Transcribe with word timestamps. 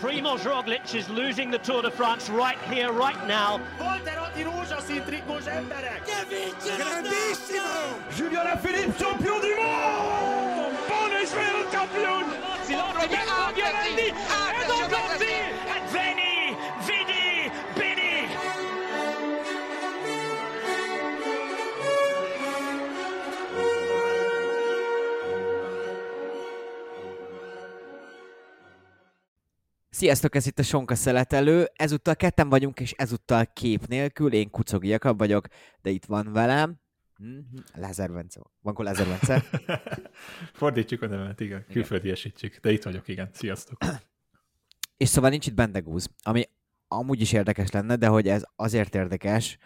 Primoz 0.00 0.40
Roglic 0.40 0.94
is 0.94 1.08
losing 1.08 1.50
the 1.50 1.58
Tour 1.58 1.82
de 1.82 1.90
France 1.90 2.28
right 2.30 2.58
here, 2.70 2.92
right 2.92 3.26
now. 3.26 3.60
Grandissimo! 6.78 8.16
Julian 8.16 8.46
Alaphilippe, 8.46 8.98
champion 8.98 9.40
du 9.40 9.56
monde! 9.56 10.74
Bundeswelt-Champion! 10.88 12.44
Sziasztok, 30.04 30.34
ez 30.34 30.46
itt 30.46 30.58
a 30.58 30.62
Sonka 30.62 30.94
Szeletelő. 30.94 31.68
Ezúttal 31.74 32.16
ketten 32.16 32.48
vagyunk, 32.48 32.80
és 32.80 32.92
ezúttal 32.92 33.46
kép 33.46 33.86
nélkül. 33.86 34.32
Én 34.32 34.50
Kucogi 34.50 34.88
Jakab 34.88 35.18
vagyok, 35.18 35.46
de 35.82 35.90
itt 35.90 36.04
van 36.04 36.32
velem. 36.32 36.80
Mhm, 37.18 37.38
Lázár 37.74 38.12
Bence. 38.12 38.40
Van 38.60 38.74
Lázár 38.78 39.06
Bence? 39.06 39.44
Fordítjuk 40.52 41.02
a 41.02 41.06
nevemet, 41.06 41.40
igen. 41.40 41.64
Külföldiesítjük. 41.70 42.56
De 42.56 42.72
itt 42.72 42.82
vagyok, 42.82 43.08
igen. 43.08 43.30
Sziasztok. 43.32 43.78
és 44.96 45.08
szóval 45.08 45.30
nincs 45.30 45.46
itt 45.46 45.54
Bendegúz, 45.54 46.08
ami 46.22 46.42
amúgy 46.88 47.20
is 47.20 47.32
érdekes 47.32 47.70
lenne, 47.70 47.96
de 47.96 48.06
hogy 48.06 48.28
ez 48.28 48.42
azért 48.56 48.94
érdekes, 48.94 49.58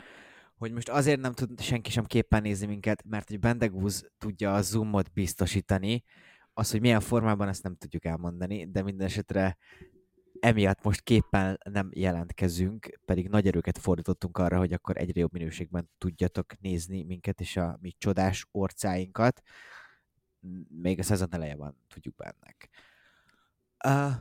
hogy 0.57 0.73
most 0.73 0.89
azért 0.89 1.21
nem 1.21 1.33
tud 1.33 1.61
senki 1.61 1.91
sem 1.91 2.05
képpen 2.05 2.43
nézni 2.43 2.67
minket, 2.67 3.05
mert 3.09 3.29
hogy 3.29 3.39
Bendegúz 3.39 4.11
tudja 4.19 4.55
a 4.55 4.63
zoomot 4.63 5.13
biztosítani, 5.13 6.05
az, 6.53 6.71
hogy 6.71 6.81
milyen 6.81 7.01
formában, 7.01 7.49
ezt 7.49 7.63
nem 7.63 7.77
tudjuk 7.77 8.05
elmondani, 8.05 8.71
de 8.71 8.83
minden 8.83 9.07
esetre 9.07 9.57
emiatt 10.41 10.83
most 10.83 11.03
képpen 11.03 11.59
nem 11.71 11.91
jelentkezünk, 11.93 12.99
pedig 13.05 13.29
nagy 13.29 13.47
erőket 13.47 13.79
fordítottunk 13.79 14.39
arra, 14.39 14.59
hogy 14.59 14.73
akkor 14.73 14.97
egyre 14.97 15.21
jobb 15.21 15.33
minőségben 15.33 15.91
tudjatok 15.99 16.59
nézni 16.61 17.03
minket 17.03 17.41
és 17.41 17.57
a 17.57 17.79
mi 17.81 17.95
csodás 17.99 18.47
orcáinkat. 18.51 19.43
Még 20.69 20.99
a 20.99 21.03
szezon 21.03 21.29
eleje 21.31 21.57
van, 21.57 21.77
tudjuk 21.89 22.15
bennek. 22.15 22.69
Uh, 23.85 24.13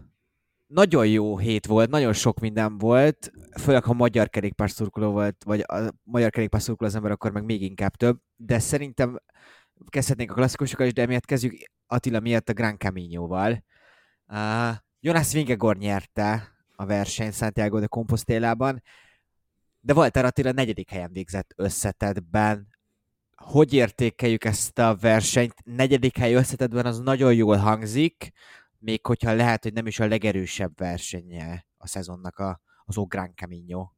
nagyon 0.68 1.08
jó 1.08 1.38
hét 1.38 1.66
volt, 1.66 1.90
nagyon 1.90 2.14
sok 2.14 2.40
minden 2.40 2.78
volt, 2.78 3.32
főleg 3.60 3.84
ha 3.84 3.94
magyar 3.94 4.30
kerékpárszurkoló 4.30 5.12
volt, 5.12 5.44
vagy 5.44 5.60
a 5.60 5.94
magyar 6.04 6.30
kerékpárszurkoló 6.30 6.90
az 6.90 6.96
ember, 6.96 7.12
akkor 7.12 7.32
meg 7.32 7.44
még 7.44 7.62
inkább 7.62 7.96
több, 7.96 8.20
de 8.36 8.60
szerintem 8.60 9.20
kezdhetnénk 9.88 10.32
a 10.32 10.34
klasszikusokkal 10.34 10.86
is, 10.86 10.94
de 10.94 11.02
emiatt 11.02 11.26
kezdjük 11.26 11.54
Attila 11.88 12.20
miatt 12.20 12.50
a 12.50 12.54
Gran 12.54 12.78
Camino-val. 12.78 13.64
Uh, 14.28 14.76
Jonas 15.00 15.34
Vingegor 15.34 15.78
nyerte 15.78 16.56
a 16.76 16.86
verseny 16.86 17.32
Santiago 17.32 17.80
de 17.80 17.88
Compostélában, 17.88 18.84
de 19.80 19.94
Walter 19.94 20.26
Attila 20.26 20.52
negyedik 20.52 20.90
helyen 20.90 21.12
végzett 21.12 21.54
összetetben. 21.56 22.68
Hogy 23.36 23.74
értékeljük 23.74 24.44
ezt 24.44 24.80
a 24.80 24.96
versenyt? 24.96 25.54
Negyedik 25.64 26.18
hely 26.18 26.34
összetetben 26.34 26.86
az 26.86 27.00
nagyon 27.00 27.34
jól 27.34 27.56
hangzik, 27.56 28.32
még 28.80 29.06
hogyha 29.06 29.34
lehet, 29.34 29.64
hogy 29.64 29.74
nem 29.74 29.88
is 29.88 30.00
a 30.00 30.08
legerősebb 30.08 30.78
versenye 30.78 31.66
a 31.78 31.88
szezonnak 31.88 32.38
a, 32.38 32.62
az 32.86 32.98
Ográn 32.98 33.34
Camino. 33.36 33.90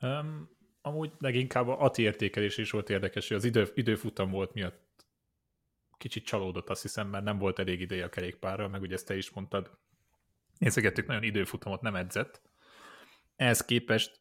Um, 0.00 0.50
amúgy 0.80 1.12
leginkább 1.18 1.68
a 1.68 1.80
Ati 1.80 2.02
értékelés 2.02 2.58
is 2.58 2.70
volt 2.70 2.90
érdekes, 2.90 3.28
hogy 3.28 3.36
az 3.36 3.44
idő, 3.44 3.68
időfutam 3.74 4.30
volt 4.30 4.54
miatt 4.54 5.06
kicsit 5.96 6.24
csalódott, 6.24 6.68
azt 6.68 6.82
hiszem, 6.82 7.08
mert 7.08 7.24
nem 7.24 7.38
volt 7.38 7.58
elég 7.58 7.80
ideje 7.80 8.04
a 8.04 8.08
kerékpárra, 8.08 8.68
meg 8.68 8.80
ugye 8.80 8.94
ezt 8.94 9.06
te 9.06 9.16
is 9.16 9.30
mondtad, 9.30 9.78
nézegettük, 10.58 11.06
nagyon 11.06 11.22
időfutamot 11.22 11.80
nem 11.80 11.94
edzett. 11.94 12.42
Ehhez 13.36 13.64
képest 13.64 14.20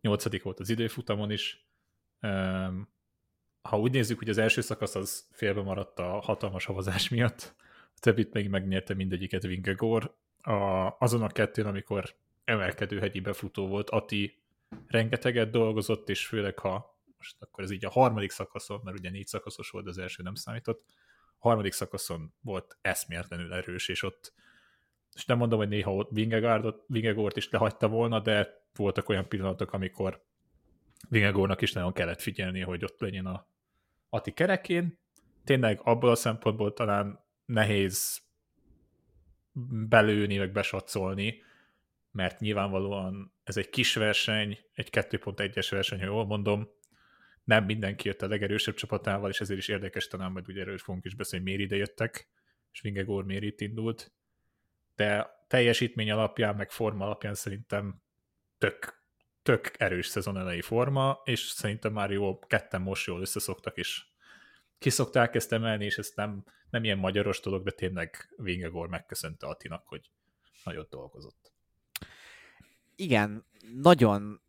nyolcadik 0.00 0.42
volt 0.42 0.60
az 0.60 0.68
időfutamon 0.68 1.30
is. 1.30 1.68
Ha 3.62 3.78
úgy 3.78 3.92
nézzük, 3.92 4.18
hogy 4.18 4.28
az 4.28 4.38
első 4.38 4.60
szakasz 4.60 4.94
az 4.94 5.28
félbe 5.32 5.62
maradt 5.62 5.98
a 5.98 6.20
hatalmas 6.20 6.64
havazás 6.64 7.08
miatt, 7.08 7.54
a 7.96 8.00
többit 8.00 8.32
még 8.32 8.48
megnyerte 8.48 8.94
mindegyiket 8.94 9.42
Vingegor. 9.42 10.16
A, 10.40 10.52
azon 10.98 11.22
a 11.22 11.28
kettőn, 11.28 11.66
amikor 11.66 12.14
emelkedő 12.44 12.98
hegyi 12.98 13.20
befutó 13.20 13.66
volt, 13.66 13.90
Ati 13.90 14.42
rengeteget 14.86 15.50
dolgozott, 15.50 16.08
és 16.08 16.26
főleg 16.26 16.58
ha 16.58 16.98
most 17.20 17.36
akkor 17.42 17.64
ez 17.64 17.70
így 17.70 17.84
a 17.84 17.90
harmadik 17.90 18.30
szakaszon, 18.30 18.80
mert 18.84 18.98
ugye 18.98 19.10
négy 19.10 19.26
szakaszos 19.26 19.70
volt, 19.70 19.86
az 19.86 19.98
első 19.98 20.22
nem 20.22 20.34
számított, 20.34 20.84
a 21.38 21.48
harmadik 21.48 21.72
szakaszon 21.72 22.34
volt 22.40 22.78
eszméletlenül 22.80 23.52
erős, 23.52 23.88
és 23.88 24.02
ott 24.02 24.32
és 25.14 25.24
nem 25.24 25.38
mondom, 25.38 25.58
hogy 25.58 25.68
néha 25.68 25.94
ott 25.94 26.10
Vingegort 26.86 27.36
is 27.36 27.50
lehagyta 27.50 27.88
volna, 27.88 28.20
de 28.20 28.64
voltak 28.74 29.08
olyan 29.08 29.28
pillanatok, 29.28 29.72
amikor 29.72 30.24
Vingegornak 31.08 31.60
is 31.60 31.72
nagyon 31.72 31.92
kellett 31.92 32.20
figyelni, 32.20 32.60
hogy 32.60 32.84
ott 32.84 33.00
legyen 33.00 33.26
a 33.26 33.46
Ati 34.08 34.32
kerekén. 34.32 34.98
Tényleg 35.44 35.80
abból 35.82 36.10
a 36.10 36.14
szempontból 36.14 36.72
talán 36.72 37.24
nehéz 37.44 38.20
belőni, 39.88 40.36
meg 40.36 40.52
besatszolni, 40.52 41.42
mert 42.10 42.40
nyilvánvalóan 42.40 43.32
ez 43.44 43.56
egy 43.56 43.70
kis 43.70 43.94
verseny, 43.94 44.58
egy 44.72 44.88
2.1-es 44.92 45.66
verseny, 45.70 45.98
ha 45.98 46.04
jól 46.04 46.26
mondom, 46.26 46.68
nem 47.44 47.64
mindenki 47.64 48.08
jött 48.08 48.22
a 48.22 48.28
legerősebb 48.28 48.74
csapatával, 48.74 49.30
és 49.30 49.40
ezért 49.40 49.58
is 49.58 49.68
érdekes 49.68 50.06
talán, 50.06 50.32
majd 50.32 50.48
ugye 50.48 50.60
erről 50.60 50.78
fogunk 50.78 51.04
is 51.04 51.14
beszélni, 51.14 51.44
miért 51.44 51.60
ide 51.60 51.76
jöttek, 51.76 52.28
és 52.72 52.80
Vingegor 52.80 53.24
miért 53.24 53.42
itt 53.42 53.60
indult 53.60 54.12
de 55.00 55.44
teljesítmény 55.48 56.10
alapján, 56.10 56.56
meg 56.56 56.70
forma 56.70 57.04
alapján 57.04 57.34
szerintem 57.34 58.02
tök, 58.58 59.02
tök 59.42 59.70
erős 59.78 60.06
szezon 60.06 60.38
elejé 60.38 60.60
forma, 60.60 61.20
és 61.24 61.40
szerintem 61.40 61.92
már 61.92 62.10
jó, 62.10 62.38
ketten 62.38 62.80
most 62.80 63.06
jól 63.06 63.20
összeszoktak, 63.20 63.76
és 63.76 64.04
kiszokták 64.78 65.34
ezt 65.34 65.52
emelni, 65.52 65.84
és 65.84 65.98
ez 65.98 66.12
nem, 66.14 66.44
nem 66.70 66.84
ilyen 66.84 66.98
magyaros 66.98 67.40
dolog, 67.40 67.64
de 67.64 67.70
tényleg 67.70 68.34
Vingegor 68.36 68.88
megköszönte 68.88 69.46
Atinak, 69.46 69.86
hogy 69.86 70.10
nagyot 70.64 70.90
dolgozott. 70.90 71.52
Igen, 72.96 73.44
nagyon 73.74 74.40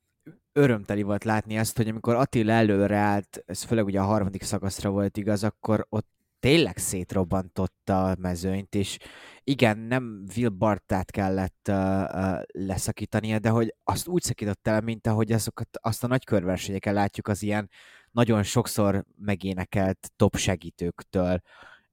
örömteli 0.54 1.02
volt 1.02 1.24
látni 1.24 1.56
ezt, 1.56 1.78
hogy 1.78 1.88
amikor 1.88 2.16
Attila 2.16 2.52
előre 2.52 2.98
állt, 2.98 3.44
ez 3.46 3.64
főleg 3.64 3.86
ugye 3.86 4.00
a 4.00 4.06
harmadik 4.06 4.44
szakaszra 4.44 4.90
volt 4.90 5.18
igaz, 5.18 5.44
akkor 5.44 5.86
ott 5.90 6.21
tényleg 6.42 6.78
szétrobbantotta 6.78 8.10
a 8.10 8.16
mezőnyt, 8.20 8.76
és 8.76 8.98
igen, 9.44 9.78
nem 9.78 10.26
Will 10.36 10.50
Bartát 10.50 11.12
kellett 11.12 11.68
uh, 11.70 11.76
uh, 11.76 12.42
leszakítania, 12.48 13.40
de 13.40 13.50
hogy 13.50 13.76
azt 13.84 14.08
úgy 14.08 14.22
szakított 14.22 14.68
el, 14.68 14.82
mint 14.82 15.08
ahogy 15.08 15.32
azokat, 15.32 15.68
azt 15.82 16.04
a 16.04 16.08
nagy 16.08 16.26
körversenyeken 16.26 16.94
látjuk 16.94 17.28
az 17.28 17.44
ilyen 17.44 17.70
nagyon 18.12 18.44
sokszor 18.44 19.06
megénekelt 19.18 20.12
top 20.16 20.36
segítőktől. 20.36 21.42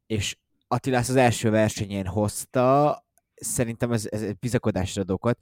És 0.06 0.36
Attila 0.68 0.98
az 0.98 1.16
első 1.16 1.50
versenyén 1.50 2.06
hozta, 2.06 2.98
szerintem 3.34 3.92
ez, 3.92 4.06
ez 4.10 4.32
bizakodásra 4.32 5.02
ad 5.02 5.10
okot. 5.10 5.38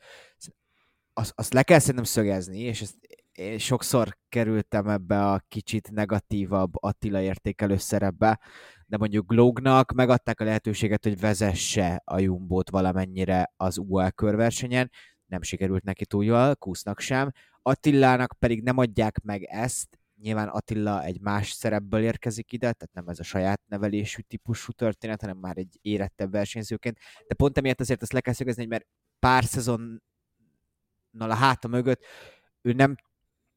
Azt, 1.13 1.33
azt 1.35 1.53
le 1.53 1.63
kell 1.63 1.79
szerintem 1.79 2.05
szögezni, 2.05 2.61
és 2.61 2.81
ezt 2.81 2.97
én 3.33 3.59
sokszor 3.59 4.17
kerültem 4.29 4.89
ebbe 4.89 5.31
a 5.31 5.45
kicsit 5.49 5.91
negatívabb 5.91 6.73
Attila 6.75 7.21
értékelő 7.21 7.77
szerepbe, 7.77 8.41
de 8.87 8.97
mondjuk 8.97 9.27
Glognak 9.27 9.93
megadták 9.93 10.41
a 10.41 10.45
lehetőséget, 10.45 11.05
hogy 11.05 11.21
vezesse 11.21 12.03
a 12.05 12.19
Jumbót 12.19 12.71
valamennyire 12.71 13.53
az 13.57 13.79
UL 13.79 14.11
körversenyen, 14.11 14.91
nem 15.27 15.43
sikerült 15.43 15.83
neki 15.83 16.07
túl 16.07 16.25
jól, 16.25 16.55
Kusznak 16.55 17.01
sem. 17.01 17.31
Attilának 17.63 18.37
pedig 18.39 18.63
nem 18.63 18.79
adják 18.79 19.21
meg 19.23 19.43
ezt, 19.43 19.99
nyilván 20.21 20.49
Attila 20.49 21.05
egy 21.05 21.21
más 21.21 21.51
szerepből 21.51 22.03
érkezik 22.03 22.53
ide, 22.53 22.73
tehát 22.73 22.93
nem 22.93 23.09
ez 23.09 23.19
a 23.19 23.23
saját 23.23 23.61
nevelésű 23.67 24.21
típusú 24.21 24.73
történet, 24.73 25.21
hanem 25.21 25.37
már 25.37 25.57
egy 25.57 25.79
érettebb 25.83 26.31
versenyzőként, 26.31 26.99
de 27.27 27.35
pont 27.35 27.59
emiatt 27.59 27.81
azért 27.81 28.03
ezt 28.03 28.13
le 28.13 28.21
kell 28.21 28.35
szögezni, 28.35 28.67
mert 28.67 28.87
pár 29.19 29.45
szezonnal 29.45 30.01
a 31.11 31.35
háta 31.35 31.69
mögött 31.69 32.05
ő 32.67 32.73
nem 32.73 32.95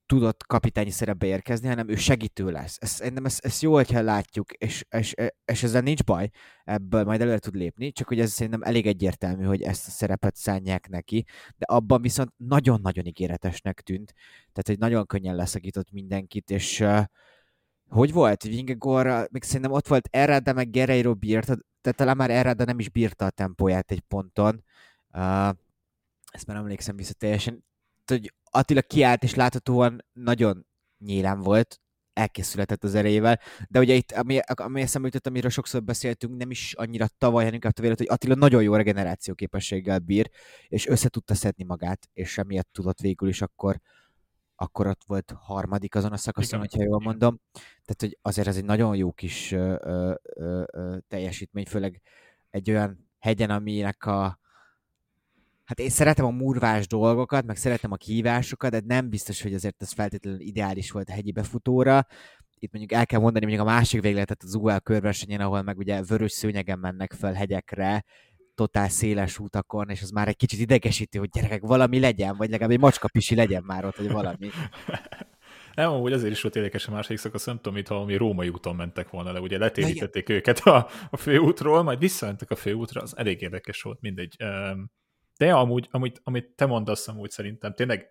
tudott 0.09 0.45
kapitányi 0.45 0.89
szerepbe 0.89 1.25
érkezni, 1.25 1.67
hanem 1.67 1.89
ő 1.89 1.95
segítő 1.95 2.51
lesz. 2.51 2.77
Ezt, 2.79 2.95
szerintem 2.95 3.25
ezt, 3.25 3.45
ezt 3.45 3.61
jó, 3.61 3.73
hogyha 3.73 4.01
látjuk, 4.01 4.51
és, 4.51 4.85
és, 4.89 5.13
és 5.45 5.63
ezzel 5.63 5.81
nincs 5.81 6.03
baj, 6.03 6.29
ebből 6.63 7.03
majd 7.03 7.21
előre 7.21 7.39
tud 7.39 7.55
lépni, 7.55 7.91
csak 7.91 8.07
hogy 8.07 8.19
ez 8.19 8.31
szerintem 8.31 8.61
elég 8.61 8.87
egyértelmű, 8.87 9.43
hogy 9.43 9.61
ezt 9.61 9.87
a 9.87 9.89
szerepet 9.89 10.35
szánják 10.35 10.89
neki, 10.89 11.25
de 11.57 11.65
abban 11.65 12.01
viszont 12.01 12.33
nagyon-nagyon 12.37 13.05
ígéretesnek 13.05 13.81
tűnt, 13.81 14.13
tehát 14.37 14.67
hogy 14.67 14.77
nagyon 14.77 15.05
könnyen 15.05 15.35
leszakított 15.35 15.91
mindenkit, 15.91 16.49
és 16.49 16.79
uh, 16.79 17.03
hogy 17.89 18.13
volt? 18.13 18.43
Vingegor, 18.43 19.27
még 19.31 19.43
szerintem 19.43 19.71
ott 19.71 19.87
volt 19.87 20.07
Errada, 20.11 20.53
meg 20.53 20.69
Guerreiro 20.71 21.13
bírta, 21.13 21.57
tehát 21.81 21.97
talán 21.97 22.17
már 22.17 22.31
Errada 22.31 22.63
nem 22.63 22.79
is 22.79 22.89
bírta 22.89 23.25
a 23.25 23.29
tempóját 23.29 23.91
egy 23.91 24.01
ponton. 24.01 24.63
Uh, 25.13 25.49
ezt 26.31 26.45
már 26.47 26.57
emlékszem 26.57 26.95
vissza 26.95 27.13
teljesen. 27.13 27.63
hogy 28.05 28.33
Attila 28.51 28.81
kiállt, 28.81 29.23
és 29.23 29.35
láthatóan 29.35 30.05
nagyon 30.13 30.65
nyílán 30.97 31.39
volt, 31.39 31.81
elkészületett 32.13 32.83
az 32.83 32.95
erejével, 32.95 33.39
de 33.67 33.79
ugye 33.79 33.93
itt, 33.93 34.11
ami, 34.11 34.39
ami 34.45 34.81
eszembe 34.81 35.07
jutott, 35.07 35.27
amiről 35.27 35.49
sokszor 35.49 35.83
beszéltünk, 35.83 36.37
nem 36.37 36.51
is 36.51 36.73
annyira 36.73 37.07
tavaly, 37.17 37.39
hanem 37.39 37.53
inkább 37.53 37.79
vélet, 37.79 37.97
hogy 37.97 38.07
Attila 38.09 38.35
nagyon 38.35 38.63
jó 38.63 38.75
regeneráció 38.75 39.33
képességgel 39.33 39.99
bír, 39.99 40.29
és 40.67 40.87
össze 40.87 41.09
tudta 41.09 41.33
szedni 41.33 41.63
magát, 41.63 42.09
és 42.13 42.37
emiatt 42.37 42.69
tudott 42.71 42.99
végül 42.99 43.29
is 43.29 43.41
akkor, 43.41 43.79
akkor 44.55 44.87
ott 44.87 45.03
volt 45.05 45.33
harmadik 45.37 45.95
azon 45.95 46.11
a 46.11 46.17
szakaszon, 46.17 46.59
hogyha 46.59 46.83
jól 46.83 46.99
mondom. 46.99 47.39
Tehát, 47.53 47.97
hogy 47.99 48.17
azért 48.21 48.47
ez 48.47 48.57
egy 48.57 48.65
nagyon 48.65 48.95
jó 48.95 49.11
kis 49.11 49.51
ö, 49.51 49.75
ö, 49.79 50.13
ö, 50.33 50.97
teljesítmény, 51.07 51.65
főleg 51.65 52.01
egy 52.49 52.69
olyan 52.69 53.09
hegyen, 53.19 53.49
aminek 53.49 54.05
a, 54.05 54.38
Hát 55.69 55.79
én 55.79 55.89
szeretem 55.89 56.25
a 56.25 56.29
murvás 56.29 56.87
dolgokat, 56.87 57.45
meg 57.45 57.55
szeretem 57.55 57.91
a 57.91 57.95
kihívásokat, 57.95 58.71
de 58.71 58.81
nem 58.85 59.09
biztos, 59.09 59.41
hogy 59.41 59.53
azért 59.53 59.81
ez 59.81 59.91
feltétlenül 59.91 60.39
ideális 60.39 60.91
volt 60.91 61.09
a 61.09 61.11
hegyi 61.11 61.31
befutóra. 61.31 62.05
Itt 62.59 62.71
mondjuk 62.71 62.99
el 62.99 63.05
kell 63.05 63.19
mondani, 63.19 63.45
mondjuk 63.45 63.67
a 63.67 63.71
másik 63.71 64.01
végletet 64.01 64.43
az 64.43 64.55
UL 64.55 64.79
körversenyen, 64.79 65.41
ahol 65.41 65.61
meg 65.61 65.77
ugye 65.77 66.01
vörös 66.01 66.31
szőnyegen 66.31 66.79
mennek 66.79 67.13
fel 67.13 67.33
hegyekre, 67.33 68.05
totál 68.55 68.89
széles 68.89 69.39
utakon, 69.39 69.89
és 69.89 70.01
az 70.01 70.09
már 70.09 70.27
egy 70.27 70.35
kicsit 70.35 70.59
idegesítő, 70.59 71.19
hogy 71.19 71.29
gyerekek, 71.29 71.61
valami 71.61 71.99
legyen, 71.99 72.37
vagy 72.37 72.49
legalább 72.49 72.71
egy 72.71 72.79
macskapisi 72.79 73.35
legyen 73.35 73.63
már 73.63 73.85
ott, 73.85 73.95
vagy 73.95 74.11
valami. 74.11 74.49
Nem, 75.75 75.91
amúgy 75.91 76.13
azért 76.13 76.31
is 76.31 76.41
volt 76.41 76.55
érdekes 76.55 76.87
a 76.87 76.91
második 76.91 77.17
szakasz, 77.17 77.45
nem 77.45 77.55
tudom, 77.55 77.73
mintha 77.73 77.93
valami 77.93 78.15
római 78.15 78.49
úton 78.49 78.75
mentek 78.75 79.09
volna 79.09 79.31
le, 79.31 79.39
ugye 79.39 79.57
letérítették 79.57 80.29
őket 80.29 80.59
a, 80.59 80.87
a 81.09 81.17
főútról, 81.17 81.83
majd 81.83 81.99
visszamentek 81.99 82.51
a 82.51 82.55
főútra, 82.55 83.01
az 83.01 83.17
elég 83.17 83.41
érdekes 83.41 83.81
volt, 83.81 84.01
mindegy. 84.01 84.35
De 85.39 85.53
amúgy, 85.53 85.87
amúgy, 85.91 86.19
amit 86.23 86.49
te 86.49 86.65
mondasz 86.65 87.07
amúgy 87.07 87.29
szerintem, 87.29 87.73
tényleg, 87.73 88.09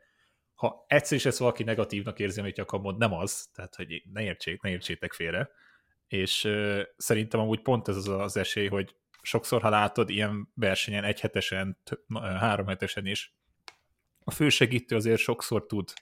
ha 0.55 0.85
egyszer 0.87 1.17
is 1.17 1.27
ezt 1.27 1.39
valaki 1.39 1.63
negatívnak 1.63 2.19
érzi, 2.19 2.41
amit 2.41 2.59
akkor 2.59 2.81
mond, 2.81 2.99
nem 2.99 3.13
az, 3.13 3.49
tehát 3.55 3.75
hogy 3.75 4.03
ne, 4.13 4.23
értsék, 4.23 4.63
ne 4.63 4.71
értsétek 4.71 5.13
félre. 5.13 5.51
És 6.07 6.45
uh, 6.45 6.81
szerintem 6.97 7.41
amúgy 7.41 7.61
pont 7.61 7.89
ez 7.89 7.97
az 7.97 8.09
az 8.09 8.37
esély, 8.37 8.67
hogy 8.67 8.95
sokszor, 9.23 9.63
ha 9.63 9.69
látod 9.69 10.11
ilyen 10.11 10.49
versenyen, 10.55 11.05
egyhetesen, 11.05 11.79
háromhetesen 12.15 13.07
is, 13.07 13.35
a 14.25 14.31
fősegítő 14.31 14.97
azért 14.97 15.21
sokszor 15.21 15.67
tud 15.67 15.93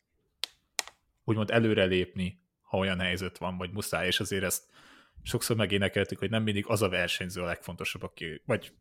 úgymond 1.24 1.50
előrelépni, 1.50 2.40
ha 2.60 2.78
olyan 2.78 3.00
helyzet 3.00 3.38
van, 3.38 3.56
vagy 3.56 3.70
muszáj, 3.70 4.06
és 4.06 4.20
azért 4.20 4.44
ezt 4.44 4.64
sokszor 5.22 5.56
megénekeltük, 5.56 6.18
hogy 6.18 6.30
nem 6.30 6.42
mindig 6.42 6.64
az 6.66 6.82
a 6.82 6.88
versenyző 6.88 7.42
a 7.42 7.46
legfontosabb, 7.46 8.02
aki, 8.02 8.42
vagy 8.44 8.72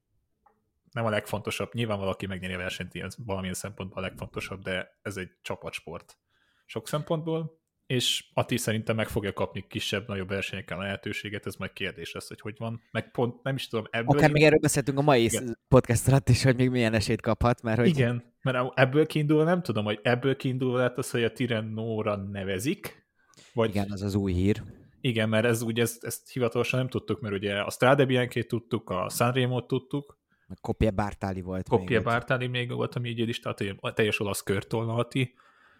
nem 0.95 1.05
a 1.05 1.09
legfontosabb, 1.09 1.73
nyilván 1.73 1.99
valaki 1.99 2.25
megnyeri 2.25 2.53
a 2.53 2.57
versenyt, 2.57 2.95
ez 2.95 3.15
valamilyen 3.25 3.53
szempontból 3.53 3.97
a 3.97 4.05
legfontosabb, 4.05 4.61
de 4.61 4.99
ez 5.01 5.17
egy 5.17 5.29
csapatsport 5.41 6.17
sok 6.65 6.87
szempontból, 6.87 7.63
és 7.85 8.29
Ati 8.33 8.57
szerintem 8.57 8.95
meg 8.95 9.07
fogja 9.07 9.33
kapni 9.33 9.65
kisebb-nagyobb 9.67 10.27
versenyekkel 10.27 10.77
a 10.77 10.81
lehetőséget, 10.81 11.45
ez 11.45 11.55
majd 11.55 11.73
kérdés 11.73 12.11
lesz, 12.11 12.27
hogy 12.27 12.39
hogy 12.41 12.55
van. 12.57 12.81
Meg 12.91 13.11
pont 13.11 13.43
nem 13.43 13.55
is 13.55 13.67
tudom, 13.67 13.85
ebből... 13.89 14.17
Akár 14.17 14.31
még 14.31 14.43
erről 14.43 14.59
beszéltünk 14.59 14.97
a 14.97 15.01
mai 15.01 15.23
Igen. 15.23 15.59
podcast 15.67 16.07
alatt 16.07 16.29
is, 16.29 16.43
hogy 16.43 16.55
még 16.55 16.69
milyen 16.69 16.93
esélyt 16.93 17.21
kaphat, 17.21 17.61
mert 17.61 17.79
hogy... 17.79 17.87
Igen, 17.87 18.33
mert 18.41 18.71
ebből 18.75 19.05
kiindul, 19.05 19.43
nem 19.43 19.61
tudom, 19.61 19.85
hogy 19.85 19.99
ebből 20.01 20.35
kiindul 20.35 20.77
lehet 20.77 20.97
az, 20.97 21.11
hogy 21.11 21.23
a 21.23 21.31
Tirennóra 21.31 22.15
nevezik, 22.15 23.07
vagy... 23.53 23.69
Igen, 23.69 23.91
az 23.91 24.01
az 24.01 24.15
új 24.15 24.33
hír. 24.33 24.63
Igen, 25.01 25.29
mert 25.29 25.45
ez 25.45 25.61
ugye 25.61 25.81
ezt, 25.81 26.03
ezt 26.03 26.31
hivatalosan 26.31 26.79
nem 26.79 26.89
tudtuk, 26.89 27.21
mert 27.21 27.35
ugye 27.35 27.59
a 27.59 27.69
Strade 27.69 28.05
Bianchi 28.05 28.45
tudtuk, 28.45 28.89
a 28.89 29.09
Sanremo-t 29.09 29.67
tudtuk, 29.67 30.19
meg 30.47 30.57
Kopje 30.61 30.91
Bártáli 30.91 31.41
volt. 31.41 31.69
Kopje 31.69 32.01
Bártáli 32.01 32.47
még 32.47 32.71
volt, 32.71 32.95
ami 32.95 33.09
így 33.09 33.25
listát, 33.25 33.63
a 33.79 33.93
teljes 33.93 34.19
olasz 34.19 34.41
körtolnati, 34.41 35.33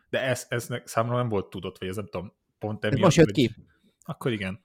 de 0.10 0.22
ez, 0.22 0.46
ez 0.50 0.68
számomra 0.84 1.18
nem 1.18 1.30
volt 1.30 1.50
tudott, 1.50 1.78
vagy 1.80 1.88
ez 1.88 1.96
nem 1.96 2.06
tudom, 2.06 2.34
pont 2.60 2.86
emiatt. 2.86 3.02
Most 3.02 3.18
jött 3.18 3.32
ki. 3.32 3.56
Akkor 4.02 4.32
igen. 4.32 4.64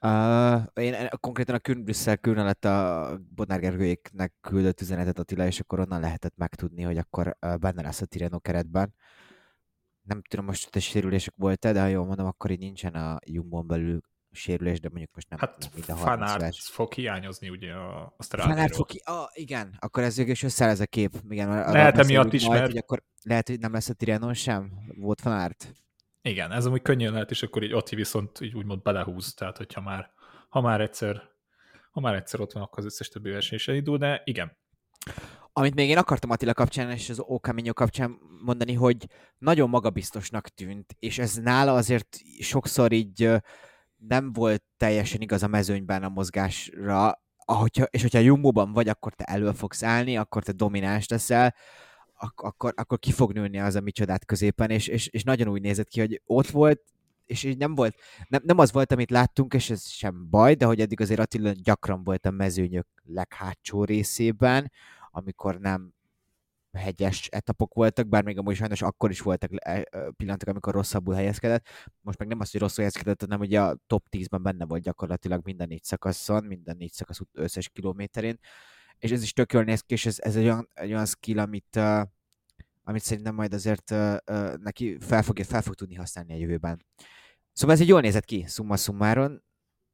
Uh, 0.00 0.62
én 0.74 1.08
konkrétan 1.20 1.54
a 1.54 1.58
Kürn 1.58 1.82
Brüsszel 1.82 2.16
Kürn 2.16 2.44
lett 2.44 2.64
a 2.64 3.18
Bodnár 3.34 3.60
Gergőjéknek 3.60 4.34
küldött 4.40 4.80
üzenetet 4.80 5.18
Attila, 5.18 5.46
és 5.46 5.60
akkor 5.60 5.80
onnan 5.80 6.00
lehetett 6.00 6.36
megtudni, 6.36 6.82
hogy 6.82 6.98
akkor 6.98 7.36
benne 7.40 7.82
lesz 7.82 8.00
a 8.00 8.06
Tireno 8.06 8.40
keretben. 8.40 8.94
Nem 10.02 10.22
tudom 10.22 10.44
most, 10.44 10.76
a 10.76 10.80
sérülések 10.80 11.34
volt-e, 11.36 11.72
de 11.72 11.80
ha 11.80 11.86
jól 11.86 12.06
mondom, 12.06 12.26
akkor 12.26 12.50
így 12.50 12.58
nincsen 12.58 12.94
a 12.94 13.18
Jumbon 13.24 13.66
belül 13.66 14.00
sérülés, 14.36 14.80
de 14.80 14.88
mondjuk 14.88 15.10
most 15.14 15.28
nem 15.28 15.38
hát 15.38 15.70
minden 15.74 15.96
Fanárt 15.96 16.56
fog 16.56 16.92
hiányozni 16.92 17.48
ugye 17.48 17.72
a, 17.72 18.14
a 18.16 18.22
Fanárt 18.22 18.74
fog 18.74 18.86
ki, 18.86 19.00
ah, 19.04 19.26
igen, 19.32 19.76
akkor 19.78 20.02
ez 20.02 20.16
végül 20.16 20.32
is 20.32 20.42
összeáll 20.42 20.70
ez 20.70 20.80
a 20.80 20.86
kép. 20.86 21.12
Igen, 21.28 21.48
lehet 21.48 21.98
emiatt 21.98 22.32
is, 22.32 22.46
majd, 22.46 22.58
mert... 22.58 22.70
Hogy 22.70 22.80
akkor 22.80 23.02
lehet, 23.22 23.48
hogy 23.48 23.58
nem 23.58 23.72
lesz 23.72 23.88
a 23.88 23.94
Tirenon 23.94 24.34
sem? 24.34 24.72
Volt 24.96 25.20
Fanárt? 25.20 25.74
Igen, 26.22 26.52
ez 26.52 26.66
amúgy 26.66 26.82
könnyen 26.82 27.12
lehet, 27.12 27.30
és 27.30 27.42
akkor 27.42 27.62
így 27.62 27.72
Ati 27.72 27.94
viszont 27.94 28.40
így 28.40 28.54
úgymond 28.54 28.82
belehúz, 28.82 29.34
tehát 29.34 29.56
hogyha 29.56 29.80
már, 29.80 30.10
ha 30.48 30.60
már 30.60 30.80
egyszer 30.80 31.34
ha 31.96 32.02
már 32.02 32.14
egyszer 32.14 32.40
ott 32.40 32.52
van, 32.52 32.62
akkor 32.62 32.78
az 32.78 32.84
összes 32.84 33.08
többi 33.08 33.30
verseny 33.30 33.76
indul, 33.76 33.98
de 33.98 34.22
igen. 34.24 34.56
Amit 35.52 35.74
még 35.74 35.88
én 35.88 35.98
akartam 35.98 36.30
Attila 36.30 36.54
kapcsán 36.54 36.90
és 36.90 37.08
az 37.08 37.20
Okaminyó 37.20 37.72
kapcsán 37.72 38.18
mondani, 38.44 38.72
hogy 38.72 39.06
nagyon 39.38 39.68
magabiztosnak 39.68 40.48
tűnt, 40.48 40.96
és 40.98 41.18
ez 41.18 41.34
nála 41.34 41.74
azért 41.74 42.18
sokszor 42.40 42.92
így 42.92 43.30
nem 43.96 44.32
volt 44.32 44.62
teljesen 44.76 45.20
igaz 45.20 45.42
a 45.42 45.46
mezőnyben 45.46 46.02
a 46.02 46.08
mozgásra, 46.08 47.20
ahogyha, 47.44 47.84
és 47.84 48.02
hogyha 48.02 48.18
Jumbo-ban 48.18 48.72
vagy, 48.72 48.88
akkor 48.88 49.14
te 49.14 49.24
elő 49.24 49.52
fogsz 49.52 49.82
állni, 49.82 50.16
akkor 50.16 50.42
te 50.42 50.52
domináns 50.52 51.08
leszel, 51.08 51.54
ak- 52.14 52.40
akkor, 52.40 52.72
akkor 52.76 52.98
ki 52.98 53.12
fog 53.12 53.32
nőni 53.32 53.58
az 53.58 53.74
a 53.74 53.80
micsodát 53.80 54.24
középen, 54.24 54.70
és, 54.70 54.86
és, 54.86 55.06
és 55.06 55.22
nagyon 55.22 55.48
úgy 55.48 55.60
nézett 55.60 55.88
ki, 55.88 56.00
hogy 56.00 56.22
ott 56.26 56.48
volt, 56.48 56.80
és 57.26 57.42
így 57.42 57.56
nem 57.56 57.74
volt, 57.74 57.94
nem, 58.28 58.40
nem 58.44 58.58
az 58.58 58.72
volt, 58.72 58.92
amit 58.92 59.10
láttunk, 59.10 59.54
és 59.54 59.70
ez 59.70 59.88
sem 59.88 60.30
baj, 60.30 60.54
de 60.54 60.64
hogy 60.66 60.80
eddig 60.80 61.00
azért 61.00 61.20
Attila 61.20 61.52
gyakran 61.62 62.04
volt 62.04 62.26
a 62.26 62.30
mezőnyök 62.30 62.86
leghátsó 63.04 63.84
részében, 63.84 64.72
amikor 65.10 65.58
nem 65.58 65.95
hegyes 66.76 67.28
etapok 67.28 67.74
voltak, 67.74 68.08
bár 68.08 68.24
még 68.24 68.38
amúgy 68.38 68.56
sajnos 68.56 68.82
akkor 68.82 69.10
is 69.10 69.20
voltak 69.20 69.50
pillanatok, 70.16 70.48
amikor 70.48 70.72
rosszabbul 70.72 71.14
helyezkedett. 71.14 71.66
Most 72.00 72.18
meg 72.18 72.28
nem 72.28 72.40
az, 72.40 72.50
hogy 72.50 72.60
rosszul 72.60 72.84
helyezkedett, 72.84 73.20
hanem 73.20 73.40
ugye 73.40 73.60
a 73.60 73.76
top 73.86 74.06
10-ben 74.10 74.42
benne 74.42 74.64
volt 74.64 74.82
gyakorlatilag 74.82 75.40
minden 75.44 75.68
négy 75.68 75.82
szakaszon, 75.82 76.44
minden 76.44 76.76
négy 76.76 76.92
szakasz 76.92 77.20
összes 77.32 77.68
kilométerén. 77.68 78.38
És 78.98 79.10
ez 79.10 79.22
is 79.22 79.32
tök 79.32 79.52
jól 79.52 79.62
néz 79.62 79.80
ki, 79.80 79.94
és 79.94 80.06
ez, 80.06 80.16
ez 80.18 80.36
egy, 80.36 80.44
olyan, 80.44 80.68
egy 80.74 80.90
olyan 80.90 81.06
skill, 81.06 81.38
amit, 81.38 81.76
uh, 81.76 82.00
amit 82.84 83.02
szerintem 83.02 83.34
majd 83.34 83.54
azért 83.54 83.90
uh, 83.90 84.16
uh, 84.30 84.54
neki 84.56 84.96
fel 85.00 85.22
fog, 85.22 85.38
fel 85.38 85.62
fog 85.62 85.74
tudni 85.74 85.94
használni 85.94 86.32
a 86.32 86.36
jövőben. 86.36 86.84
Szóval 87.52 87.74
ez 87.74 87.80
egy 87.80 87.88
jól 87.88 88.00
nézett 88.00 88.24
ki, 88.24 88.44
summa 88.48 88.76
summaron. 88.76 89.42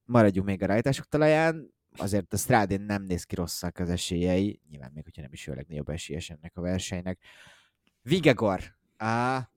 Maradjunk 0.04 0.47
még 0.47 0.62
a 0.62 0.66
rajtások 0.66 1.06
talaján 1.09 1.75
azért 1.96 2.32
a 2.32 2.37
Strádén 2.37 2.80
nem 2.80 3.02
néz 3.02 3.25
ki 3.25 3.34
rosszak 3.34 3.78
az 3.78 3.88
esélyei, 3.88 4.61
nyilván 4.70 4.90
még, 4.94 5.04
hogyha 5.04 5.22
nem 5.22 5.32
is 5.32 5.46
ő 5.46 5.52
a 5.52 5.54
legnagyobb 5.54 5.88
esélyes 5.88 6.30
ennek 6.30 6.56
a 6.56 6.61
versenynek. 6.61 7.18
Vigegor, 8.02 8.61
á, 8.96 9.50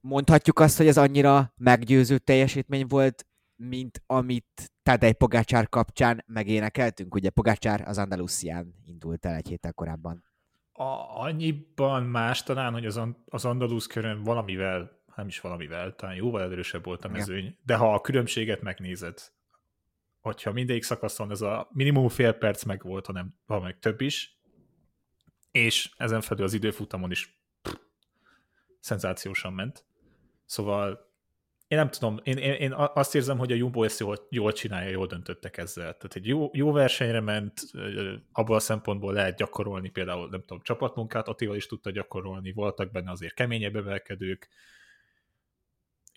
mondhatjuk 0.00 0.58
azt, 0.58 0.76
hogy 0.76 0.86
ez 0.86 0.98
annyira 0.98 1.52
meggyőző 1.56 2.18
teljesítmény 2.18 2.86
volt, 2.86 3.26
mint 3.56 4.02
amit 4.06 4.72
Tadej 4.82 5.12
Pogácsár 5.12 5.68
kapcsán 5.68 6.24
megénekeltünk. 6.26 7.14
Ugye 7.14 7.30
Pogácsár 7.30 7.88
az 7.88 7.98
Andalusián 7.98 8.74
indult 8.84 9.26
el 9.26 9.34
egy 9.34 9.48
héttel 9.48 9.72
korábban. 9.72 10.24
A, 10.72 11.20
annyiban 11.22 12.02
más 12.02 12.42
talán, 12.42 12.72
hogy 12.72 12.86
az, 12.86 13.00
az 13.28 13.44
Andalusz 13.44 13.86
körön 13.86 14.22
valamivel, 14.22 14.96
nem 15.16 15.26
is 15.26 15.40
valamivel, 15.40 15.94
talán 15.94 16.14
jóval 16.14 16.42
erősebb 16.42 16.84
volt 16.84 17.04
a 17.04 17.08
mezőny, 17.08 17.44
ja. 17.44 17.52
de 17.62 17.76
ha 17.76 17.94
a 17.94 18.00
különbséget 18.00 18.62
megnézed, 18.62 19.20
hogyha 20.28 20.52
mindegyik 20.52 20.82
szakaszon 20.82 21.30
ez 21.30 21.40
a 21.40 21.68
minimum 21.72 22.08
fél 22.08 22.32
perc 22.32 22.64
meg 22.64 22.82
volt, 22.82 23.06
hanem 23.06 23.34
valamelyik 23.46 23.78
több 23.78 24.00
is, 24.00 24.38
és 25.50 25.90
ezen 25.96 26.20
felül 26.20 26.44
az 26.44 26.52
időfutamon 26.52 27.10
is 27.10 27.40
pff, 27.62 27.74
szenzációsan 28.80 29.52
ment. 29.52 29.84
Szóval 30.44 31.06
én 31.68 31.78
nem 31.78 31.90
tudom, 31.90 32.20
én, 32.22 32.36
én, 32.36 32.52
én 32.52 32.72
azt 32.72 33.14
érzem, 33.14 33.38
hogy 33.38 33.52
a 33.52 33.54
Jumbo 33.54 33.82
ezt 33.82 34.00
jól, 34.00 34.26
jól 34.30 34.52
csinálja, 34.52 34.90
jól 34.90 35.06
döntöttek 35.06 35.56
ezzel. 35.56 35.96
Tehát 35.96 36.14
egy 36.14 36.26
jó, 36.26 36.50
jó 36.52 36.72
versenyre 36.72 37.20
ment, 37.20 37.60
abból 38.32 38.56
a 38.56 38.60
szempontból 38.60 39.12
lehet 39.12 39.36
gyakorolni 39.36 39.88
például, 39.90 40.28
nem 40.28 40.40
tudom, 40.40 40.62
csapatmunkát, 40.62 41.28
Attila 41.28 41.56
is 41.56 41.66
tudta 41.66 41.90
gyakorolni, 41.90 42.52
voltak 42.52 42.90
benne 42.90 43.10
azért 43.10 43.34
keményebb 43.34 43.76
emelkedők, 43.76 44.48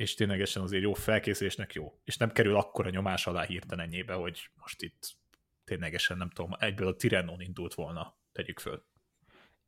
és 0.01 0.13
ténylegesen 0.13 0.63
azért 0.63 0.83
jó 0.83 0.93
felkészülésnek 0.93 1.73
jó. 1.73 1.99
És 2.03 2.17
nem 2.17 2.31
kerül 2.31 2.55
akkora 2.55 2.89
nyomás 2.89 3.27
alá 3.27 3.43
hirtelen 3.43 3.85
ennyibe, 3.85 4.13
hogy 4.13 4.49
most 4.55 4.81
itt 4.81 5.17
ténylegesen 5.63 6.17
nem 6.17 6.29
tudom, 6.29 6.55
egyből 6.59 6.87
a 6.87 6.95
Tirenon 6.95 7.41
indult 7.41 7.73
volna, 7.73 8.17
tegyük 8.31 8.59
föl. 8.59 8.85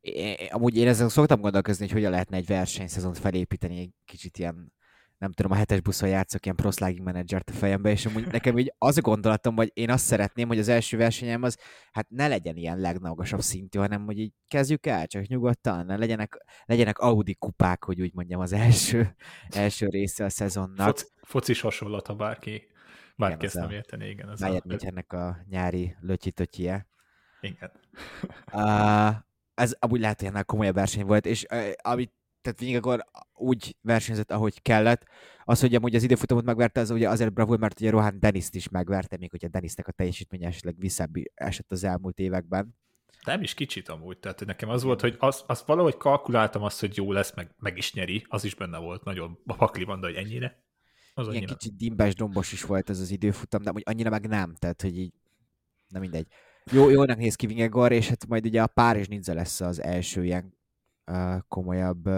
É, 0.02 0.46
amúgy 0.46 0.78
én 0.78 0.88
ezzel 0.88 1.10
szoktam 1.10 1.42
gondolkozni, 1.42 1.86
hogy 1.86 1.94
hogyan 1.94 2.12
lehetne 2.12 2.38
egy 2.38 2.46
versenyszezont 2.46 3.18
felépíteni 3.18 3.80
egy 3.80 3.92
kicsit 4.06 4.38
ilyen 4.38 4.74
nem 5.24 5.32
tudom, 5.32 5.52
a 5.52 5.56
hetes 5.56 5.82
buszon 5.82 6.10
játszok 6.10 6.46
ilyen 6.46 6.56
proszláging 6.56 7.04
menedzsert 7.04 7.50
a 7.50 7.54
fejembe, 7.54 7.90
és 7.90 8.06
amúgy 8.06 8.28
nekem 8.28 8.58
így 8.58 8.74
az 8.78 8.98
a 8.98 9.02
gondolatom, 9.02 9.56
hogy 9.56 9.72
én 9.74 9.90
azt 9.90 10.06
szeretném, 10.06 10.48
hogy 10.48 10.60
az 10.60 10.68
első 10.68 10.98
versenyem 10.98 11.44
az 11.44 11.58
hát 11.92 12.10
ne 12.10 12.28
legyen 12.28 12.56
ilyen 12.56 12.80
legmagasabb 12.80 13.42
szintű, 13.42 13.80
hanem 13.80 14.06
hogy 14.06 14.20
így 14.20 14.34
kezdjük 14.48 14.86
el, 14.86 15.08
csak 15.08 15.28
nyugodtan, 15.28 15.86
ne 15.86 15.98
legyenek, 15.98 16.46
legyenek 16.66 16.98
Audi 16.98 17.36
kupák, 17.36 17.84
hogy 17.84 18.02
úgy 18.02 18.14
mondjam, 18.14 18.40
az 18.40 18.54
első, 18.54 19.16
első 19.50 19.88
része 19.88 20.26
a 20.26 20.30
szezonnak. 20.30 20.88
Foc, 20.88 21.12
focis 21.22 21.62
hasonlat, 21.62 22.08
ha 22.08 22.16
bárki, 22.16 22.68
bárki 23.16 23.46
ezt 23.46 23.56
nem 23.56 23.70
érteni, 23.70 24.10
igen. 24.10 24.30
Ez 24.30 24.40
Bayern 24.40 24.68
Münchennek 24.68 25.14
a 25.14 25.38
nyári 25.50 25.96
lötyitotjie. 26.00 26.88
Igen. 27.42 27.72
uh, 28.54 29.16
ez 29.54 29.76
amúgy 29.80 30.00
lehet, 30.00 30.20
hogy 30.20 30.28
ennél 30.30 30.44
komolyabb 30.44 30.76
verseny 30.76 31.06
volt, 31.06 31.26
és 31.26 31.46
uh, 31.52 31.72
amit 31.82 32.14
tehát 32.44 32.60
Vingegaard 32.60 33.02
úgy 33.34 33.76
versenyzett, 33.82 34.32
ahogy 34.32 34.62
kellett. 34.62 35.06
Az, 35.44 35.60
hogy 35.60 35.76
amúgy 35.76 35.96
az 35.96 36.04
időfutamot 36.04 36.46
megverte, 36.46 36.80
az 36.80 36.90
ugye 36.90 37.10
azért 37.10 37.34
bravúr, 37.34 37.60
mert 37.60 37.80
ugye 37.80 37.90
Rohan 37.90 38.20
Deniszt 38.20 38.56
is 38.56 38.70
megverte, 38.70 39.18
még 39.18 39.32
hogyha 39.32 39.48
Denisnek 39.48 39.88
a 39.88 39.92
teljesítménye 39.92 40.48
esetleg 40.48 40.76
visszább 40.78 41.12
esett 41.34 41.72
az 41.72 41.84
elmúlt 41.84 42.20
években. 42.20 42.76
Nem 43.26 43.42
is 43.42 43.54
kicsit 43.54 43.90
amúgy, 43.90 44.18
tehát 44.18 44.46
nekem 44.46 44.70
az 44.70 44.84
volt, 44.84 45.02
hogy 45.02 45.16
azt, 45.20 45.44
az 45.48 45.64
valahogy 45.66 45.98
kalkuláltam 45.98 46.64
azt, 46.64 46.80
hogy 46.80 46.98
jó 46.98 47.12
lesz, 47.12 47.36
meg, 47.36 47.56
meg 47.58 47.78
is 47.78 47.94
nyeri, 47.94 48.26
az 48.30 48.44
is 48.44 48.56
benne 48.56 48.78
volt 48.78 49.04
nagyon 49.04 49.40
a 49.46 49.56
pakliban, 49.56 50.00
de 50.00 50.08
hogy 50.08 50.16
ennyire. 50.16 50.64
Az 51.14 51.28
Ilyen 51.28 51.38
annyira. 51.38 51.56
kicsit 51.56 51.76
dimbes, 51.76 52.16
dombos 52.16 52.52
is 52.52 52.64
volt 52.64 52.90
ez 52.90 53.00
az 53.00 53.12
időfutam, 53.12 53.62
de 53.62 53.72
hogy 53.72 53.84
annyira 53.86 54.10
meg 54.10 54.28
nem, 54.28 54.56
tehát 54.56 54.82
hogy 54.82 54.98
így, 54.98 55.14
nem 55.88 56.02
mindegy. 56.02 56.28
Jó, 56.72 56.90
jónak 56.90 57.18
néz 57.18 57.36
ki 57.36 57.48
Vingegaard, 57.48 57.92
és 57.92 58.08
hát 58.08 58.28
majd 58.28 58.46
ugye 58.46 58.62
a 58.62 58.68
Párizs 58.68 59.08
Ninja 59.08 59.34
lesz 59.34 59.62
az 59.62 59.82
első 59.82 60.26
ilyen 60.26 60.58
komolyabb 61.48 62.10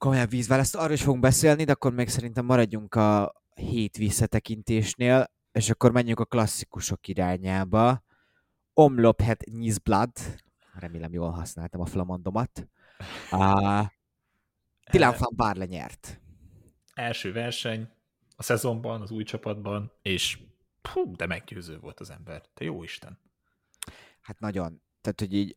komolyabb 0.00 0.30
vízválaszt. 0.30 0.74
Arról 0.74 0.92
is 0.92 1.02
fogunk 1.02 1.22
beszélni, 1.22 1.64
de 1.64 1.72
akkor 1.72 1.92
még 1.92 2.08
szerintem 2.08 2.44
maradjunk 2.44 2.94
a 2.94 3.32
hét 3.54 3.96
visszatekintésnél, 3.96 5.30
és 5.52 5.70
akkor 5.70 5.92
menjünk 5.92 6.20
a 6.20 6.24
klasszikusok 6.24 7.08
irányába. 7.08 8.02
Omlophet 8.74 9.44
Nyizblad, 9.44 10.10
remélem 10.72 11.12
jól 11.12 11.30
használtam 11.30 11.80
a 11.80 11.86
flamandomat. 11.86 12.68
Uh, 13.30 13.86
Dylan 14.90 15.14
van 15.18 15.32
Barle 15.36 15.64
nyert. 15.64 16.20
Első 16.94 17.32
verseny 17.32 17.88
a 18.36 18.42
szezonban, 18.42 19.00
az 19.00 19.10
új 19.10 19.22
csapatban, 19.22 19.92
és 20.02 20.38
hú, 20.92 21.16
de 21.16 21.26
meggyőző 21.26 21.78
volt 21.78 22.00
az 22.00 22.10
ember. 22.10 22.42
Te 22.54 22.64
jó 22.64 22.82
Isten. 22.82 23.18
Hát 24.20 24.40
nagyon. 24.40 24.82
Tehát, 25.00 25.20
hogy 25.20 25.34
így 25.34 25.56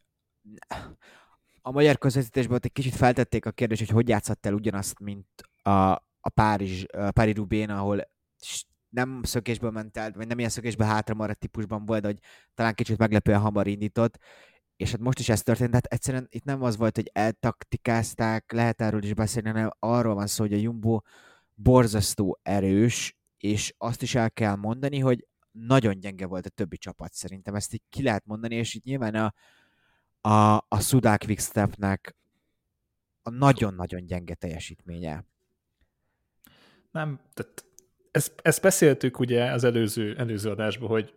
a 1.65 1.71
magyar 1.71 1.97
közvetítésben 1.97 2.55
ott 2.55 2.65
egy 2.65 2.71
kicsit 2.71 2.95
feltették 2.95 3.45
a 3.45 3.51
kérdést, 3.51 3.79
hogy 3.79 3.89
hogy 3.89 4.07
játszott 4.07 4.45
el 4.45 4.53
ugyanazt, 4.53 4.99
mint 4.99 5.27
a, 5.61 5.91
a 6.19 6.29
Párizs, 6.33 6.83
a 6.91 7.11
Pári 7.11 7.31
Rubén, 7.31 7.69
ahol 7.69 8.11
nem 8.89 9.23
szökésből 9.23 9.71
ment 9.71 9.97
el, 9.97 10.11
vagy 10.11 10.27
nem 10.27 10.37
ilyen 10.37 10.49
szökésből 10.49 10.87
hátra 10.87 11.13
maradt 11.13 11.39
típusban 11.39 11.85
volt, 11.85 12.05
hogy 12.05 12.19
talán 12.53 12.73
kicsit 12.73 12.97
meglepően 12.97 13.39
hamar 13.39 13.67
indított, 13.67 14.17
és 14.75 14.91
hát 14.91 14.99
most 14.99 15.19
is 15.19 15.29
ez 15.29 15.43
történt, 15.43 15.69
tehát 15.69 15.85
egyszerűen 15.85 16.27
itt 16.29 16.43
nem 16.43 16.61
az 16.63 16.77
volt, 16.77 16.95
hogy 16.95 17.09
eltaktikázták, 17.13 18.51
lehet 18.51 18.81
erről 18.81 19.03
is 19.03 19.13
beszélni, 19.13 19.49
hanem 19.49 19.69
arról 19.79 20.13
van 20.13 20.27
szó, 20.27 20.43
hogy 20.43 20.53
a 20.53 20.57
Jumbo 20.57 21.01
borzasztó 21.53 22.39
erős, 22.41 23.17
és 23.37 23.73
azt 23.77 24.01
is 24.01 24.15
el 24.15 24.31
kell 24.31 24.55
mondani, 24.55 24.99
hogy 24.99 25.27
nagyon 25.51 25.99
gyenge 25.99 26.25
volt 26.25 26.45
a 26.45 26.49
többi 26.49 26.77
csapat 26.77 27.13
szerintem, 27.13 27.55
ezt 27.55 27.73
így 27.73 27.83
ki 27.89 28.03
lehet 28.03 28.25
mondani, 28.25 28.55
és 28.55 28.73
itt 28.73 28.83
nyilván 28.83 29.15
a, 29.15 29.33
a, 30.25 30.55
a 30.67 30.79
Sudák 30.79 31.23
Quickstepnek 31.25 32.15
a 33.21 33.29
nagyon-nagyon 33.29 34.05
gyenge 34.05 34.35
teljesítménye. 34.35 35.25
Nem, 36.91 37.19
tehát 37.33 37.65
ezt, 38.11 38.39
ezt 38.41 38.61
beszéltük 38.61 39.19
ugye 39.19 39.51
az 39.51 39.63
előző, 39.63 40.15
előző 40.17 40.49
adásban, 40.49 40.89
hogy 40.89 41.13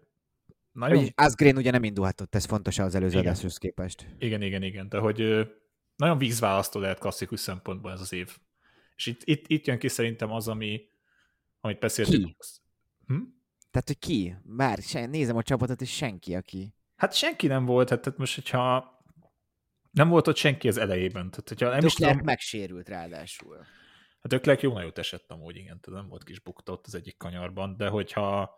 nagyon... 0.73 1.09
Asgreen 1.15 1.57
ugye 1.57 1.71
nem 1.71 1.85
indulhatott, 1.85 2.35
ez 2.35 2.45
fontos 2.45 2.79
az 2.79 2.95
előző 2.95 3.19
igen. 3.19 3.31
adáshoz 3.31 3.57
képest. 3.57 4.07
Igen, 4.19 4.43
igen, 4.43 4.63
igen, 4.63 4.89
de 4.89 4.99
hogy 4.99 5.49
nagyon 5.97 6.19
vízválasztó 6.19 6.81
lehet 6.81 6.99
klasszikus 6.99 7.41
szempontból 7.41 7.93
ez 7.93 8.01
az 8.01 8.13
év. 8.13 8.39
És 8.97 9.07
itt, 9.07 9.21
itt, 9.25 9.45
itt 9.47 9.67
jön 9.67 9.79
ki 9.79 9.89
szerintem 9.89 10.31
az, 10.31 10.49
ami, 10.49 10.81
amit 11.61 11.79
beszéltük. 11.79 12.25
Ki? 12.25 12.37
Hm? 13.07 13.23
Tehát, 13.71 13.87
hogy 13.87 13.99
ki? 13.99 14.37
Bár 14.43 14.79
nézem 15.09 15.37
a 15.37 15.43
csapatot, 15.43 15.81
és 15.81 15.97
senki, 15.97 16.35
aki... 16.35 16.75
Hát 16.97 17.15
senki 17.15 17.47
nem 17.47 17.65
volt, 17.65 17.89
hát 17.89 18.01
tehát 18.01 18.19
most, 18.19 18.35
hogyha 18.35 18.96
nem 19.97 20.09
volt 20.09 20.29
ott 20.29 20.37
senki 20.37 20.69
az 20.69 20.77
elejében. 20.77 21.31
Tehát, 21.31 21.49
hogyha 21.49 21.69
nem 21.69 21.85
is 21.85 21.95
tudom... 21.95 22.21
megsérült 22.25 22.89
ráadásul. 22.89 23.57
Hát 24.23 24.33
Öklerk 24.33 24.61
jó 24.61 24.73
nagyot 24.73 24.99
esett 24.99 25.31
amúgy, 25.31 25.57
igen, 25.57 25.81
tehát 25.81 26.01
nem 26.01 26.09
volt 26.09 26.25
kis 26.25 26.41
bukta 26.41 26.73
ott 26.73 26.87
az 26.87 26.95
egyik 26.95 27.17
kanyarban, 27.17 27.77
de 27.77 27.89
hogyha 27.89 28.55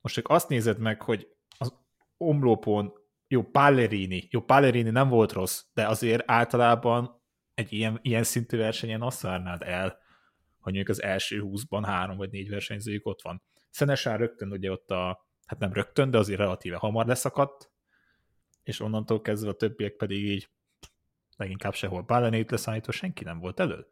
most 0.00 0.14
csak 0.14 0.28
azt 0.28 0.48
nézed 0.48 0.78
meg, 0.78 1.02
hogy 1.02 1.28
az 1.58 1.74
omlópon 2.16 2.92
jó, 3.28 3.42
Pallerini, 3.42 4.28
jó, 4.30 4.40
Pallerini 4.40 4.90
nem 4.90 5.08
volt 5.08 5.32
rossz, 5.32 5.62
de 5.74 5.86
azért 5.86 6.30
általában 6.30 7.22
egy 7.54 7.72
ilyen, 7.72 7.98
ilyen 8.02 8.22
szintű 8.22 8.56
versenyen 8.56 9.02
azt 9.02 9.20
várnád 9.20 9.62
el, 9.62 9.88
hogy 10.60 10.72
mondjuk 10.72 10.88
az 10.88 11.02
első 11.02 11.40
húszban 11.40 11.84
három 11.84 12.16
vagy 12.16 12.30
négy 12.30 12.48
versenyzőjük 12.48 13.06
ott 13.06 13.22
van. 13.22 13.42
Szenesen 13.70 14.16
rögtön 14.16 14.50
ugye 14.50 14.70
ott 14.70 14.90
a, 14.90 15.26
hát 15.46 15.58
nem 15.58 15.72
rögtön, 15.72 16.10
de 16.10 16.18
azért 16.18 16.38
relatíve 16.38 16.76
hamar 16.76 17.06
leszakadt, 17.06 17.70
és 18.62 18.80
onnantól 18.80 19.20
kezdve 19.20 19.50
a 19.50 19.54
többiek 19.54 19.96
pedig 19.96 20.24
így 20.24 20.50
leginkább 21.36 21.74
sehol 21.74 22.02
Balenét 22.02 22.50
leszállítva 22.50 22.92
senki 22.92 23.24
nem 23.24 23.38
volt 23.38 23.60
elő. 23.60 23.86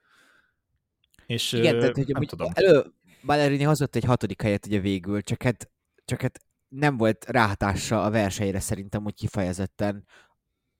És 1.26 1.52
Igen, 1.52 1.78
tehát, 1.78 1.94
hogy 1.94 2.06
nem 2.06 2.22
tudom. 2.22 2.50
elő 2.54 2.84
Ballerini 3.24 3.62
hozott 3.62 3.96
egy 3.96 4.04
hatodik 4.04 4.42
helyet 4.42 4.66
ugye 4.66 4.80
végül, 4.80 5.22
csak 5.22 5.42
hát, 5.42 5.70
csak 6.04 6.20
hát 6.20 6.40
nem 6.68 6.96
volt 6.96 7.24
ráhatása 7.24 8.02
a 8.02 8.10
versenyre 8.10 8.60
szerintem, 8.60 9.02
hogy 9.02 9.14
kifejezetten 9.14 10.04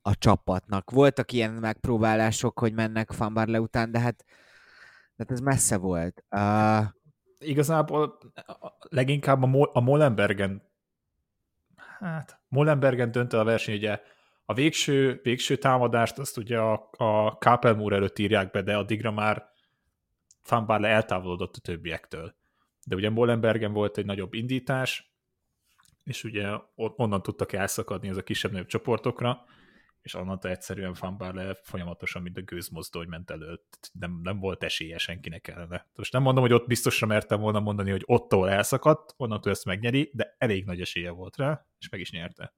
a 0.03 0.15
csapatnak. 0.15 0.91
Voltak 0.91 1.33
ilyen 1.33 1.51
megpróbálások, 1.51 2.59
hogy 2.59 2.73
mennek 2.73 3.11
Fanbarle 3.11 3.61
után, 3.61 3.91
de 3.91 3.99
hát, 3.99 4.25
de 5.17 5.25
hát 5.29 5.31
ez 5.31 5.41
messze 5.41 5.77
volt. 5.77 6.25
Uh... 6.31 6.87
Igazából 7.39 8.19
leginkább 8.89 9.43
a, 9.43 9.47
Mo- 9.47 9.71
a 9.75 9.81
Molenbergen 9.81 10.71
hát 12.01 12.41
Molenbergen 12.49 13.11
döntő 13.11 13.39
a 13.39 13.45
verseny, 13.45 13.75
ugye 13.75 14.01
a 14.51 14.55
végső, 14.55 15.21
végső 15.23 15.57
támadást 15.57 16.19
azt 16.19 16.37
ugye 16.37 16.59
a, 16.59 16.91
a 16.97 17.39
Kapelmúr 17.39 17.93
előtt 17.93 18.19
írják 18.19 18.51
be, 18.51 18.63
de 18.63 18.77
addigra 18.77 19.11
már 19.11 19.49
Fanbarle 20.43 20.89
eltávolodott 20.89 21.57
a 21.57 21.61
többiektől. 21.61 22.35
De 22.87 22.95
ugye 22.95 23.11
Molenbergen 23.11 23.73
volt 23.73 23.99
egy 23.99 24.05
nagyobb 24.05 24.35
indítás, 24.35 25.15
és 26.05 26.25
ugye 26.25 26.49
onnan 26.75 27.23
tudtak 27.23 27.53
elszakadni 27.53 28.09
az 28.09 28.17
a 28.17 28.23
kisebb-nagyobb 28.23 28.67
csoportokra, 28.67 29.45
és 30.03 30.15
onnantól 30.15 30.51
egyszerűen 30.51 30.95
Fanbarle 30.95 31.55
folyamatosan, 31.63 32.23
mint 32.23 32.37
a 32.37 32.43
gőzmozdony 32.43 33.09
ment 33.09 33.31
előtt. 33.31 33.91
Nem, 33.93 34.21
nem 34.23 34.39
volt 34.39 34.63
esélye 34.63 34.99
senkinek 34.99 35.49
ellene. 35.49 35.87
Most 35.95 36.13
nem 36.13 36.23
mondom, 36.23 36.43
hogy 36.43 36.53
ott 36.53 36.67
biztosra 36.67 37.07
mertem 37.07 37.41
volna 37.41 37.61
mondani, 37.61 37.91
hogy 37.91 38.03
ottól 38.05 38.51
elszakadt, 38.51 39.15
onnantól 39.17 39.53
ezt 39.53 39.65
megnyeri, 39.65 40.11
de 40.15 40.35
elég 40.39 40.65
nagy 40.65 40.81
esélye 40.81 41.11
volt 41.11 41.37
rá, 41.37 41.67
és 41.79 41.89
meg 41.89 42.01
is 42.01 42.11
nyerte 42.11 42.55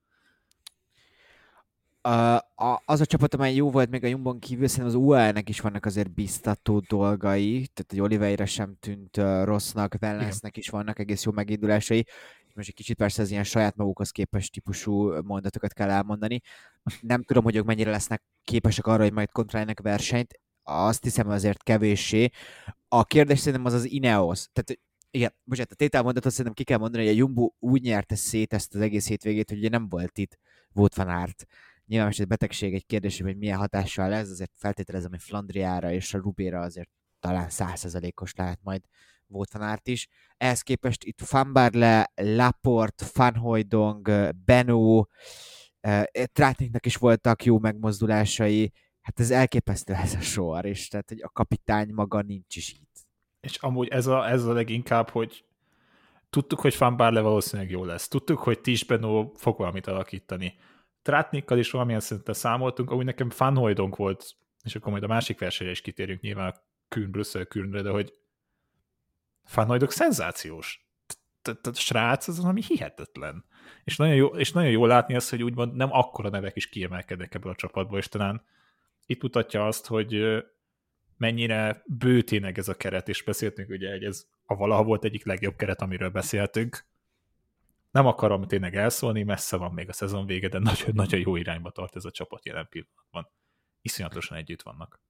az 2.85 3.01
a 3.01 3.07
csapat, 3.07 3.35
amely 3.35 3.55
jó 3.55 3.71
volt 3.71 3.91
még 3.91 4.05
a 4.05 4.07
Jumbon 4.07 4.39
kívül, 4.39 4.69
szerintem 4.69 4.97
az 4.97 5.05
UAE-nek 5.07 5.49
is 5.49 5.61
vannak 5.61 5.85
azért 5.85 6.15
biztató 6.15 6.79
dolgai, 6.79 7.53
tehát 7.53 7.91
hogy 7.91 8.01
Oliveira 8.01 8.47
sem 8.47 8.77
tűnt 8.81 9.17
rossznak, 9.45 9.95
Wellensnek 10.01 10.57
is 10.57 10.69
vannak 10.69 10.99
egész 10.99 11.25
jó 11.25 11.33
megindulásai. 11.33 12.07
Most 12.55 12.69
egy 12.69 12.75
kicsit 12.75 12.97
persze 12.97 13.23
az 13.23 13.31
ilyen 13.31 13.45
saját 13.45 13.77
magukhoz 13.77 14.11
képest 14.11 14.53
típusú 14.53 15.23
mondatokat 15.23 15.73
kell 15.73 15.91
elmondani. 15.91 16.41
Nem 17.01 17.23
tudom, 17.23 17.45
hogy 17.45 17.57
ők 17.57 17.65
mennyire 17.65 17.91
lesznek 17.91 18.23
képesek 18.45 18.87
arra, 18.87 19.03
hogy 19.03 19.13
majd 19.13 19.31
kontrollálnak 19.31 19.81
versenyt. 19.81 20.41
Azt 20.63 21.03
hiszem 21.03 21.29
azért 21.29 21.63
kevéssé. 21.63 22.29
A 22.89 23.05
kérdés 23.05 23.39
szerintem 23.39 23.65
az 23.65 23.73
az 23.73 23.91
Ineos. 23.91 24.47
Tehát 24.53 24.81
igen, 25.11 25.35
bocsánat, 25.45 25.73
a 25.73 25.75
tételmondatot 25.75 26.31
szerintem 26.31 26.55
ki 26.55 26.65
kell 26.65 26.79
mondani, 26.79 27.05
hogy 27.05 27.13
a 27.15 27.17
Jumbo 27.17 27.51
úgy 27.59 27.83
nyerte 27.83 28.15
szét 28.15 28.53
ezt 28.53 28.75
az 28.75 28.81
egész 28.81 29.09
hétvégét, 29.09 29.49
hogy 29.49 29.59
ugye 29.59 29.69
nem 29.69 29.89
volt 29.89 30.19
itt 30.19 30.39
volt 30.73 30.95
van 30.95 31.09
árt 31.09 31.47
Nyilván 31.93 32.11
most 32.11 32.21
egy 32.21 32.29
betegség 32.29 32.75
egy 32.75 32.87
kérdés, 32.87 33.21
hogy 33.21 33.37
milyen 33.37 33.59
hatással 33.59 34.09
lesz, 34.09 34.31
azért 34.31 34.53
feltételezem, 34.57 35.11
hogy 35.11 35.23
Flandriára 35.23 35.93
és 35.93 36.15
a 36.15 36.19
Rubéra 36.19 36.61
azért 36.61 36.91
talán 37.21 37.51
százszerzalékos 37.51 38.35
lehet 38.35 38.59
majd 38.63 38.83
Vótanárt 39.27 39.89
is. 39.89 40.09
Ehhez 40.37 40.63
képest 40.63 41.05
itt 41.05 41.21
Fambarle, 41.21 42.13
Laport, 42.15 43.03
Fanhojdong, 43.03 44.11
Benó, 44.45 45.09
eh, 45.81 46.03
Trátniknak 46.33 46.87
is 46.87 46.97
voltak 46.97 47.45
jó 47.45 47.59
megmozdulásai, 47.59 48.73
hát 49.01 49.21
ez 49.21 49.31
elképesztő 49.31 49.93
ez 49.93 50.15
a 50.15 50.21
sor, 50.21 50.65
és 50.65 50.89
tehát 50.89 51.09
hogy 51.09 51.23
a 51.23 51.29
kapitány 51.29 51.93
maga 51.95 52.23
nincs 52.23 52.57
is 52.57 52.73
itt. 52.73 53.07
És 53.41 53.57
amúgy 53.57 53.89
ez 53.89 54.07
a, 54.07 54.29
ez 54.29 54.45
a 54.45 54.53
leginkább, 54.53 55.09
hogy 55.11 55.45
tudtuk, 56.31 56.61
hogy 56.61 56.75
Fanbarle 56.75 57.21
valószínűleg 57.21 57.71
jó 57.71 57.85
lesz. 57.85 58.09
Tudtuk, 58.09 58.39
hogy 58.39 58.61
Tis 58.61 58.85
Benó 58.85 59.33
fog 59.37 59.59
valamit 59.59 59.87
alakítani. 59.87 60.55
Trátnikkal 61.03 61.59
is 61.59 61.71
valamilyen 61.71 62.01
szinten 62.01 62.35
számoltunk, 62.35 62.91
ahogy 62.91 63.05
nekem 63.05 63.31
fanhojdonk 63.31 63.97
volt, 63.97 64.37
és 64.65 64.75
akkor 64.75 64.91
majd 64.91 65.03
a 65.03 65.07
másik 65.07 65.39
versenyre 65.39 65.73
is 65.73 65.81
kitérünk 65.81 66.21
nyilván 66.21 66.49
a 66.49 66.63
Kühn 66.89 67.11
Brüsszel 67.11 67.45
Kühnre, 67.45 67.83
de 67.83 67.91
hogy 67.91 68.13
Fanoidok 69.45 69.91
szenzációs. 69.91 70.87
Tehát 71.43 71.77
srác 71.77 72.29
az 72.29 72.39
ami 72.39 72.63
hihetetlen. 72.63 73.45
És 73.85 73.97
nagyon, 73.97 74.15
jó, 74.15 74.27
és 74.27 74.53
nagyon 74.53 74.71
jó 74.71 74.87
látni 74.87 75.15
azt, 75.15 75.31
hogy 75.31 75.43
úgymond 75.43 75.75
nem 75.75 75.93
akkora 75.93 76.29
nevek 76.29 76.57
is 76.57 76.69
kiemelkednek 76.69 77.35
ebből 77.35 77.53
a 77.53 77.57
csapatból, 77.57 77.99
és 77.99 78.09
talán 78.09 78.43
itt 79.07 79.23
mutatja 79.23 79.67
azt, 79.67 79.87
hogy 79.87 80.43
mennyire 81.17 81.83
bőtének 81.87 82.59
ez 82.59 82.69
a 82.69 82.75
keret, 82.75 83.09
és 83.09 83.23
beszéltünk 83.23 83.69
ugye, 83.69 83.91
hogy 83.91 84.05
ez 84.05 84.27
a 84.45 84.55
valaha 84.55 84.83
volt 84.83 85.05
egyik 85.05 85.25
legjobb 85.25 85.57
keret, 85.57 85.83
amiről 85.83 86.11
beszéltünk. 86.11 86.85
Nem 87.93 88.07
akarom 88.07 88.47
tényleg 88.47 88.77
elszólni, 88.77 89.23
messze 89.23 89.57
van 89.57 89.73
még 89.73 89.89
a 89.89 89.93
szezon 89.93 90.27
vége, 90.27 90.49
de 90.49 90.59
nagyon, 90.59 90.91
nagyon 90.95 91.21
jó 91.21 91.37
irányba 91.37 91.71
tart 91.71 91.97
ez 91.97 92.05
a 92.05 92.11
csapat 92.11 92.45
jelen 92.45 92.69
pillanatban. 92.69 93.31
Iszonyatosan 93.81 94.37
együtt 94.37 94.63
vannak. 94.63 95.01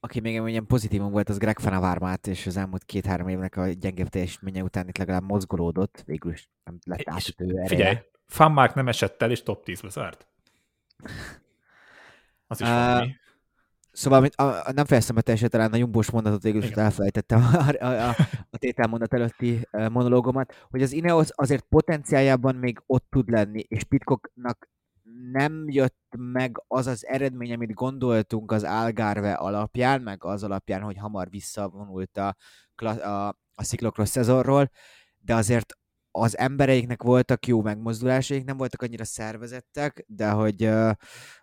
Aki 0.00 0.20
még 0.20 0.42
ilyen 0.46 0.66
pozitívum 0.66 1.10
volt, 1.10 1.28
az 1.28 1.38
Greg 1.38 1.58
Fanavármát, 1.58 2.26
és 2.26 2.46
az 2.46 2.56
elmúlt 2.56 2.84
két-három 2.84 3.28
évnek 3.28 3.56
a 3.56 3.68
gyengébb 3.68 4.08
teljesítménye 4.08 4.62
után 4.62 4.88
itt 4.88 4.98
legalább 4.98 5.22
mozgolódott, 5.22 6.02
végül 6.06 6.32
is 6.32 6.50
nem 6.64 6.78
lett 6.84 7.08
átütő 7.08 7.48
ereje. 7.48 7.68
Figyelj, 7.68 7.96
Fanmark 8.26 8.74
nem 8.74 8.88
esett 8.88 9.22
el, 9.22 9.30
és 9.30 9.42
top 9.42 9.64
10-be 9.66 9.88
zárt. 9.88 10.26
Az 12.46 12.60
is 12.60 12.66
uh, 12.68 12.74
valami. 12.74 13.16
Szóval 13.94 14.24
a, 14.34 14.42
a, 14.42 14.72
nem 14.72 14.84
fejeztem 14.84 15.14
be 15.14 15.20
teljesen 15.20 15.50
talán 15.50 15.72
a 15.72 15.76
jumbós 15.76 16.10
mondatot, 16.10 16.42
végül 16.42 16.62
is 16.62 16.70
elfelejtettem 16.70 17.40
a, 17.52 17.84
a, 17.84 18.08
a, 18.08 18.14
a 18.50 18.58
tételmondat 18.58 19.14
előtti 19.14 19.68
monológomat, 19.70 20.66
hogy 20.70 20.82
az 20.82 20.92
Ineos 20.92 21.28
azért 21.30 21.64
potenciájában 21.68 22.54
még 22.54 22.82
ott 22.86 23.06
tud 23.10 23.28
lenni, 23.30 23.64
és 23.68 23.84
Pitcocknak 23.84 24.68
nem 25.32 25.64
jött 25.66 26.14
meg 26.16 26.62
az 26.66 26.86
az 26.86 27.06
eredmény, 27.06 27.52
amit 27.52 27.74
gondoltunk 27.74 28.52
az 28.52 28.62
Algarve 28.64 29.32
alapján, 29.32 30.02
meg 30.02 30.24
az 30.24 30.42
alapján, 30.42 30.82
hogy 30.82 30.96
hamar 30.96 31.30
visszavonult 31.30 32.16
a, 32.16 32.36
a, 32.84 33.28
a 33.54 33.62
Cyclocross 33.62 34.08
szezonról, 34.08 34.70
de 35.18 35.34
azért 35.34 35.74
az 36.16 36.38
embereiknek 36.38 37.02
voltak 37.02 37.46
jó 37.46 37.62
megmozdulásaik, 37.62 38.44
nem 38.44 38.56
voltak 38.56 38.82
annyira 38.82 39.04
szervezettek, 39.04 40.04
de 40.06 40.30
hogy 40.30 40.64
uh, 40.64 40.90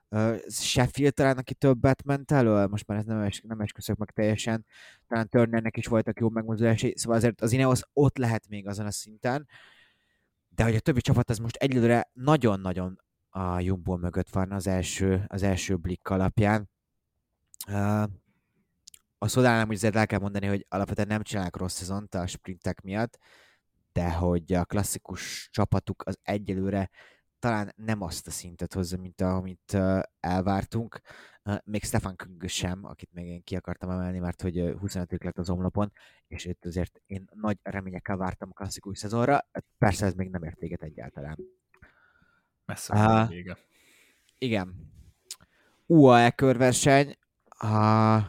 uh, 0.09 0.37
Sheffield 0.49 1.13
talán, 1.13 1.37
aki 1.37 1.53
többet 1.53 2.03
ment 2.03 2.31
elő, 2.31 2.67
most 2.67 2.87
már 2.87 2.97
ez 2.97 3.05
nem, 3.05 3.19
es, 3.19 3.41
nem 3.47 3.59
esküszök 3.59 3.97
meg 3.97 4.11
teljesen, 4.11 4.65
talán 5.07 5.27
Turnernek 5.27 5.77
is 5.77 5.87
voltak 5.87 6.19
jó 6.19 6.29
megmozdulásai, 6.29 6.93
szóval 6.97 7.17
azért 7.17 7.41
az 7.41 7.51
Ineos 7.51 7.81
ott 7.93 8.17
lehet 8.17 8.47
még 8.47 8.67
azon 8.67 8.85
a 8.85 8.91
szinten, 8.91 9.47
de 10.49 10.63
hogy 10.63 10.75
a 10.75 10.79
többi 10.79 11.01
csapat 11.01 11.29
az 11.29 11.37
most 11.37 11.55
egyelőre 11.55 12.09
nagyon-nagyon 12.13 13.01
a 13.29 13.59
Jumbo 13.59 13.97
mögött 13.97 14.29
van 14.29 14.51
az 14.51 14.67
első, 14.67 15.23
az 15.27 15.43
első 15.43 15.75
blik 15.75 16.09
alapján. 16.09 16.69
Uh, 17.67 18.03
a 19.17 19.27
Szodánál 19.27 19.67
úgy 19.69 19.85
el 19.85 20.07
kell 20.07 20.19
mondani, 20.19 20.45
hogy 20.47 20.65
alapvetően 20.69 21.07
nem 21.07 21.23
csinálnak 21.23 21.57
rossz 21.57 21.75
szezont 21.75 22.15
a 22.15 22.27
sprintek 22.27 22.81
miatt, 22.81 23.19
de 23.93 24.11
hogy 24.11 24.53
a 24.53 24.65
klasszikus 24.65 25.49
csapatuk 25.51 26.03
az 26.05 26.19
egyelőre 26.23 26.89
talán 27.41 27.73
nem 27.75 28.01
azt 28.01 28.27
a 28.27 28.31
szintet 28.31 28.73
hozza, 28.73 28.97
mint 28.97 29.21
amit 29.21 29.77
elvártunk. 30.19 31.01
Még 31.63 31.83
Stefan 31.83 32.15
Küng 32.15 32.47
sem, 32.47 32.85
akit 32.85 33.13
még 33.13 33.27
én 33.27 33.43
ki 33.43 33.55
akartam 33.55 33.89
emelni, 33.89 34.19
mert 34.19 34.41
hogy 34.41 34.59
uh, 34.59 34.79
25 34.79 35.23
lett 35.23 35.37
az 35.37 35.49
omlapon, 35.49 35.91
és 36.27 36.45
itt 36.45 36.65
azért 36.65 37.01
én 37.05 37.29
nagy 37.33 37.57
reményekkel 37.63 38.17
vártam 38.17 38.49
a 38.51 38.53
klasszikus 38.53 38.97
szezonra. 38.97 39.47
Persze 39.77 40.05
ez 40.05 40.13
még 40.13 40.29
nem 40.29 40.43
ért 40.43 40.59
véget 40.59 40.83
egyáltalán. 40.83 41.37
Messze 42.65 43.21
uh, 43.21 43.29
vége. 43.29 43.57
Igen. 44.37 44.91
UAE 45.85 46.31
körverseny. 46.31 47.17
Uh, 47.63 48.23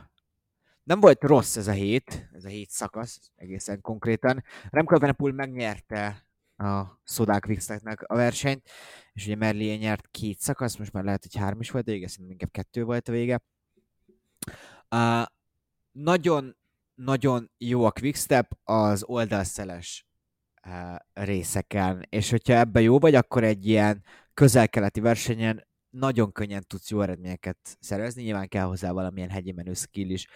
nem 0.85 1.01
volt 1.01 1.23
rossz 1.23 1.57
ez 1.57 1.69
a 1.69 1.73
hét, 1.73 2.29
ez 2.33 2.45
a 2.45 2.49
hét 2.49 2.71
szakasz 2.71 3.31
egészen 3.37 3.81
konkrétan. 3.81 4.45
Remco 4.71 4.95
Evenepoel 4.95 5.33
megnyerte 5.33 6.27
a 6.57 7.01
Szodák 7.05 7.47
Vixteknek 7.47 8.03
a 8.03 8.15
versenyt, 8.15 8.71
és 9.13 9.25
ugye 9.25 9.37
Merlier 9.37 9.79
nyert 9.79 10.09
két 10.11 10.39
szakasz, 10.39 10.77
most 10.77 10.93
már 10.93 11.05
lehet, 11.05 11.23
hogy 11.23 11.37
három 11.37 11.61
is 11.61 11.71
volt 11.71 11.89
a 11.89 11.91
vége, 11.91 12.09
inkább 12.29 12.51
kettő 12.51 12.85
volt 12.85 13.09
a 13.09 13.13
vége. 13.13 13.43
Uh, 14.91 15.25
nagyon, 15.93 16.57
nagyon 16.95 17.51
jó 17.59 17.85
a 17.85 17.91
quickstep 17.91 18.59
az 18.65 19.03
oldalszeles 19.03 20.07
uh, 20.67 20.97
részeken, 21.13 22.07
és 22.09 22.31
hogyha 22.31 22.55
ebbe 22.55 22.81
jó 22.81 22.99
vagy, 22.99 23.15
akkor 23.15 23.45
egy 23.45 23.67
ilyen 23.67 24.05
közel-keleti 24.35 25.01
versenyen 25.01 25.67
nagyon 25.91 26.33
könnyen 26.33 26.65
tudsz 26.67 26.91
jó 26.91 27.01
eredményeket 27.01 27.59
szerezni, 27.81 28.23
nyilván 28.23 28.49
kell 28.49 28.65
hozzá 28.65 28.93
valamilyen 28.93 29.31
hegyi 29.31 29.53
menő 29.53 29.75
skill 29.75 30.11
is, 30.11 30.27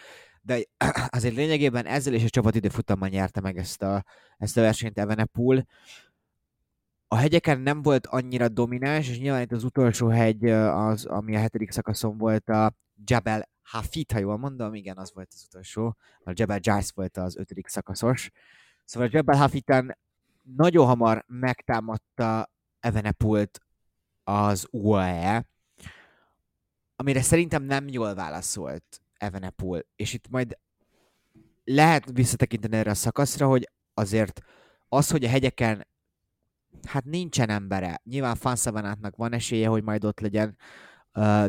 de 0.47 0.65
azért 1.17 1.35
lényegében 1.35 1.87
ezzel 1.87 2.15
is 2.15 2.25
a 2.25 2.29
csapat 2.29 2.55
időfutammal 2.55 3.09
nyerte 3.09 3.41
meg 3.41 3.57
ezt 3.57 3.83
a, 3.83 4.05
ezt 4.39 4.57
a 4.57 4.61
versenyt 4.61 4.99
Evenepoel. 4.99 5.67
A 7.09 7.17
hegyeken 7.17 7.61
nem 7.61 7.83
volt 7.83 8.07
annyira 8.07 8.49
domináns, 8.49 9.09
és 9.09 9.19
nyilván 9.19 9.43
itt 9.43 9.53
az 9.53 9.65
utolsó 9.65 10.09
hegy, 10.09 10.45
az, 10.51 11.05
ami 11.05 11.37
a 11.37 11.39
hetedik 11.39 11.71
szakaszon 11.71 12.19
volt 12.19 12.49
a 12.49 12.75
Jabal 13.05 13.49
Hafit, 13.63 14.13
ha 14.13 14.19
jól 14.19 14.37
mondom, 14.37 14.75
igen, 14.75 14.97
az 14.97 15.13
volt 15.15 15.29
az 15.33 15.45
utolsó, 15.49 15.97
a 16.25 16.33
Jabal 16.35 16.59
Jais 16.61 16.91
volt 16.95 17.17
az 17.17 17.37
ötödik 17.37 17.67
szakaszos. 17.67 18.31
Szóval 18.85 19.09
a 19.09 19.11
Jabal 19.13 19.37
Hafiten 19.37 19.99
nagyon 20.43 20.87
hamar 20.87 21.25
megtámadta 21.27 22.51
Evenepult 22.81 23.61
az 24.25 24.67
UAE, 24.71 25.49
amire 26.97 27.23
szerintem 27.23 27.63
nem 27.63 27.89
jól 27.89 28.15
válaszolt 28.15 29.06
Evenepul. 29.19 29.87
És 29.97 30.13
itt 30.13 30.29
majd 30.29 30.59
lehet 31.65 32.11
visszatekinteni 32.13 32.77
erre 32.77 32.91
a 32.91 32.95
szakaszra, 32.95 33.47
hogy 33.47 33.71
azért 33.95 34.41
az, 34.89 35.11
hogy 35.11 35.25
a 35.25 35.29
hegyeken 35.29 35.87
hát 36.83 37.05
nincsen 37.05 37.49
embere. 37.49 38.01
Nyilván 38.05 38.35
Fanszavanátnak 38.35 39.17
van 39.17 39.33
esélye, 39.33 39.69
hogy 39.69 39.83
majd 39.83 40.05
ott 40.05 40.21
legyen, 40.21 40.57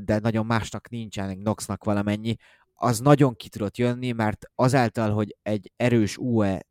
de 0.03 0.19
nagyon 0.19 0.45
másnak 0.45 0.89
nincsen, 0.89 1.38
Noxnak 1.38 1.84
valamennyi. 1.84 2.36
Az 2.73 2.99
nagyon 2.99 3.36
ki 3.36 3.49
tudott 3.49 3.77
jönni, 3.77 4.12
mert 4.12 4.45
azáltal, 4.56 5.12
hogy 5.12 5.38
egy 5.41 5.71
erős 5.75 6.17
UE 6.17 6.62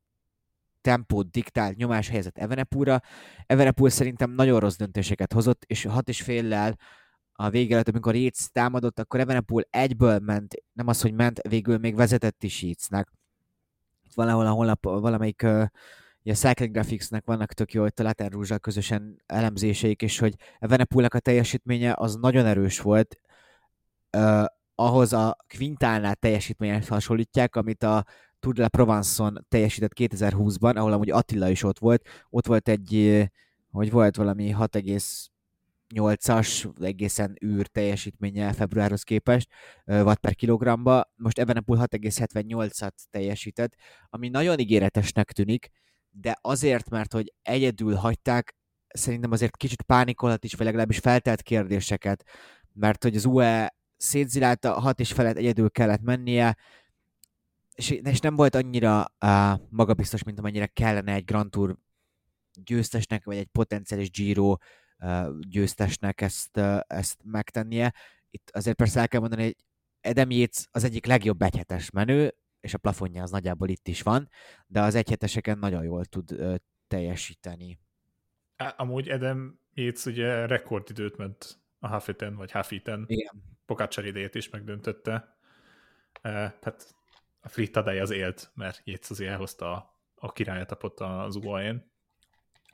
tempót 0.80 1.30
diktált 1.30 1.76
nyomás 1.76 2.08
helyezett 2.08 2.38
Evenepúra, 2.38 3.00
Evenepúr 3.46 3.92
szerintem 3.92 4.30
nagyon 4.30 4.60
rossz 4.60 4.76
döntéseket 4.76 5.32
hozott, 5.32 5.64
és 5.64 5.84
hat 5.84 6.08
és 6.08 6.22
féllel 6.22 6.78
a 7.36 7.50
vége 7.50 7.74
előtt, 7.74 7.88
amikor 7.88 8.14
Yates 8.14 8.48
támadott, 8.52 8.98
akkor 8.98 9.20
Evenepul 9.20 9.62
egyből 9.70 10.18
ment, 10.18 10.54
nem 10.72 10.86
az, 10.86 11.00
hogy 11.00 11.12
ment, 11.12 11.40
végül 11.48 11.78
még 11.78 11.94
vezetett 11.94 12.42
is 12.42 12.62
Yatesnek. 12.62 13.12
Valahol 14.14 14.46
a 14.46 14.50
honlap, 14.50 14.84
valamelyik 14.84 15.42
a 15.42 15.70
Cycling 16.32 16.72
Graphics-nek 16.72 17.24
vannak 17.24 17.52
tök 17.52 17.72
jó, 17.72 17.82
hogy 17.82 17.92
a 17.96 18.02
Latin 18.02 18.28
rouge 18.28 18.58
közösen 18.58 19.22
elemzéseik, 19.26 20.02
és 20.02 20.18
hogy 20.18 20.34
Evenepulnak 20.58 21.14
a 21.14 21.18
teljesítménye 21.18 21.94
az 21.96 22.14
nagyon 22.14 22.46
erős 22.46 22.80
volt, 22.80 23.20
uh, 24.16 24.44
ahhoz 24.74 25.12
a 25.12 25.36
Quintánál 25.56 26.14
teljesítményet 26.14 26.88
hasonlítják, 26.88 27.56
amit 27.56 27.82
a 27.82 28.04
Tour 28.38 28.54
de 28.54 28.62
la 28.62 28.68
Provence-on 28.68 29.44
teljesített 29.48 29.92
2020-ban, 29.94 30.76
ahol 30.76 30.92
amúgy 30.92 31.10
Attila 31.10 31.48
is 31.48 31.62
ott 31.62 31.78
volt. 31.78 32.08
Ott 32.30 32.46
volt 32.46 32.68
egy, 32.68 33.22
hogy 33.70 33.90
volt 33.90 34.16
valami 34.16 34.50
6,8-as, 35.94 36.84
egészen 36.84 37.36
űr 37.44 37.66
teljesítménye 37.66 38.52
februárhoz 38.52 39.02
képest, 39.02 39.48
watt 39.84 40.18
per 40.18 40.34
kilogramba. 40.34 41.12
Most 41.16 41.38
Evenepoel 41.38 41.86
6,78-at 41.90 42.92
teljesített, 43.10 43.74
ami 44.08 44.28
nagyon 44.28 44.58
ígéretesnek 44.58 45.32
tűnik, 45.32 45.70
de 46.10 46.38
azért, 46.40 46.90
mert 46.90 47.12
hogy 47.12 47.32
egyedül 47.42 47.94
hagyták, 47.94 48.56
szerintem 48.88 49.30
azért 49.30 49.56
kicsit 49.56 49.82
pánikolhat 49.82 50.44
is, 50.44 50.54
vagy 50.54 50.66
legalábbis 50.66 50.98
feltelt 50.98 51.42
kérdéseket, 51.42 52.24
mert 52.72 53.02
hogy 53.02 53.16
az 53.16 53.24
UE 53.24 53.74
szétzilálta, 53.96 54.80
hat 54.80 55.00
és 55.00 55.12
felett 55.12 55.36
egyedül 55.36 55.70
kellett 55.70 56.02
mennie, 56.02 56.56
és, 57.74 58.20
nem 58.20 58.36
volt 58.36 58.54
annyira 58.54 59.06
uh, 59.24 59.60
magabiztos, 59.68 60.22
mint 60.22 60.38
amennyire 60.38 60.66
kellene 60.66 61.12
egy 61.12 61.24
Grand 61.24 61.50
Tour 61.50 61.76
győztesnek, 62.64 63.24
vagy 63.24 63.36
egy 63.36 63.46
potenciális 63.46 64.10
Giro 64.10 64.56
győztesnek 65.40 66.20
ezt, 66.20 66.56
ezt 66.86 67.20
megtennie. 67.24 67.94
Itt 68.30 68.50
azért 68.50 68.76
persze 68.76 69.00
el 69.00 69.08
kell 69.08 69.20
mondani, 69.20 69.42
hogy 69.42 69.56
Adam 70.00 70.30
Yates 70.30 70.66
az 70.70 70.84
egyik 70.84 71.06
legjobb 71.06 71.42
egyhetes 71.42 71.90
menő, 71.90 72.34
és 72.60 72.74
a 72.74 72.78
plafonja 72.78 73.22
az 73.22 73.30
nagyjából 73.30 73.68
itt 73.68 73.88
is 73.88 74.02
van, 74.02 74.28
de 74.66 74.80
az 74.80 74.94
egyheteseken 74.94 75.58
nagyon 75.58 75.84
jól 75.84 76.04
tud 76.04 76.60
teljesíteni. 76.88 77.78
Amúgy 78.76 79.08
Adam 79.08 79.60
Yates 79.72 80.04
ugye 80.04 80.46
rekordidőt 80.46 81.16
ment 81.16 81.60
a 81.78 81.88
Hafiten, 81.88 82.36
vagy 82.36 82.50
Hafiten. 82.50 83.04
Igen. 83.06 83.42
Pokácsar 83.66 84.06
idejét 84.06 84.34
is 84.34 84.48
megdöntötte. 84.48 85.36
Tehát 86.22 86.94
a 87.40 87.48
Frittadej 87.48 88.00
az 88.00 88.10
élt, 88.10 88.50
mert 88.54 88.80
Jéz 88.84 89.10
azért 89.10 89.30
elhozta 89.30 89.72
a, 89.72 90.00
a 90.14 90.32
királyetapot 90.32 91.00
az 91.00 91.36
UAE-n. 91.36 91.90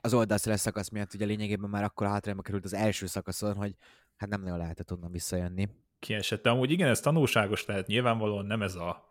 Az 0.05 0.13
oldalszeres 0.13 0.59
szakasz 0.59 0.89
miatt 0.89 1.13
ugye 1.13 1.25
lényegében 1.25 1.69
már 1.69 1.83
akkor 1.83 2.07
hátrányba 2.07 2.41
került 2.41 2.65
az 2.65 2.73
első 2.73 3.05
szakaszon, 3.05 3.55
hogy 3.55 3.75
hát 4.17 4.29
nem 4.29 4.41
nagyon 4.41 4.57
lehetett 4.57 4.91
onnan 4.91 5.11
visszajönni. 5.11 5.69
Kiesett, 5.99 6.43
de 6.43 6.49
amúgy 6.49 6.71
igen, 6.71 6.89
ez 6.89 6.99
tanulságos 6.99 7.65
lehet, 7.65 7.87
nyilvánvalóan 7.87 8.45
nem 8.45 8.61
ez 8.61 8.75
a 8.75 9.09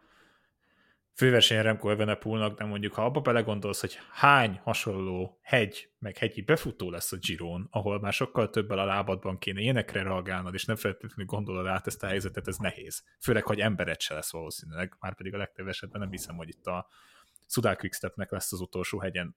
főversenyen 1.15 1.63
Remco 1.63 1.91
Evenepoelnak, 1.91 2.59
de 2.59 2.65
mondjuk 2.65 2.93
ha 2.93 3.05
abba 3.05 3.21
belegondolsz, 3.21 3.81
hogy 3.81 3.99
hány 4.13 4.61
hasonló 4.63 5.39
hegy, 5.43 5.91
meg 5.99 6.17
hegyi 6.17 6.43
befutó 6.43 6.91
lesz 6.91 7.13
a 7.13 7.17
Giron, 7.17 7.69
ahol 7.71 8.01
már 8.01 8.13
sokkal 8.13 8.51
többel 8.51 8.79
a 8.79 8.85
lábadban 8.85 9.39
kéne 9.39 9.61
énekre 9.61 10.03
reagálnod, 10.03 10.55
és 10.55 10.65
nem 10.65 10.77
feltétlenül 10.77 11.27
gondolod 11.27 11.67
át 11.67 11.87
ezt 11.87 12.03
a 12.03 12.07
helyzetet, 12.07 12.49
ez 12.49 12.57
nehéz. 12.57 13.05
Főleg, 13.21 13.45
hogy 13.45 13.61
emberet 13.61 14.01
se 14.01 14.15
lesz 14.15 14.33
valószínűleg, 14.33 14.97
már 15.01 15.15
pedig 15.15 15.35
a 15.35 15.39
legtöbb 15.39 15.69
esetben 15.69 16.01
nem 16.01 16.11
hiszem, 16.11 16.37
hogy 16.37 16.49
itt 16.49 16.67
a 16.67 16.89
Quickstepnek 17.77 18.31
lesz 18.31 18.53
az 18.53 18.61
utolsó 18.61 18.99
hegyen 18.99 19.37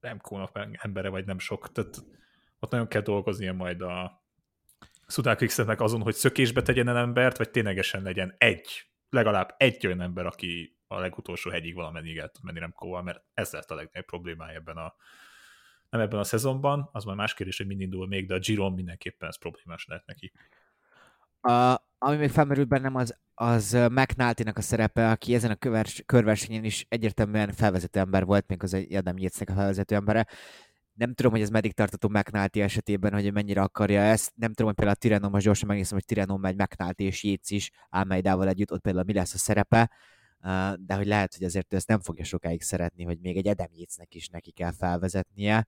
Remco-nak 0.00 0.68
embere, 0.72 1.08
vagy 1.08 1.24
nem 1.24 1.38
sok, 1.38 1.72
tehát 1.72 1.96
ott 2.58 2.70
nagyon 2.70 2.88
kell 2.88 3.00
dolgoznia 3.02 3.52
majd 3.52 3.80
a 3.82 4.24
Sudal 5.06 5.36
Quickstepnek 5.36 5.80
azon, 5.80 6.02
hogy 6.02 6.14
szökésbe 6.14 6.62
tegyen 6.62 6.88
el 6.88 6.96
embert, 6.96 7.38
vagy 7.38 7.50
ténylegesen 7.50 8.02
legyen 8.02 8.34
egy, 8.38 8.90
legalább 9.10 9.54
egy 9.56 9.86
olyan 9.86 10.00
ember, 10.00 10.26
aki 10.26 10.78
a 10.86 10.98
legutolsó 10.98 11.50
hegyig 11.50 11.74
valamennyi 11.74 12.18
el 12.18 12.30
tud 12.30 12.44
menni 12.44 12.58
Remkóval, 12.58 13.02
mert 13.02 13.24
ez 13.34 13.52
lett 13.52 13.70
a 13.70 13.74
legnagyobb 13.74 14.04
problémája 14.04 14.58
ebben 14.58 14.76
a 14.76 14.94
nem 15.90 16.00
ebben 16.00 16.18
a 16.18 16.24
szezonban, 16.24 16.88
az 16.92 17.04
már 17.04 17.16
más 17.16 17.34
kérdés, 17.34 17.56
hogy 17.56 17.66
mind 17.66 17.80
indul 17.80 18.06
még, 18.06 18.26
de 18.26 18.34
a 18.34 18.38
Giron 18.38 18.72
mindenképpen 18.72 19.28
ez 19.28 19.38
problémás 19.38 19.86
lehet 19.86 20.06
neki. 20.06 20.32
A, 21.40 21.76
ami 21.98 22.16
még 22.16 22.30
felmerült 22.30 22.68
bennem, 22.68 22.94
az, 22.94 23.16
az 23.34 23.72
mcnulty 23.72 24.42
a 24.54 24.60
szerepe, 24.60 25.10
aki 25.10 25.34
ezen 25.34 25.50
a 25.50 25.54
kövers, 25.54 26.02
körversenyen 26.06 26.64
is 26.64 26.86
egyértelműen 26.88 27.52
felvezető 27.52 28.00
ember 28.00 28.24
volt, 28.24 28.48
még 28.48 28.62
az 28.62 28.74
egy 28.74 28.94
Adam 28.94 29.18
Yates-nek 29.18 29.50
a 29.50 29.54
felvezető 29.54 29.94
embere. 29.94 30.26
Nem 30.92 31.14
tudom, 31.14 31.32
hogy 31.32 31.40
ez 31.40 31.50
meddig 31.50 31.72
tartató 31.72 32.08
McNulty 32.08 32.60
esetében, 32.60 33.12
hogy 33.12 33.32
mennyire 33.32 33.60
akarja 33.60 34.00
ezt. 34.00 34.32
Nem 34.34 34.48
tudom, 34.48 34.66
hogy 34.66 34.74
például 34.74 34.96
a 34.96 35.00
Tireno, 35.00 35.28
most 35.28 35.44
gyorsan 35.44 35.68
megnézem, 35.68 35.94
hogy 35.94 36.04
Tireno 36.04 36.36
megy 36.36 36.56
McNulty 36.56 37.04
és 37.04 37.22
Yates 37.22 37.50
is 37.50 37.70
Almeidával 37.88 38.48
együtt, 38.48 38.72
ott 38.72 38.80
például 38.80 39.04
mi 39.04 39.12
lesz 39.12 39.34
a 39.34 39.38
szerepe 39.38 39.90
de 40.78 40.94
hogy 40.94 41.06
lehet, 41.06 41.34
hogy 41.34 41.44
azért 41.44 41.72
ő 41.72 41.76
ezt 41.76 41.88
nem 41.88 42.00
fogja 42.00 42.24
sokáig 42.24 42.62
szeretni, 42.62 43.04
hogy 43.04 43.18
még 43.20 43.36
egy 43.36 43.48
Adam 43.48 43.68
Yates-nek 43.72 44.14
is 44.14 44.28
neki 44.28 44.50
kell 44.50 44.72
felvezetnie. 44.72 45.66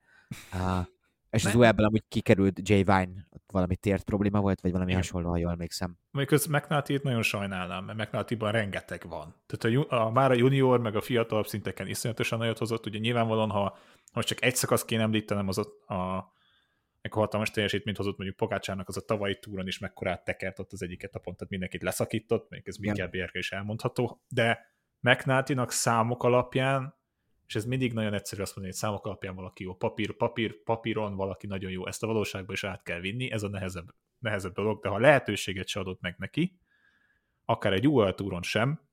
És 1.29 1.45
az 1.45 1.55
UL-ből 1.55 1.85
amúgy 1.85 2.03
kikerült 2.07 2.69
Jay 2.69 2.83
Vine, 2.83 3.27
valami 3.47 3.75
tért 3.75 4.03
probléma 4.03 4.39
volt, 4.39 4.61
vagy 4.61 4.71
valami 4.71 4.89
Igen. 4.89 5.01
hasonló, 5.01 5.29
ha 5.29 5.37
jól 5.37 5.51
emlékszem. 5.51 5.97
Mondjuk 6.11 6.39
az 6.39 6.45
mcnulty 6.45 6.99
nagyon 7.03 7.21
sajnálnám, 7.21 7.85
mert 7.85 7.97
mcnulty 7.97 8.37
rengeteg 8.39 9.05
van. 9.07 9.35
Tehát 9.45 9.87
a, 9.89 9.95
a, 9.95 10.11
már 10.11 10.31
a 10.31 10.35
junior, 10.35 10.79
meg 10.79 10.95
a 10.95 11.01
fiatalabb 11.01 11.47
szinteken 11.47 11.87
iszonyatosan 11.87 12.39
nagyot 12.39 12.57
hozott, 12.57 12.85
ugye 12.85 12.99
nyilvánvalóan, 12.99 13.49
ha, 13.49 13.77
ha 14.11 14.23
csak 14.23 14.43
egy 14.43 14.55
szakasz 14.55 14.85
kéne 14.85 15.01
említenem, 15.01 15.47
az 15.47 15.57
a, 15.57 15.93
a 15.93 16.31
akkor 17.01 17.21
hatalmas 17.21 17.51
teljesítményt 17.51 17.97
hozott 17.97 18.17
mondjuk 18.17 18.37
Pogácsának 18.37 18.87
az 18.87 18.97
a 18.97 19.01
tavalyi 19.01 19.39
túron 19.39 19.67
is 19.67 19.79
mekkorát 19.79 20.23
tekert 20.23 20.59
ott 20.59 20.71
az 20.71 20.81
egyik 20.81 21.03
etapon, 21.03 21.35
tehát 21.35 21.49
mindenkit 21.49 21.83
leszakított, 21.83 22.49
még 22.49 22.61
ez 22.65 22.75
Mikkel 22.75 23.07
Bérke 23.07 23.39
is 23.39 23.51
elmondható, 23.51 24.21
de 24.27 24.65
mcnulty 24.99 25.53
számok 25.67 26.23
alapján, 26.23 26.98
és 27.49 27.55
ez 27.55 27.65
mindig 27.65 27.93
nagyon 27.93 28.13
egyszerű 28.13 28.41
azt 28.41 28.55
mondani, 28.55 28.75
hogy 28.75 28.85
számok 28.85 29.05
alapján 29.05 29.35
valaki 29.35 29.63
jó, 29.63 29.75
papír, 29.75 30.15
papír, 30.15 30.63
papíron 30.63 31.15
valaki 31.15 31.47
nagyon 31.47 31.71
jó, 31.71 31.87
ezt 31.87 32.03
a 32.03 32.07
valóságba 32.07 32.53
is 32.53 32.63
át 32.63 32.83
kell 32.83 32.99
vinni, 32.99 33.31
ez 33.31 33.43
a 33.43 33.49
nehezebb, 33.49 33.95
nehezebb 34.19 34.53
dolog, 34.53 34.81
de 34.81 34.89
ha 34.89 34.97
lehetőséget 34.97 35.67
se 35.67 35.79
adott 35.79 36.01
meg 36.01 36.15
neki, 36.17 36.59
akár 37.45 37.73
egy 37.73 37.87
UL 37.87 38.15
túron 38.15 38.41
sem, 38.41 38.87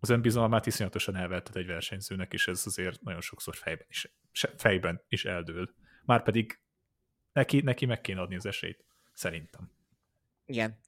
az 0.00 0.08
önbizalmát 0.08 0.66
iszonyatosan 0.66 1.16
elvetett 1.16 1.56
egy 1.56 1.66
versenyzőnek, 1.66 2.32
és 2.32 2.48
ez 2.48 2.62
azért 2.66 3.02
nagyon 3.02 3.20
sokszor 3.20 3.56
fejben 3.56 3.86
is, 3.88 4.14
fejben 4.56 5.04
is 5.08 5.24
eldől. 5.24 5.74
Márpedig 6.04 6.60
neki, 7.32 7.60
neki 7.60 7.86
meg 7.86 8.00
kéne 8.00 8.20
adni 8.20 8.36
az 8.36 8.46
esélyt, 8.46 8.84
szerintem. 9.12 9.70
Igen, 10.52 10.78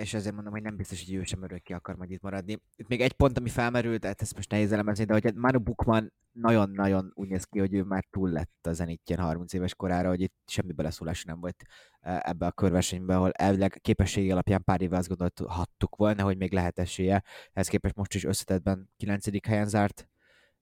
és 0.00 0.14
ezért 0.14 0.34
mondom, 0.34 0.52
hogy 0.52 0.62
nem 0.62 0.76
biztos, 0.76 1.04
hogy 1.04 1.14
ő 1.14 1.22
sem 1.22 1.42
örökké 1.42 1.72
akar 1.72 1.96
majd 1.96 2.10
itt 2.10 2.20
maradni. 2.20 2.62
Itt 2.76 2.88
még 2.88 3.00
egy 3.00 3.12
pont, 3.12 3.38
ami 3.38 3.48
felmerült, 3.48 4.00
tehát 4.00 4.22
ezt 4.22 4.34
most 4.34 4.50
nehéz 4.50 4.72
elemezni, 4.72 5.04
de 5.04 5.12
hogy 5.12 5.34
Manu 5.34 5.58
Bukman 5.58 6.12
nagyon-nagyon 6.32 7.12
úgy 7.14 7.28
néz 7.28 7.44
ki, 7.44 7.58
hogy 7.58 7.74
ő 7.74 7.82
már 7.82 8.04
túl 8.10 8.30
lett 8.30 8.66
a 8.66 8.72
zenitjen 8.72 9.18
30 9.18 9.52
éves 9.52 9.74
korára, 9.74 10.08
hogy 10.08 10.20
itt 10.20 10.34
semmi 10.46 10.72
beleszólás 10.72 11.24
nem 11.24 11.40
volt 11.40 11.64
e, 12.00 12.22
ebbe 12.26 12.46
a 12.46 12.52
körversenybe, 12.52 13.16
ahol 13.16 13.30
elvileg 13.30 13.78
képességi 13.82 14.30
alapján 14.30 14.64
pár 14.64 14.80
éve 14.80 14.96
azt 14.96 15.08
gondolhattuk 15.08 15.96
volna, 15.96 16.22
hogy 16.22 16.36
még 16.36 16.52
lehet 16.52 16.78
esélye. 16.78 17.22
Ehhez 17.52 17.68
képest 17.68 17.94
most 17.94 18.14
is 18.14 18.24
összetettben 18.24 18.90
9. 18.96 19.46
helyen 19.46 19.68
zárt, 19.68 20.08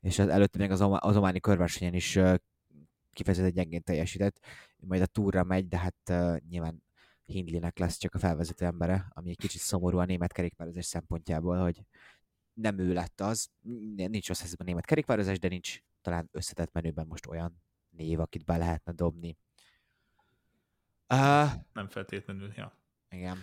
és 0.01 0.19
az 0.19 0.29
előtte 0.29 0.59
még 0.59 0.71
az, 0.71 0.81
az 0.81 1.17
ománi 1.17 1.41
körversenyen 1.41 1.95
is 1.95 2.19
kifejezetten 3.13 3.53
gyengén 3.53 3.83
teljesített, 3.83 4.39
majd 4.77 5.03
a 5.03 5.07
túra 5.07 5.45
megy, 5.45 5.69
de 5.69 5.79
hát 5.79 5.97
uh, 6.11 6.37
nyilván 6.49 6.83
Hindlinek 7.33 7.79
lesz 7.79 7.97
csak 7.97 8.15
a 8.15 8.19
felvezető 8.19 8.65
embere, 8.65 9.07
ami 9.15 9.31
egy 9.31 9.37
kicsit 9.37 9.61
szomorú 9.61 9.99
a 9.99 10.05
német 10.05 10.33
kerékpározás 10.33 10.85
szempontjából, 10.85 11.59
hogy 11.59 11.83
nem 12.53 12.79
ő 12.79 12.93
lett 12.93 13.21
az, 13.21 13.49
nincs 13.95 14.29
rossz 14.29 14.39
helyzetben 14.39 14.67
a 14.67 14.71
német 14.71 14.87
kerékpározás, 14.87 15.39
de 15.39 15.49
nincs 15.49 15.79
talán 16.01 16.29
összetett 16.33 16.73
menőben 16.73 17.07
most 17.07 17.27
olyan 17.27 17.63
név, 17.91 18.21
akit 18.21 18.45
be 18.45 18.57
lehetne 18.57 18.93
dobni. 18.93 19.37
Uh, 21.09 21.51
nem 21.73 21.89
feltétlenül, 21.89 22.53
ja. 22.57 22.79
Igen. 23.09 23.39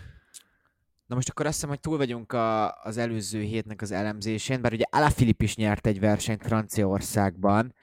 Na 1.06 1.16
most 1.16 1.30
akkor 1.30 1.46
azt 1.46 1.54
hiszem, 1.54 1.70
hogy 1.70 1.80
túl 1.80 1.98
vagyunk 1.98 2.34
a, 2.34 2.74
az 2.82 2.98
előző 2.98 3.42
hétnek 3.42 3.82
az 3.82 3.92
elemzésén, 3.92 4.62
bár 4.62 4.74
ugye 4.74 4.86
Alaphilippe 4.90 5.44
is 5.44 5.56
nyert 5.56 5.88
egy 5.88 6.00
versenyt 6.00 6.44
Franciaországban. 6.44 7.74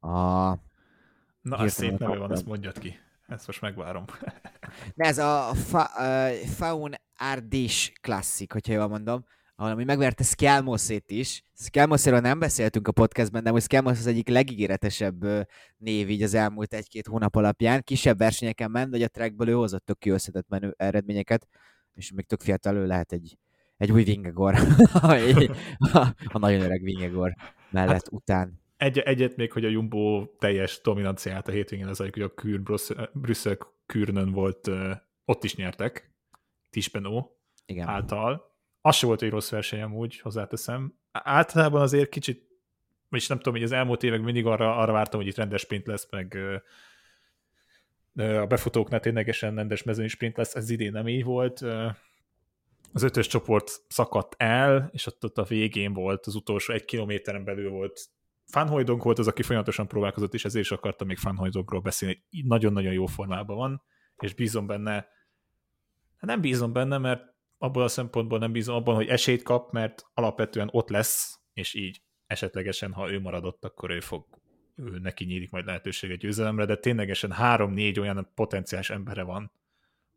A 0.00 0.08
Na, 1.40 1.56
az 1.56 1.72
szép 1.72 1.98
neve 1.98 2.16
van, 2.16 2.32
ezt 2.32 2.46
mondjad 2.46 2.78
ki. 2.78 2.98
Ezt 3.26 3.46
most 3.46 3.60
megvárom. 3.60 4.04
De 4.94 5.04
ez 5.04 5.18
a 5.18 5.50
fa, 5.54 5.90
uh, 5.98 6.48
Faun 6.48 6.94
Ardis 7.16 7.92
klasszik, 8.00 8.52
hogyha 8.52 8.72
jól 8.72 8.88
mondom, 8.88 9.24
ahol 9.60 9.72
ami 9.72 9.84
megverte 9.84 10.24
Skelmoszét 10.24 11.10
is. 11.10 11.42
Skelmoszéről 11.54 12.20
nem 12.20 12.38
beszéltünk 12.38 12.88
a 12.88 12.92
podcastben, 12.92 13.42
de 13.42 13.50
most 13.50 13.64
Skelmosz 13.64 13.98
az 13.98 14.06
egyik 14.06 14.28
legígéretesebb 14.28 15.24
név 15.76 16.10
így 16.10 16.22
az 16.22 16.34
elmúlt 16.34 16.74
egy-két 16.74 17.06
hónap 17.06 17.34
alapján. 17.36 17.82
Kisebb 17.82 18.18
versenyeken 18.18 18.70
ment, 18.70 18.90
de 18.90 19.04
a 19.04 19.08
trackből 19.08 19.48
ő 19.48 19.52
hozott 19.52 19.84
tök 19.84 19.98
kiösszetett 19.98 20.48
menő 20.48 20.74
eredményeket, 20.76 21.48
és 21.94 22.12
még 22.12 22.26
tök 22.26 22.40
fiatal 22.40 22.76
ő 22.76 22.86
lehet 22.86 23.12
egy, 23.12 23.38
egy 23.76 23.92
új 23.92 24.02
Vingegor, 24.02 24.54
a, 25.92 26.06
a 26.32 26.38
nagyon 26.38 26.60
öreg 26.60 26.82
Vingegor 26.82 27.34
mellett 27.70 27.92
hát, 27.92 28.12
után. 28.12 28.60
Egy, 28.76 28.98
egyet 28.98 29.36
még, 29.36 29.52
hogy 29.52 29.64
a 29.64 29.68
Jumbo 29.68 30.26
teljes 30.38 30.80
dominanciát 30.84 31.48
a 31.48 31.52
hétvégén 31.52 31.86
az, 31.86 31.98
hogy 31.98 32.20
a 32.20 32.34
Kürn, 32.34 32.62
Brüsszel 33.12 33.58
Kürnön 33.88 34.32
volt, 34.32 34.70
ott 35.24 35.44
is 35.44 35.54
nyertek, 35.56 36.12
Tispenó 36.70 37.40
Igen. 37.66 37.88
által. 37.88 38.56
Az 38.80 38.96
se 38.96 39.06
volt 39.06 39.22
egy 39.22 39.30
rossz 39.30 39.50
verseny 39.50 39.82
amúgy, 39.82 40.20
hozzáteszem. 40.20 40.98
Általában 41.12 41.80
azért 41.80 42.08
kicsit, 42.08 42.48
és 43.10 43.26
nem 43.26 43.36
tudom, 43.36 43.54
hogy 43.54 43.62
az 43.62 43.72
elmúlt 43.72 44.02
évek 44.02 44.20
mindig 44.20 44.46
arra, 44.46 44.76
arra 44.76 44.92
vártam, 44.92 45.20
hogy 45.20 45.28
itt 45.28 45.36
rendes 45.36 45.60
sprint 45.60 45.86
lesz, 45.86 46.08
meg 46.10 46.38
a 48.14 48.46
befutóknál 48.46 49.00
ténylegesen 49.00 49.54
rendes 49.54 49.82
mezőny 49.82 50.08
sprint 50.08 50.36
lesz, 50.36 50.54
ez 50.54 50.70
idén 50.70 50.92
nem 50.92 51.08
így 51.08 51.24
volt. 51.24 51.60
Az 52.92 53.02
ötös 53.02 53.26
csoport 53.26 53.70
szakadt 53.88 54.34
el, 54.38 54.88
és 54.92 55.06
ott, 55.06 55.24
ott 55.24 55.38
a 55.38 55.44
végén 55.44 55.92
volt, 55.92 56.26
az 56.26 56.34
utolsó 56.34 56.72
egy 56.72 56.84
kilométeren 56.84 57.44
belül 57.44 57.70
volt 57.70 58.08
Fanhojdonk 58.52 59.02
volt 59.02 59.18
az, 59.18 59.26
aki 59.26 59.42
folyamatosan 59.42 59.88
próbálkozott, 59.88 60.34
és 60.34 60.44
ezért 60.44 60.64
is 60.64 60.70
akartam 60.70 61.06
még 61.06 61.16
Fanhoidonkról 61.16 61.80
beszélni. 61.80 62.24
Nagyon-nagyon 62.30 62.92
jó 62.92 63.06
formában 63.06 63.56
van, 63.56 63.82
és 64.18 64.34
bízom 64.34 64.66
benne, 64.66 64.92
hát 66.16 66.30
nem 66.30 66.40
bízom 66.40 66.72
benne, 66.72 66.98
mert 66.98 67.34
abból 67.58 67.82
a 67.82 67.88
szempontból 67.88 68.38
nem 68.38 68.52
bízom 68.52 68.74
abban, 68.74 68.94
hogy 68.94 69.06
esélyt 69.06 69.42
kap, 69.42 69.72
mert 69.72 70.02
alapvetően 70.14 70.68
ott 70.72 70.88
lesz, 70.88 71.40
és 71.52 71.74
így 71.74 72.02
esetlegesen, 72.26 72.92
ha 72.92 73.10
ő 73.10 73.20
maradott, 73.20 73.64
akkor 73.64 73.90
ő 73.90 74.00
fog, 74.00 74.26
ő 74.74 74.98
neki 74.98 75.24
nyílik 75.24 75.50
majd 75.50 75.64
lehetőség 75.64 76.10
egy 76.10 76.18
győzelemre, 76.18 76.64
de 76.64 76.76
ténylegesen 76.76 77.32
három-négy 77.32 78.00
olyan 78.00 78.30
potenciális 78.34 78.90
embere 78.90 79.22
van 79.22 79.52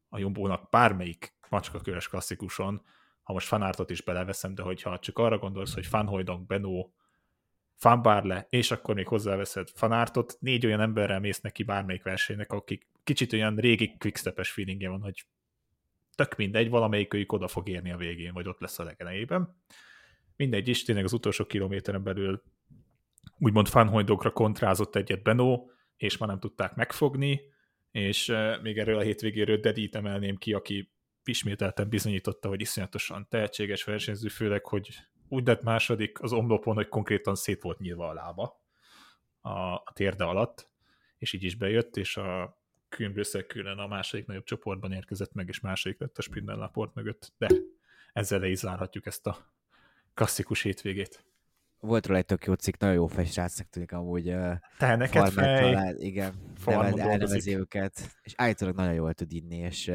a 0.10 0.20
Jumbónak 0.20 0.70
bármelyik 0.70 1.34
macskaköres 1.50 2.08
klasszikuson, 2.08 2.82
ha 3.24 3.34
most 3.34 3.48
fanártot 3.48 3.90
is 3.90 4.02
beleveszem, 4.02 4.56
de 4.56 4.62
hogyha 4.62 5.00
csak 5.00 5.18
arra 5.18 5.38
gondolsz, 5.38 5.74
hogy 5.74 5.86
Fanhojdonk, 5.86 6.48
Benó, 6.48 6.94
fanbarle, 7.82 8.48
és 8.50 8.72
akkor 8.72 8.96
még 8.96 9.08
hozzáveszed 9.08 9.70
fanártot, 9.70 10.38
négy 10.40 10.66
olyan 10.66 10.80
emberrel 10.80 11.20
mész 11.20 11.42
neki 11.42 11.64
bármelyik 11.64 12.04
versenynek, 12.04 12.52
akik 12.52 12.88
kicsit 13.04 13.34
olyan 13.34 13.56
régi 13.56 13.96
quickstepes 13.98 14.52
feelingje 14.52 14.90
van, 14.90 15.02
hogy 15.02 15.26
tök 16.16 16.36
mindegy, 16.36 16.70
valamelyikőjük 16.70 17.32
oda 17.32 17.48
fog 17.48 17.70
érni 17.70 17.92
a 17.92 17.98
végén, 17.98 18.34
vagy 18.34 18.48
ott 18.48 18.60
lesz 18.60 18.80
a 18.80 18.84
legelejében. 18.84 19.56
Mindegy 20.36 20.68
is, 20.68 20.84
tényleg 20.84 21.04
az 21.04 21.14
utolsó 21.14 21.46
kilométeren 21.46 22.04
belül 22.04 22.44
úgymond 23.40 23.68
fanhojdokra 23.68 24.32
kontrázott 24.32 24.96
egyet 24.96 25.24
Benó, 25.24 25.72
és 25.98 26.18
már 26.18 26.30
nem 26.30 26.40
tudták 26.40 26.76
megfogni, 26.76 27.42
és 27.92 28.28
uh, 28.28 28.62
még 28.62 28.78
erről 28.78 28.98
a 28.98 29.02
hétvégéről 29.02 29.58
Dedit 29.58 29.96
emelném 29.96 30.36
ki, 30.36 30.54
aki 30.54 30.92
ismételten 31.24 31.90
bizonyította, 31.90 32.48
hogy 32.48 32.62
iszonyatosan 32.62 33.28
tehetséges 33.30 33.84
versenyző, 33.84 34.28
főleg, 34.28 34.66
hogy 34.66 34.90
úgy 35.32 35.48
lett 35.48 35.64
második 35.64 36.22
az 36.22 36.34
omlopon, 36.34 36.76
hogy 36.76 36.88
konkrétan 36.88 37.36
szét 37.36 37.62
volt 37.62 37.80
nyilva 37.80 38.08
a 38.08 38.14
lába 38.14 38.62
a, 39.42 39.50
a 39.60 39.92
térde 39.94 40.24
alatt, 40.24 40.70
és 41.18 41.34
így 41.34 41.44
is 41.44 41.56
bejött, 41.56 41.98
és 41.98 42.18
a 42.18 42.60
Kühn 42.90 43.46
külön 43.48 43.78
a 43.78 43.88
második 43.88 44.26
nagyobb 44.26 44.44
csoportban 44.44 44.92
érkezett 44.92 45.34
meg, 45.34 45.48
és 45.48 45.60
második 45.60 46.00
lett 46.00 46.18
a 46.18 46.22
Spindel 46.22 46.56
Laport 46.56 46.96
mögött, 46.96 47.34
de 47.38 47.48
ezzel 48.14 48.40
le 48.40 48.48
is 48.48 48.58
zárhatjuk 48.58 49.06
ezt 49.06 49.28
a 49.28 49.38
klasszikus 50.14 50.62
hétvégét. 50.62 51.26
Volt 51.82 52.06
róla 52.06 52.20
egy 52.20 52.26
tök 52.26 52.46
jó 52.46 52.54
cikk, 52.54 52.80
nagyon 52.80 52.96
jó 52.96 53.08
fejsrácnak 53.08 53.70
tűnik 53.70 53.92
amúgy. 53.92 54.36
Teheneket 54.78 55.30
fej. 55.30 55.62
Talál, 55.62 55.96
igen, 55.98 56.34
nevez, 56.66 56.98
elnevezi 56.98 57.58
őket, 57.58 58.18
és 58.22 58.34
állítólag 58.36 58.76
nagyon 58.76 58.94
jól 58.94 59.14
tud 59.14 59.32
inni, 59.32 59.58
és 59.58 59.92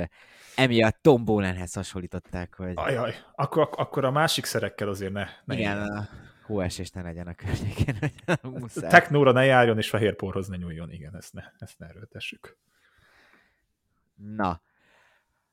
emiatt 0.56 0.98
Tom 1.02 1.24
Bolanhez 1.24 1.72
hasonlították, 1.74 2.54
hogy... 2.54 2.72
Ajaj, 2.74 3.14
akkor, 3.34 3.68
akkor 3.72 4.04
a 4.04 4.10
másik 4.10 4.44
szerekkel 4.44 4.88
azért 4.88 5.12
ne, 5.12 5.26
ne 5.44 5.54
Igen, 5.54 5.78
a 5.78 6.08
hóesés 6.46 6.90
ne 6.90 7.02
legyen 7.02 7.26
a 7.26 7.34
környékén. 7.34 7.98
Technóra 8.90 9.32
ne 9.32 9.44
járjon, 9.44 9.78
és 9.78 9.88
fehér 9.88 10.16
porhoz 10.16 10.48
ne 10.48 10.56
nyúljon, 10.56 10.90
igen, 10.92 11.16
ezt 11.16 11.32
ne, 11.32 11.42
ezt 11.58 11.78
ne 11.78 11.86
erőltessük. 11.86 12.58
Na, 14.14 14.60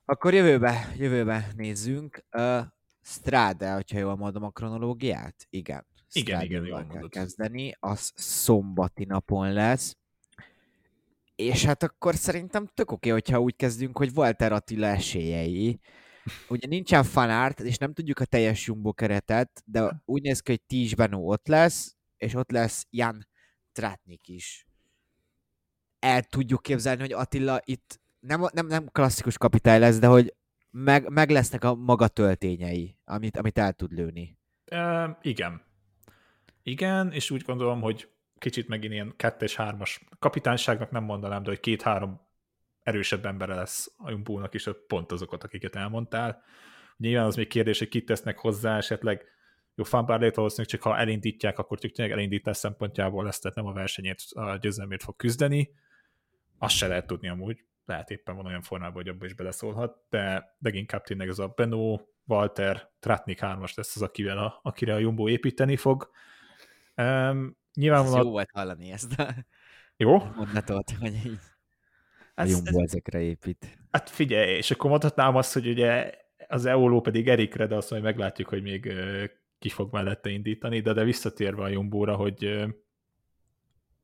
akkor 0.05 0.33
jövőbe, 0.33 0.87
jövőbe 0.97 1.47
nézzünk. 1.55 2.23
Uh, 2.31 2.61
Strade, 3.01 3.73
hogyha 3.73 3.97
jól 3.97 4.15
mondom 4.15 4.43
a 4.43 4.49
kronológiát? 4.49 5.35
Igen. 5.49 5.85
Igen, 6.13 6.41
igen, 6.41 6.65
jól 6.65 6.87
kell 6.87 7.09
kezdeni. 7.09 7.75
Az 7.79 8.11
szombati 8.15 9.05
napon 9.05 9.53
lesz. 9.53 9.97
És 11.35 11.65
hát 11.65 11.83
akkor 11.83 12.15
szerintem 12.15 12.69
tök 12.73 12.91
oké, 12.91 13.09
hogyha 13.09 13.39
úgy 13.39 13.55
kezdünk, 13.55 13.97
hogy 13.97 14.11
Walter 14.15 14.51
Attila 14.51 14.87
esélyei. 14.87 15.79
Ugye 16.49 16.67
nincsen 16.67 17.03
fanart, 17.03 17.59
és 17.59 17.77
nem 17.77 17.93
tudjuk 17.93 18.19
a 18.19 18.25
teljes 18.25 18.67
Jumbo 18.67 18.93
keretet, 18.93 19.63
de 19.65 20.01
úgy 20.05 20.21
néz 20.21 20.39
ki, 20.39 20.51
hogy 20.51 20.61
Tis 20.61 20.95
Benó 20.95 21.29
ott 21.29 21.47
lesz, 21.47 21.95
és 22.17 22.33
ott 22.33 22.51
lesz 22.51 22.85
Jan 22.89 23.27
Tratnik 23.71 24.27
is. 24.27 24.67
El 25.99 26.23
tudjuk 26.23 26.61
képzelni, 26.61 27.01
hogy 27.01 27.13
Attila 27.13 27.61
itt 27.63 28.01
nem, 28.19 28.45
nem, 28.53 28.67
nem 28.67 28.87
klasszikus 28.91 29.37
kapitány 29.37 29.79
lesz, 29.79 29.99
de 29.99 30.07
hogy 30.07 30.35
meg, 30.69 31.09
meg 31.09 31.29
lesznek 31.29 31.63
a 31.63 31.75
maga 31.75 32.07
töltényei, 32.07 32.97
amit, 33.03 33.37
amit 33.37 33.57
el 33.57 33.73
tud 33.73 33.91
lőni. 33.91 34.37
E, 34.65 35.17
igen. 35.21 35.61
Igen, 36.63 37.11
és 37.11 37.31
úgy 37.31 37.41
gondolom, 37.41 37.81
hogy 37.81 38.09
kicsit 38.37 38.67
megint 38.67 38.93
ilyen 38.93 39.13
kettes, 39.15 39.55
hármas 39.55 40.03
kapitányságnak 40.19 40.91
nem 40.91 41.03
mondanám, 41.03 41.43
de 41.43 41.49
hogy 41.49 41.59
két-három 41.59 42.21
erősebb 42.83 43.25
embere 43.25 43.55
lesz 43.55 43.93
a 43.97 44.09
Jumbónak 44.09 44.53
is, 44.53 44.69
pont 44.87 45.11
azokat, 45.11 45.43
akiket 45.43 45.75
elmondtál. 45.75 46.43
Nyilván 46.97 47.25
az 47.25 47.35
még 47.35 47.47
kérdés, 47.47 47.79
hogy 47.79 47.87
kit 47.89 48.05
tesznek 48.05 48.37
hozzá, 48.37 48.77
esetleg 48.77 49.25
jó 49.75 49.83
fanbárlét 49.83 50.35
valószínűleg 50.35 50.71
csak 50.71 50.81
ha 50.81 50.97
elindítják, 50.97 51.59
akkor 51.59 51.79
csak 51.79 51.91
tényleg 51.91 52.13
elindítás 52.17 52.57
szempontjából 52.57 53.23
lesz, 53.23 53.39
tehát 53.39 53.57
nem 53.57 53.65
a 53.65 53.73
versenyét, 53.73 54.21
a 54.29 54.55
győzelmét 54.55 55.03
fog 55.03 55.15
küzdeni. 55.15 55.69
Azt 56.57 56.75
se 56.75 56.87
lehet 56.87 57.07
tudni 57.07 57.27
amúgy, 57.27 57.65
lehet 57.85 58.11
éppen 58.11 58.35
van 58.35 58.45
olyan 58.45 58.61
formában, 58.61 58.95
hogy 58.95 59.07
abba 59.07 59.25
is 59.25 59.33
beleszólhat, 59.33 59.97
de, 60.09 60.55
de 60.57 60.69
inkább 60.69 61.03
tényleg 61.03 61.27
ez 61.27 61.39
a 61.39 61.47
Benó, 61.47 62.07
Walter, 62.25 62.89
Tratnik 62.99 63.39
3 63.39 63.61
lesz 63.61 63.95
az, 63.95 64.01
akivel 64.01 64.37
a, 64.37 64.59
akire 64.63 64.93
a 64.93 64.97
Jumbo 64.97 65.29
építeni 65.29 65.75
fog. 65.75 66.11
Um, 66.97 67.57
nyilvánvalóan... 67.73 68.19
Ez 68.19 68.25
jó 68.25 68.31
volt 68.31 68.49
hallani 68.53 68.91
ezt 68.91 69.19
a 69.19 69.35
jó? 69.97 70.17
mondatot, 70.35 70.91
hogy 70.99 71.13
így 71.25 71.39
a 72.35 72.43
Jumbo 72.43 72.69
ez, 72.69 72.75
ezekre 72.75 73.19
épít. 73.19 73.77
Hát 73.91 74.09
figyelj, 74.09 74.55
és 74.55 74.71
akkor 74.71 74.89
mondhatnám 74.89 75.35
azt, 75.35 75.53
hogy 75.53 75.67
ugye 75.67 76.11
az 76.47 76.65
Eoló 76.65 77.01
pedig 77.01 77.27
Erikre, 77.27 77.67
de 77.67 77.75
azt 77.75 77.89
majd 77.89 78.03
meglátjuk, 78.03 78.49
hogy 78.49 78.61
még 78.61 78.93
ki 79.59 79.69
fog 79.69 79.93
mellette 79.93 80.29
indítani, 80.29 80.79
de, 80.79 80.93
de 80.93 81.03
visszatérve 81.03 81.63
a 81.63 81.67
Jumbóra, 81.67 82.15
hogy 82.15 82.67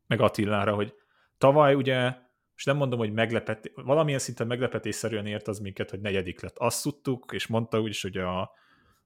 meg 0.07 0.21
Attilára, 0.21 0.73
hogy 0.75 0.93
tavaly 1.37 1.73
ugye 1.73 2.13
és 2.55 2.65
nem 2.65 2.77
mondom, 2.77 2.99
hogy 2.99 3.13
meglepet, 3.13 3.71
valamilyen 3.75 4.19
szinten 4.19 4.47
meglepetésszerűen 4.47 5.25
ért 5.25 5.47
az 5.47 5.59
minket, 5.59 5.89
hogy 5.89 5.99
negyedik 5.99 6.41
lett. 6.41 6.57
Azt 6.57 6.83
tudtuk, 6.83 7.31
és 7.31 7.47
mondta 7.47 7.81
úgy 7.81 7.89
is, 7.89 8.01
hogy 8.01 8.17
a, 8.17 8.41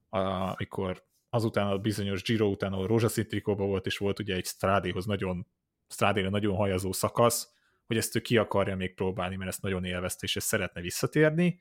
a, 0.10 0.20
amikor 0.20 1.04
azután 1.34 1.68
a 1.68 1.78
bizonyos 1.78 2.24
Giro 2.24 2.48
után, 2.48 2.74
ahol 2.74 2.88
rózsaszín 2.88 3.28
trikóban 3.28 3.68
volt, 3.68 3.86
és 3.86 3.98
volt 3.98 4.20
ugye 4.20 4.36
egy 4.36 4.46
Strádéhoz 4.46 5.06
nagyon, 5.06 5.48
Strádére 5.88 6.30
nagyon 6.30 6.56
hajazó 6.56 6.92
szakasz, 6.92 7.54
hogy 7.86 7.98
ezt 7.98 8.16
ő 8.16 8.20
ki 8.20 8.38
akarja 8.38 8.76
még 8.76 8.94
próbálni, 8.94 9.36
mert 9.36 9.50
ezt 9.50 9.62
nagyon 9.62 9.86
élvezte, 9.86 10.26
és 10.26 10.36
ezt 10.36 10.48
szeretne 10.48 10.82
visszatérni. 10.82 11.60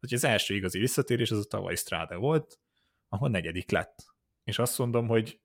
Hogy 0.00 0.14
az 0.14 0.24
első 0.24 0.54
igazi 0.54 0.78
visszatérés 0.78 1.30
az 1.30 1.38
a 1.38 1.44
tavalyi 1.44 1.76
Stráde 1.76 2.14
volt, 2.14 2.58
ahol 3.08 3.28
negyedik 3.28 3.70
lett. 3.70 4.04
És 4.44 4.58
azt 4.58 4.78
mondom, 4.78 5.06
hogy 5.06 5.40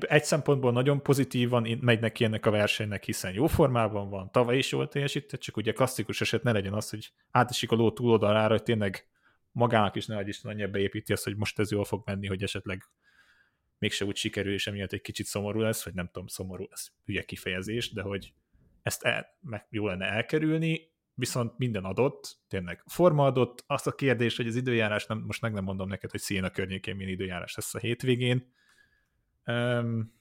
egy 0.00 0.24
szempontból 0.24 0.72
nagyon 0.72 1.02
pozitívan 1.02 1.78
megy 1.80 2.00
neki 2.00 2.24
ennek 2.24 2.46
a 2.46 2.50
versenynek, 2.50 3.04
hiszen 3.04 3.32
jó 3.32 3.46
formában 3.46 4.10
van, 4.10 4.30
tavaly 4.30 4.56
is 4.56 4.72
jól 4.72 4.88
teljesített, 4.88 5.40
csak 5.40 5.56
ugye 5.56 5.72
klasszikus 5.72 6.20
eset 6.20 6.42
ne 6.42 6.52
legyen 6.52 6.72
az, 6.72 6.90
hogy 6.90 7.12
átesik 7.30 7.70
a 7.70 7.74
ló 7.76 7.92
túloldalára, 7.92 8.52
hogy 8.52 8.62
tényleg 8.62 9.09
magának 9.52 9.96
is 9.96 10.06
nagy 10.06 10.28
Isten 10.28 10.50
annyi 10.50 10.66
beépíti 10.66 11.12
azt, 11.12 11.24
hogy 11.24 11.36
most 11.36 11.58
ez 11.58 11.70
jól 11.70 11.84
fog 11.84 12.02
menni, 12.04 12.26
hogy 12.26 12.42
esetleg 12.42 12.82
mégse 13.78 14.04
úgy 14.04 14.16
sikerül, 14.16 14.52
és 14.52 14.66
emiatt 14.66 14.92
egy 14.92 15.00
kicsit 15.00 15.26
szomorú 15.26 15.60
lesz, 15.60 15.84
vagy 15.84 15.94
nem 15.94 16.06
tudom, 16.06 16.26
szomorú, 16.26 16.66
ez 16.70 16.86
hülye 17.04 17.22
kifejezés, 17.22 17.92
de 17.92 18.02
hogy 18.02 18.32
ezt 18.82 19.02
el, 19.02 19.26
meg 19.40 19.66
jó 19.70 19.86
lenne 19.86 20.06
elkerülni, 20.06 20.88
viszont 21.14 21.58
minden 21.58 21.84
adott, 21.84 22.38
tényleg 22.48 22.82
forma 22.86 23.24
adott, 23.24 23.64
azt 23.66 23.86
a 23.86 23.94
kérdés, 23.94 24.36
hogy 24.36 24.46
az 24.46 24.56
időjárás, 24.56 25.06
nem, 25.06 25.18
most 25.18 25.40
meg 25.40 25.52
nem 25.52 25.64
mondom 25.64 25.88
neked, 25.88 26.10
hogy 26.10 26.20
Széna 26.20 26.50
környékén 26.50 26.96
milyen 26.96 27.10
időjárás 27.10 27.54
lesz 27.54 27.74
a 27.74 27.78
hétvégén, 27.78 28.52
Um, 29.50 30.18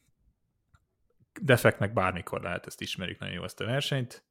defektnek 1.42 1.94
bármikor 1.94 2.42
lehet, 2.42 2.66
ezt 2.66 2.82
ismerjük 2.82 3.20
nagyon 3.20 3.36
jó 3.36 3.44
ezt 3.44 3.62
a 3.62 3.66
versenyt, 3.66 4.24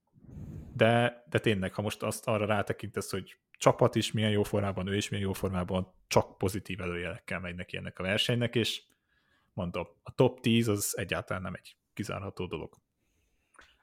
de, 0.76 1.24
de 1.28 1.38
tényleg, 1.38 1.74
ha 1.74 1.82
most 1.82 2.02
azt 2.02 2.26
arra 2.26 2.46
rátekintesz, 2.46 3.10
hogy 3.10 3.36
csapat 3.58 3.94
is 3.94 4.12
milyen 4.12 4.30
jó 4.30 4.42
formában, 4.42 4.86
ő 4.86 4.96
is 4.96 5.08
milyen 5.08 5.24
jó 5.24 5.32
formában, 5.32 5.92
csak 6.06 6.38
pozitív 6.38 6.80
előjelekkel 6.80 7.40
megy 7.40 7.54
neki 7.54 7.76
ennek 7.76 7.98
a 7.98 8.02
versenynek, 8.02 8.54
és 8.54 8.82
mondom, 9.52 9.86
a 10.02 10.14
top 10.14 10.40
10 10.40 10.68
az 10.68 10.94
egyáltalán 10.96 11.42
nem 11.42 11.54
egy 11.54 11.76
kizárható 11.94 12.46
dolog. 12.46 12.78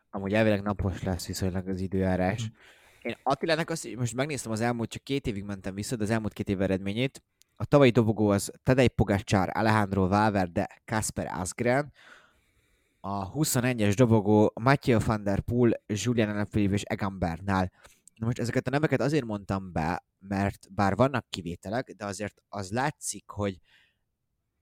Amúgy 0.10 0.34
elvileg 0.34 0.62
napos 0.62 1.04
lesz 1.04 1.28
viszonylag 1.28 1.68
az 1.68 1.82
időjárás. 1.82 2.44
Mm. 2.44 2.54
Én 3.02 3.18
Attilának 3.24 3.70
azt, 3.70 3.96
most 3.96 4.16
megnéztem 4.16 4.52
az 4.52 4.62
elmúlt, 4.62 4.90
csak 4.90 5.04
két 5.04 5.28
évig 5.28 5.44
mentem 5.44 5.76
vissza, 5.76 5.96
de 5.96 6.04
az 6.04 6.10
elmúlt 6.10 6.34
két 6.34 6.50
év 6.50 6.62
eredményét, 6.62 7.24
a 7.56 7.66
tavalyi 7.66 7.90
dobogó 7.90 8.30
az 8.30 8.52
Tadej 8.64 8.88
Pogacar, 8.88 9.50
Alejandro 9.54 10.08
Valverde, 10.08 10.82
Kasper 10.86 11.28
Asgren, 11.28 11.94
a 13.08 13.32
21-es 13.32 13.94
dobogó 13.96 14.52
Mathieu 14.60 15.00
van 15.06 15.24
der 15.24 15.40
Poel, 15.40 15.82
Julian 15.88 16.30
Alaphilippe 16.30 16.74
és 16.74 16.84
Egan 16.84 17.20
Bernal. 17.20 17.72
Na 18.16 18.26
most 18.26 18.40
ezeket 18.40 18.68
a 18.68 18.70
neveket 18.70 19.02
azért 19.02 19.26
mondtam 19.26 19.72
be, 19.72 20.06
mert 20.20 20.74
bár 20.74 20.96
vannak 20.96 21.30
kivételek, 21.30 21.92
de 21.92 22.06
azért 22.06 22.42
az 22.48 22.72
látszik, 22.72 23.30
hogy 23.30 23.60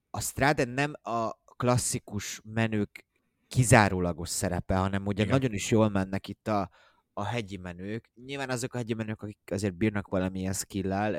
a 0.10 0.22
Strade 0.22 0.66
nem 0.66 0.94
a 1.02 1.32
klasszikus 1.58 2.42
menők 2.44 3.06
kizárólagos 3.48 4.30
szerepe, 4.30 4.76
hanem 4.76 5.06
ugye 5.06 5.24
Igen. 5.24 5.34
nagyon 5.34 5.54
is 5.54 5.72
jól 5.72 5.90
mennek 5.90 6.28
itt 6.28 6.48
a, 6.48 6.70
a 7.14 7.24
hegyi 7.24 7.58
menők. 7.58 8.10
Nyilván 8.26 8.50
azok 8.50 8.74
a 8.74 8.78
hegyi 8.78 8.94
menők, 8.94 9.22
akik 9.22 9.40
azért 9.52 9.76
bírnak 9.76 10.08
valamilyen 10.08 10.54
skill 10.54 11.16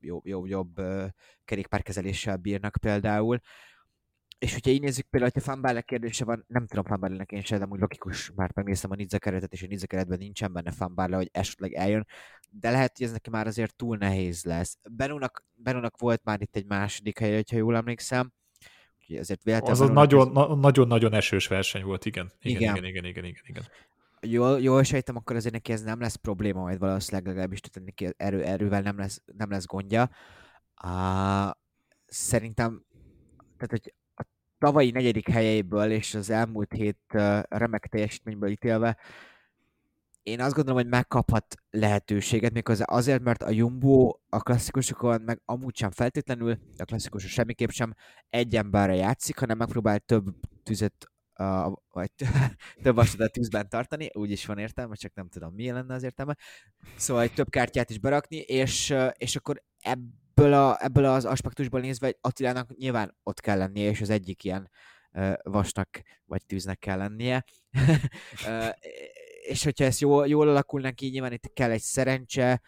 jobb, 0.00 0.26
jobb, 0.26 0.46
jobb 0.46 0.80
kerékpárkezeléssel 1.44 2.36
bírnak 2.36 2.76
például. 2.80 3.40
És 4.38 4.52
hogyha 4.52 4.70
így 4.70 4.80
nézzük 4.80 5.06
például, 5.06 5.32
hogyha 5.34 5.50
Fanbale 5.50 5.80
kérdése 5.80 6.24
van, 6.24 6.44
nem 6.48 6.66
tudom 6.66 6.84
Fanbale-nek 6.84 7.32
én 7.32 7.42
sem, 7.42 7.58
de 7.58 7.66
úgy 7.68 7.80
logikus, 7.80 8.30
mert 8.34 8.54
megnéztem 8.54 8.90
a 8.90 8.94
Nizza 8.94 9.18
keretet, 9.18 9.52
és 9.52 9.62
a 9.62 9.66
Nizza 9.66 9.86
keretben 9.86 10.18
nincsen 10.18 10.52
benne 10.52 10.70
Fanbale, 10.70 11.16
hogy 11.16 11.28
esetleg 11.32 11.72
eljön, 11.72 12.06
de 12.50 12.70
lehet, 12.70 12.96
hogy 12.96 13.06
ez 13.06 13.12
neki 13.12 13.30
már 13.30 13.46
azért 13.46 13.76
túl 13.76 13.96
nehéz 13.96 14.44
lesz. 14.44 14.78
Benónak, 14.90 15.44
Benónak 15.54 15.98
volt 15.98 16.24
már 16.24 16.40
itt 16.40 16.56
egy 16.56 16.66
második 16.66 17.18
hely, 17.18 17.42
ha 17.50 17.56
jól 17.56 17.76
emlékszem, 17.76 18.32
Úgyhogy 19.00 19.16
ezért 19.16 19.68
Az 19.68 19.80
a 19.80 19.92
nagyon, 19.92 20.88
nagyon, 20.88 21.14
esős 21.14 21.46
verseny 21.46 21.84
volt, 21.84 22.04
igen. 22.04 22.32
Igen, 22.40 22.60
igen, 22.60 22.76
igen, 22.76 22.84
igen, 22.84 23.04
igen, 23.04 23.24
igen. 23.24 23.42
igen 23.44 23.64
jól, 24.24 24.60
jól 24.60 24.82
sejtem, 24.82 25.16
akkor 25.16 25.36
azért 25.36 25.52
neki 25.52 25.72
ez 25.72 25.82
nem 25.82 26.00
lesz 26.00 26.14
probléma, 26.14 26.60
majd 26.60 26.78
valószínűleg 26.78 27.26
legalábbis 27.26 27.60
tehát 27.60 27.88
neki 27.88 28.14
erő, 28.16 28.44
erővel 28.44 28.80
nem 28.80 28.98
lesz, 28.98 29.22
nem 29.36 29.50
lesz 29.50 29.66
gondja. 29.66 30.10
Uh, 30.84 31.50
szerintem, 32.06 32.84
tehát 33.56 33.70
hogy 33.70 33.94
tavalyi 34.58 34.90
negyedik 34.90 35.28
helyeiből 35.28 35.90
és 35.90 36.14
az 36.14 36.30
elmúlt 36.30 36.72
hét 36.72 36.98
uh, 37.14 37.40
remek 37.48 37.86
teljesítményből 37.86 38.50
ítélve, 38.50 38.96
én 40.24 40.40
azt 40.40 40.54
gondolom, 40.54 40.80
hogy 40.80 40.90
megkaphat 40.90 41.54
lehetőséget, 41.70 42.52
méghozzá 42.52 42.84
azért, 42.84 43.22
mert 43.22 43.42
a 43.42 43.50
Jumbo 43.50 44.18
a 44.28 44.42
klasszikusokon 44.42 45.20
meg 45.20 45.40
amúgy 45.44 45.76
sem 45.76 45.90
feltétlenül, 45.90 46.58
a 46.78 46.84
klasszikusok 46.84 47.30
semmiképp 47.30 47.68
sem 47.68 47.94
egy 48.28 48.56
emberre 48.56 48.94
játszik, 48.94 49.38
hanem 49.38 49.56
megpróbál 49.56 49.98
több 49.98 50.24
tüzet 50.62 51.08
a, 51.34 51.82
vagy 51.90 52.10
több 52.82 52.94
vasadat 52.94 53.32
tűzben 53.32 53.68
tartani, 53.68 54.10
úgy 54.12 54.30
is 54.30 54.46
van 54.46 54.58
értelme, 54.58 54.94
csak 54.94 55.14
nem 55.14 55.28
tudom, 55.28 55.54
milyen 55.54 55.74
lenne 55.74 55.94
az 55.94 56.02
értelme. 56.02 56.36
Szóval 56.96 57.22
egy 57.22 57.34
több 57.34 57.50
kártyát 57.50 57.90
is 57.90 57.98
berakni, 57.98 58.36
és, 58.36 58.94
és 59.16 59.36
akkor 59.36 59.62
ebből, 59.80 60.22
a, 60.36 60.84
ebből 60.84 61.04
az 61.04 61.24
aspektusból 61.24 61.80
nézve 61.80 62.14
Attilának 62.20 62.76
nyilván 62.76 63.16
ott 63.22 63.40
kell 63.40 63.58
lennie, 63.58 63.90
és 63.90 64.00
az 64.00 64.10
egyik 64.10 64.44
ilyen 64.44 64.70
vasnak 65.42 66.02
vagy 66.24 66.46
tűznek 66.46 66.78
kell 66.78 66.98
lennie. 66.98 67.44
és 69.48 69.64
hogyha 69.64 69.84
ez 69.84 70.00
jól, 70.00 70.26
jól 70.26 70.48
alakul 70.48 70.80
neki, 70.80 71.06
nyilván 71.06 71.32
itt 71.32 71.52
kell 71.52 71.70
egy 71.70 71.80
szerencse, 71.80 72.62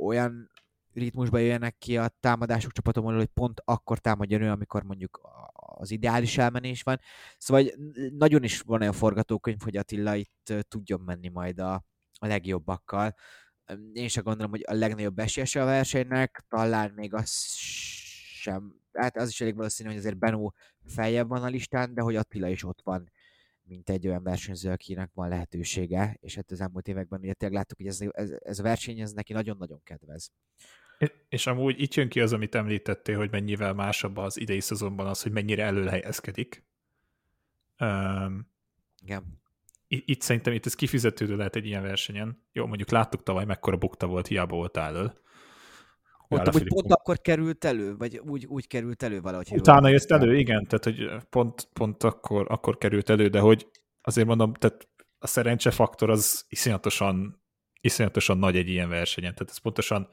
olyan 0.00 0.50
ritmusba 0.92 1.38
jöjjenek 1.38 1.78
ki 1.78 1.96
a 1.96 2.08
támadások 2.20 2.72
csapatomon, 2.72 3.16
hogy 3.16 3.26
pont 3.26 3.62
akkor 3.64 3.98
támadjon 3.98 4.42
ő, 4.42 4.50
amikor 4.50 4.82
mondjuk 4.82 5.20
az 5.54 5.90
ideális 5.90 6.38
elmenés 6.38 6.82
van. 6.82 7.00
Szóval 7.38 7.64
nagyon 8.18 8.42
is 8.42 8.60
van 8.60 8.80
olyan 8.80 8.92
forgatókönyv, 8.92 9.60
hogy 9.60 9.76
Attila 9.76 10.14
itt 10.14 10.52
tudjon 10.68 11.00
menni 11.00 11.28
majd 11.28 11.58
a, 11.58 11.74
a 12.18 12.26
legjobbakkal. 12.26 13.14
Én 13.92 14.08
sem 14.08 14.24
gondolom, 14.24 14.50
hogy 14.50 14.64
a 14.66 14.74
legnagyobb 14.74 15.18
esélyese 15.18 15.62
a 15.62 15.64
versenynek, 15.64 16.44
talán 16.48 16.92
még 16.96 17.14
az 17.14 17.30
sem, 18.40 18.80
hát 18.92 19.16
az 19.16 19.28
is 19.28 19.40
elég 19.40 19.56
valószínű, 19.56 19.88
hogy 19.88 19.98
azért 19.98 20.18
Benó 20.18 20.54
feljebb 20.86 21.28
van 21.28 21.42
a 21.42 21.48
listán, 21.48 21.94
de 21.94 22.00
hogy 22.00 22.16
Attila 22.16 22.48
is 22.48 22.64
ott 22.64 22.80
van 22.82 23.10
mint 23.72 23.90
egy 23.90 24.06
olyan 24.06 24.22
versenyző, 24.22 24.70
akinek 24.70 25.10
van 25.14 25.28
lehetősége, 25.28 26.16
és 26.20 26.34
hát 26.34 26.50
az 26.50 26.60
elmúlt 26.60 26.88
években 26.88 27.20
ugye 27.20 27.32
tényleg 27.32 27.58
láttuk, 27.58 27.76
hogy 27.76 27.86
ez, 27.86 28.00
ez, 28.10 28.30
ez 28.38 28.58
a 28.58 28.62
verseny 28.62 29.00
ez 29.00 29.12
neki 29.12 29.32
nagyon-nagyon 29.32 29.80
kedvez. 29.84 30.32
És 31.28 31.46
amúgy 31.46 31.80
itt 31.80 31.94
jön 31.94 32.08
ki 32.08 32.20
az, 32.20 32.32
amit 32.32 32.54
említettél, 32.54 33.16
hogy 33.16 33.30
mennyivel 33.30 33.72
másabb 33.72 34.16
az 34.16 34.40
idei 34.40 34.60
szezonban 34.60 35.06
az, 35.06 35.22
hogy 35.22 35.32
mennyire 35.32 35.64
előhelyezkedik. 35.64 36.64
Um, 37.78 38.50
Igen. 39.02 39.41
Itt 39.94 40.20
szerintem 40.20 40.52
itt 40.52 40.66
ez 40.66 40.74
kifizetődő 40.74 41.36
lehet 41.36 41.56
egy 41.56 41.66
ilyen 41.66 41.82
versenyen. 41.82 42.46
Jó, 42.52 42.66
mondjuk 42.66 42.90
láttuk 42.90 43.22
tavaly, 43.22 43.44
mekkora 43.44 43.76
bukta 43.76 44.06
volt, 44.06 44.26
hiába 44.26 44.56
volt 44.56 44.76
elől. 44.76 45.20
Ott 46.28 46.46
amúgy 46.46 46.68
pont 46.68 46.92
akkor 46.92 47.20
került 47.20 47.64
elő, 47.64 47.96
vagy 47.96 48.18
úgy, 48.18 48.46
úgy 48.46 48.66
került 48.66 49.02
elő 49.02 49.20
valahogy. 49.20 49.46
Utána 49.50 49.88
jött 49.88 50.10
elő, 50.10 50.36
igen, 50.36 50.66
tehát 50.66 50.84
hogy 50.84 51.24
pont, 51.30 51.68
pont 51.72 52.02
akkor, 52.02 52.46
akkor 52.48 52.78
került 52.78 53.10
elő, 53.10 53.28
de 53.28 53.40
hogy 53.40 53.66
azért 54.02 54.26
mondom, 54.26 54.54
tehát 54.54 54.88
a 55.18 55.26
szerencsefaktor 55.26 56.10
az 56.10 56.44
iszonyatosan, 56.48 57.42
iszonyatosan 57.80 58.38
nagy 58.38 58.56
egy 58.56 58.68
ilyen 58.68 58.88
versenyen, 58.88 59.34
tehát 59.34 59.50
ez 59.50 59.58
pontosan, 59.58 60.08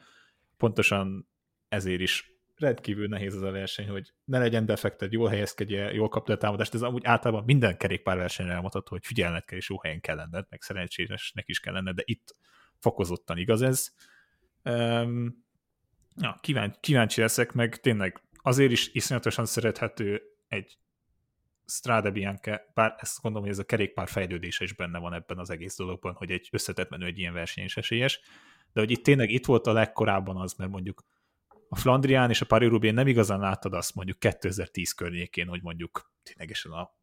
pontosan 0.57 1.29
ezért 1.69 2.01
is 2.01 2.38
rendkívül 2.59 3.07
nehéz 3.07 3.35
az 3.35 3.41
a 3.41 3.51
verseny, 3.51 3.89
hogy 3.89 4.13
ne 4.23 4.39
legyen 4.39 4.65
defekted, 4.65 5.11
jól 5.11 5.29
helyezkedje, 5.29 5.93
jól 5.93 6.09
kapd 6.09 6.29
a 6.29 6.37
támadást, 6.37 6.73
ez 6.73 6.81
amúgy 6.81 7.05
általában 7.05 7.43
minden 7.43 7.77
kerékpárversenyre 7.77 8.53
elmondható, 8.53 8.87
hogy 8.89 9.05
figyelned 9.05 9.45
kell, 9.45 9.57
és 9.57 9.69
jó 9.69 9.81
helyen 9.81 10.01
kell 10.01 10.15
lenned, 10.15 10.45
meg 10.49 10.61
szerencsésnek 10.61 11.47
is 11.47 11.59
kell 11.59 11.73
lenned, 11.73 11.95
de 11.95 12.03
itt 12.05 12.35
fokozottan 12.79 13.37
igaz 13.37 13.61
ez. 13.61 13.87
Um, 14.63 15.45
ja, 16.15 16.37
kíváncsi, 16.41 16.77
kíváncsi 16.81 17.21
leszek, 17.21 17.51
meg 17.51 17.75
tényleg 17.75 18.23
azért 18.41 18.71
is 18.71 18.93
iszonyatosan 18.93 19.45
szerethető 19.45 20.21
egy 20.47 20.77
Strade 21.65 22.11
Bianca, 22.11 22.61
bár 22.73 22.95
ezt 22.97 23.21
gondolom, 23.21 23.47
hogy 23.47 23.57
ez 23.57 23.63
a 23.63 23.65
kerékpár 23.65 24.07
fejlődése 24.07 24.63
is 24.63 24.73
benne 24.73 24.99
van 24.99 25.13
ebben 25.13 25.37
az 25.37 25.49
egész 25.49 25.75
dologban, 25.75 26.13
hogy 26.13 26.31
egy 26.31 26.49
összetett 26.51 26.89
menő 26.89 27.05
egy 27.05 27.17
ilyen 27.17 27.33
verseny 27.33 27.63
is 27.63 27.77
esélyes, 27.77 28.19
de 28.73 28.79
hogy 28.79 28.91
itt 28.91 29.03
tényleg 29.03 29.29
itt 29.29 29.45
volt 29.45 29.67
a 29.67 29.73
legkorábban 29.73 30.37
az, 30.37 30.53
mert 30.53 30.71
mondjuk 30.71 31.03
a 31.69 31.75
Flandrián 31.75 32.29
és 32.29 32.41
a 32.41 32.45
paris 32.45 32.69
roubaix 32.69 32.95
nem 32.95 33.07
igazán 33.07 33.39
láttad 33.39 33.73
azt 33.73 33.95
mondjuk 33.95 34.19
2010 34.19 34.91
környékén, 34.91 35.47
hogy 35.47 35.61
mondjuk 35.61 36.11
ténylegesen 36.23 36.71
a 36.71 36.97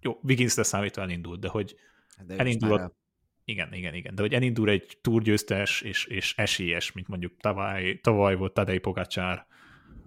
jó, 0.00 0.20
Wiggins 0.22 0.54
leszámítva 0.54 1.02
elindult, 1.02 1.40
de 1.40 1.48
hogy 1.48 1.74
hát 2.16 2.26
de 2.26 2.36
elindul 2.36 2.72
a, 2.72 2.92
igen, 3.44 3.72
igen, 3.72 3.94
igen. 3.94 4.14
De 4.14 4.22
hogy 4.22 4.34
elindul 4.34 4.68
egy 4.68 4.98
túrgyőztes 5.00 5.80
és, 5.80 6.04
és 6.04 6.34
esélyes, 6.36 6.92
mint 6.92 7.08
mondjuk 7.08 7.36
tavaly, 7.36 7.98
tavaly 8.02 8.36
volt 8.36 8.52
Tadej 8.52 8.78
Pogacsár 8.78 9.46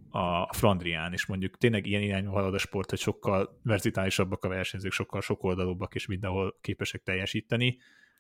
a 0.10 0.54
Flandrián, 0.54 1.14
és 1.14 1.26
mondjuk 1.26 1.58
tényleg 1.58 1.86
ilyen 1.86 2.02
irányba 2.02 2.32
halad 2.32 2.54
a 2.54 2.58
sport, 2.58 2.90
hogy 2.90 3.00
sokkal 3.00 3.60
verzitálisabbak 3.64 4.44
a 4.44 4.48
versenyzők, 4.48 4.92
sokkal 4.92 5.22
sokoldalúbbak, 5.22 5.96
és 5.96 6.06
mindenhol 6.06 6.58
képesek 6.62 7.04
teljesíteni. 7.04 7.78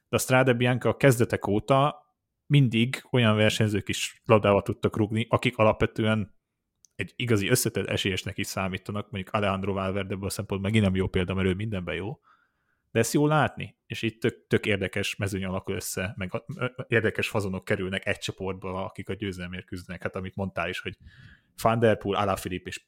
De 0.09 0.15
a 0.15 0.19
Strade 0.19 0.53
Bianca 0.53 0.89
a 0.89 0.97
kezdetek 0.97 1.47
óta 1.47 2.03
mindig 2.45 3.03
olyan 3.11 3.35
versenyzők 3.35 3.89
is 3.89 4.21
labdába 4.25 4.61
tudtak 4.61 4.97
rugni, 4.97 5.25
akik 5.29 5.57
alapvetően 5.57 6.35
egy 6.95 7.13
igazi 7.15 7.49
összetett 7.49 7.87
esélyesnek 7.87 8.37
is 8.37 8.47
számítanak, 8.47 9.11
mondjuk 9.11 9.33
Alejandro 9.33 9.73
Valverde 9.73 10.13
ebből 10.13 10.27
a 10.27 10.29
szempontból 10.29 10.69
megint 10.69 10.85
nem 10.85 10.95
jó 10.95 11.07
példa, 11.07 11.33
mert 11.33 11.47
ő 11.47 11.53
mindenben 11.53 11.95
jó, 11.95 12.19
de 12.91 12.99
ezt 12.99 13.13
jó 13.13 13.27
látni, 13.27 13.77
és 13.85 14.01
itt 14.01 14.19
tök, 14.19 14.47
tök 14.47 14.65
érdekes 14.65 15.15
mezőny 15.15 15.45
alakul 15.45 15.75
össze, 15.75 16.13
meg 16.17 16.43
érdekes 16.87 17.27
fazonok 17.27 17.65
kerülnek 17.65 18.05
egy 18.05 18.17
csoportba, 18.17 18.85
akik 18.85 19.09
a 19.09 19.13
győzelemért 19.13 19.65
küzdenek. 19.65 20.01
Hát 20.01 20.15
amit 20.15 20.35
mondtál 20.35 20.69
is, 20.69 20.79
hogy 20.79 20.97
Van 21.61 21.79
Der 21.79 21.97
Poel, 21.97 22.21
Alaphilippe 22.21 22.69
és 22.69 22.85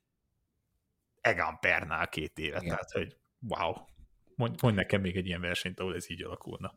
Egan 1.22 1.58
Bernal 1.62 2.08
két 2.08 2.40
éve. 2.40 2.58
Igen. 2.58 2.70
Tehát, 2.70 2.92
hogy 2.92 3.18
wow, 3.40 3.74
mondj, 4.36 4.58
mondj 4.62 4.78
nekem 4.78 5.02
még 5.02 5.16
egy 5.16 5.26
ilyen 5.26 5.42
versenyt, 5.42 5.80
ahol 5.80 5.96
ez 5.96 6.10
így 6.10 6.24
alakulna. 6.24 6.74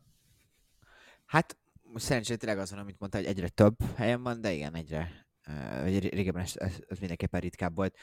Hát 1.26 1.58
szerencsére 1.94 2.38
tényleg 2.38 2.58
azon, 2.58 2.78
amit 2.78 2.98
mondta, 2.98 3.18
hogy 3.18 3.26
egyre 3.26 3.48
több 3.48 3.76
helyen 3.96 4.22
van, 4.22 4.40
de 4.40 4.52
igen, 4.52 4.74
egyre, 4.74 5.26
uh, 5.48 5.98
régebben 5.98 6.42
ez, 6.42 6.52
ez, 6.56 6.98
mindenképpen 6.98 7.40
ritkább 7.40 7.74
volt 7.74 7.98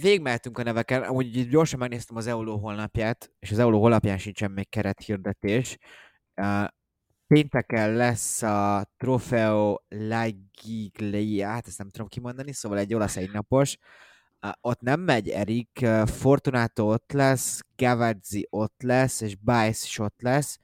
végmehetünk 0.00 0.58
a 0.58 0.62
neveken, 0.62 1.02
amúgy 1.02 1.48
gyorsan 1.48 1.78
megnéztem 1.78 2.16
az 2.16 2.26
EULO 2.26 2.56
honlapját, 2.56 3.32
és 3.38 3.50
az 3.50 3.58
EULO 3.58 3.78
honlapján 3.78 4.18
sincsen 4.18 4.50
még 4.50 4.68
kerethirdetés. 4.68 5.78
Pénteken 7.26 7.92
lesz 7.92 8.42
a 8.42 8.86
Trofeo 8.96 9.76
Lagiglia, 9.88 11.48
hát 11.48 11.66
ezt 11.66 11.78
nem 11.78 11.88
tudom 11.88 12.08
kimondani, 12.08 12.52
szóval 12.52 12.78
egy 12.78 12.94
olasz 12.94 13.16
egynapos. 13.16 13.78
Ott 14.60 14.80
nem 14.80 15.00
megy 15.00 15.28
Erik, 15.28 15.86
Fortunato 16.04 16.92
ott 16.92 17.12
lesz, 17.12 17.60
Gavazzi 17.76 18.46
ott 18.50 18.82
lesz, 18.82 19.20
és 19.20 19.36
Bice 19.36 19.84
is 19.84 19.98
ott 19.98 20.20
lesz. 20.20 20.58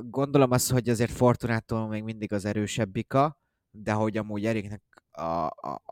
Gondolom 0.00 0.50
az, 0.50 0.70
hogy 0.70 0.88
azért 0.88 1.10
Fortunato 1.10 1.86
még 1.86 2.02
mindig 2.02 2.32
az 2.32 2.44
erősebbika, 2.44 3.40
de 3.70 3.92
hogy 3.92 4.16
amúgy 4.16 4.46
Eriknek 4.46 4.82
a, 5.10 5.46
a, 5.46 5.82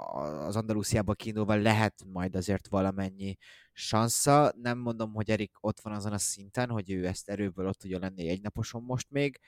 az 0.47 0.57
Andalusziába 0.57 1.13
kiindulva 1.15 1.55
lehet 1.55 2.05
majd 2.07 2.37
azért 2.37 2.69
valamennyi 2.69 3.37
sansza. 3.73 4.53
Nem 4.57 4.79
mondom, 4.79 5.13
hogy 5.13 5.31
Erik 5.31 5.57
ott 5.61 5.81
van 5.81 5.93
azon 5.93 6.13
a 6.13 6.19
szinten, 6.19 6.69
hogy 6.69 6.91
ő 6.91 7.07
ezt 7.07 7.29
erőből 7.29 7.67
ott 7.67 7.79
tudja 7.79 7.99
lenni 7.99 8.29
egy 8.29 8.43
naposon 8.43 8.83
most 8.83 9.11
még, 9.11 9.41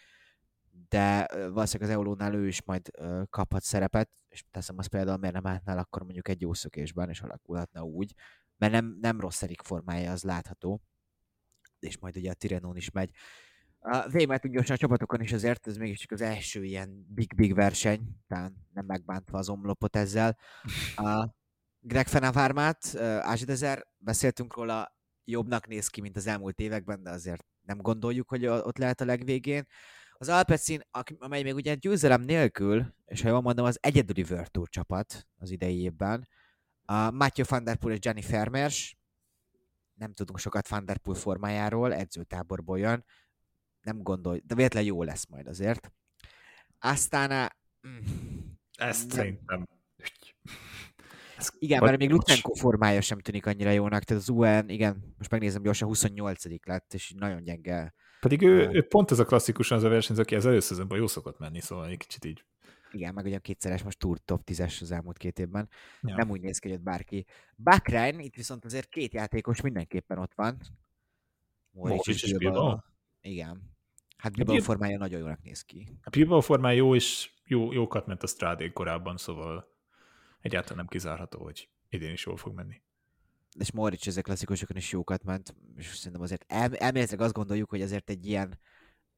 de 0.89 1.27
valószínűleg 1.33 1.91
az 1.91 1.97
Eulónál 1.97 2.35
ő 2.35 2.47
is 2.47 2.63
majd 2.63 2.91
kaphat 3.31 3.63
szerepet, 3.63 4.11
és 4.29 4.45
teszem 4.51 4.79
azt 4.79 4.89
például, 4.89 5.19
miért 5.19 5.35
nem 5.35 5.47
álltnál 5.47 5.79
akkor 5.79 6.03
mondjuk 6.03 6.29
egy 6.29 6.41
jó 6.41 6.53
szökésben, 6.53 7.09
és 7.09 7.21
alakulhatna 7.21 7.83
úgy, 7.83 8.15
mert 8.57 8.73
nem, 8.73 8.99
nem 9.01 9.21
rossz 9.21 9.43
Erik 9.43 9.63
formája, 9.63 10.13
az 10.13 10.23
látható, 10.23 10.81
és 11.79 11.99
majd 11.99 12.17
ugye 12.17 12.31
a 12.31 12.35
Tirenón 12.35 12.77
is 12.77 12.91
megy. 12.91 13.11
Végig 14.11 14.51
gyorsan 14.51 14.75
a 14.75 14.79
csapatokon 14.79 15.21
is 15.21 15.33
azért, 15.33 15.67
ez 15.67 15.77
mégiscsak 15.77 16.11
az 16.11 16.21
első 16.21 16.65
ilyen 16.65 17.07
big-big 17.09 17.55
verseny, 17.55 18.01
talán 18.27 18.67
nem 18.73 18.85
megbántva 18.85 19.39
az 19.39 19.49
omlopot 19.49 19.97
ezzel. 19.97 20.39
A 20.97 21.29
Greg 21.81 22.07
Fenavármát, 22.07 22.97
Ázsidezer, 22.99 23.87
beszéltünk 23.99 24.57
róla, 24.57 24.97
jobbnak 25.25 25.67
néz 25.67 25.89
ki, 25.89 26.01
mint 26.01 26.17
az 26.17 26.27
elmúlt 26.27 26.61
években, 26.61 27.03
de 27.03 27.11
azért 27.11 27.45
nem 27.61 27.79
gondoljuk, 27.79 28.29
hogy 28.29 28.47
ott 28.47 28.79
lehet 28.79 29.01
a 29.01 29.05
legvégén. 29.05 29.67
Az 30.13 30.29
Alpecin, 30.29 30.81
amely 31.19 31.43
még 31.43 31.55
ugye 31.55 31.75
győzelem 31.75 32.21
nélkül, 32.21 32.95
és 33.07 33.23
ha 33.23 33.29
jól 33.29 33.41
mondom, 33.41 33.65
az 33.65 33.79
egyedüli 33.81 34.25
World 34.31 34.69
csapat 34.69 35.29
az 35.37 35.51
idei 35.51 35.81
évben, 35.81 36.29
a 36.85 37.11
Matthew 37.11 37.45
van 37.49 37.65
der 37.65 37.77
Poel 37.77 37.95
és 37.95 38.01
Gianni 38.01 38.23
Fermers, 38.23 38.99
nem 39.95 40.13
tudunk 40.13 40.39
sokat 40.39 40.69
Van 40.69 40.85
der 40.85 40.99
Poel 40.99 41.19
formájáról, 41.19 41.95
edzőtáborból 41.95 42.79
jön, 42.79 43.05
nem 43.83 44.03
gondolj, 44.03 44.43
de 44.45 44.55
véletlen 44.55 44.85
jó 44.85 45.03
lesz 45.03 45.27
majd 45.27 45.47
azért. 45.47 45.93
Aztán... 46.79 47.53
Mm, 47.89 47.99
Ezt 48.77 49.07
nem. 49.07 49.17
szerintem... 49.17 49.69
Ez 51.37 51.51
igen, 51.59 51.83
mert 51.85 51.99
még 51.99 52.11
Lutenko 52.11 52.55
formája 52.55 53.01
sem 53.01 53.19
tűnik 53.19 53.47
annyira 53.47 53.71
jónak, 53.71 54.05
tehát 54.05 54.23
az 54.23 54.29
UN, 54.29 54.69
igen, 54.69 55.15
most 55.19 55.31
megnézem 55.31 55.63
gyorsan, 55.63 55.89
28 55.89 56.45
lett, 56.65 56.95
és 56.95 57.13
nagyon 57.17 57.43
gyenge. 57.43 57.95
Pedig 58.21 58.43
ő, 58.43 58.67
uh, 58.67 58.75
ő 58.75 58.87
pont 58.87 59.11
ez 59.11 59.19
a 59.19 59.25
klasszikusan 59.25 59.79
az 59.79 59.85
a 59.85 59.89
versenyző, 59.89 60.23
aki 60.23 60.35
az 60.35 60.47
előszezonban 60.47 60.99
jó 60.99 61.07
szokott 61.07 61.39
menni, 61.39 61.61
szóval 61.61 61.89
egy 61.89 61.97
kicsit 61.97 62.25
így. 62.25 62.45
Igen, 62.93 63.15
meg 63.15 63.25
ugye 63.25 63.39
kétszeres 63.39 63.83
most 63.83 63.99
Tour 63.99 64.19
top 64.19 64.43
10-es 64.47 64.81
az 64.81 64.91
elmúlt 64.91 65.17
két 65.17 65.39
évben. 65.39 65.69
Ja. 66.01 66.17
Nem 66.17 66.31
úgy 66.31 66.41
néz 66.41 66.59
ki, 66.59 66.69
hogy 66.69 66.81
bárki. 66.81 67.27
Bakrein, 67.57 68.19
itt 68.19 68.35
viszont 68.35 68.65
azért 68.65 68.89
két 68.89 69.13
játékos 69.13 69.61
mindenképpen 69.61 70.19
ott 70.19 70.35
van. 70.35 70.57
Moric 71.71 72.07
és 72.07 72.37
Bilbao. 72.37 72.79
Igen. 73.21 73.70
Hát 74.21 74.33
Bilbao 74.33 74.55
hát, 74.55 74.65
formája 74.65 74.99
nagyon 74.99 75.21
jónak 75.21 75.43
néz 75.43 75.63
ki. 75.63 75.99
A 76.03 76.11
Bilbao 76.11 76.41
formája 76.41 76.77
jó, 76.77 76.95
és 76.95 77.31
jó, 77.45 77.73
jókat 77.73 78.07
ment 78.07 78.23
a 78.23 78.27
Strádé 78.27 78.73
korábban, 78.73 79.17
szóval 79.17 79.69
egyáltalán 80.41 80.77
nem 80.77 80.87
kizárható, 80.87 81.43
hogy 81.43 81.69
idén 81.89 82.13
is 82.13 82.27
jól 82.27 82.37
fog 82.37 82.55
menni. 82.55 82.83
És 83.59 83.73
Moric 83.73 84.07
ezek 84.07 84.25
klasszikusokon 84.25 84.77
is 84.77 84.93
jókat 84.93 85.25
ment, 85.25 85.55
és 85.77 85.87
szerintem 85.87 86.23
azért 86.23 86.45
el, 86.49 86.77
elméletileg 86.77 87.21
azt 87.21 87.33
gondoljuk, 87.33 87.71
hogy 87.71 87.83
azért 87.83 88.11
egy 88.11 88.27
ilyen 88.27 88.59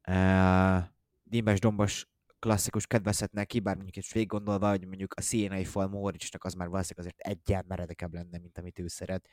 uh, 0.08 0.82
dímes 1.22 1.60
dombos 1.60 2.06
klasszikus 2.38 2.86
kedvezhetne 2.86 3.44
ki, 3.44 3.60
bár 3.60 3.76
mondjuk 3.76 4.04
egy 4.14 4.26
gondolva, 4.26 4.68
hogy 4.68 4.86
mondjuk 4.86 5.14
a 5.14 5.20
szénai 5.20 5.64
fal 5.64 5.88
Moricnak 5.88 6.44
az 6.44 6.54
már 6.54 6.68
valószínűleg 6.68 7.06
azért 7.06 7.36
egyen 7.36 7.64
meredekebb 7.68 8.14
lenne, 8.14 8.38
mint 8.38 8.58
amit 8.58 8.78
ő 8.78 8.86
szeret. 8.86 9.28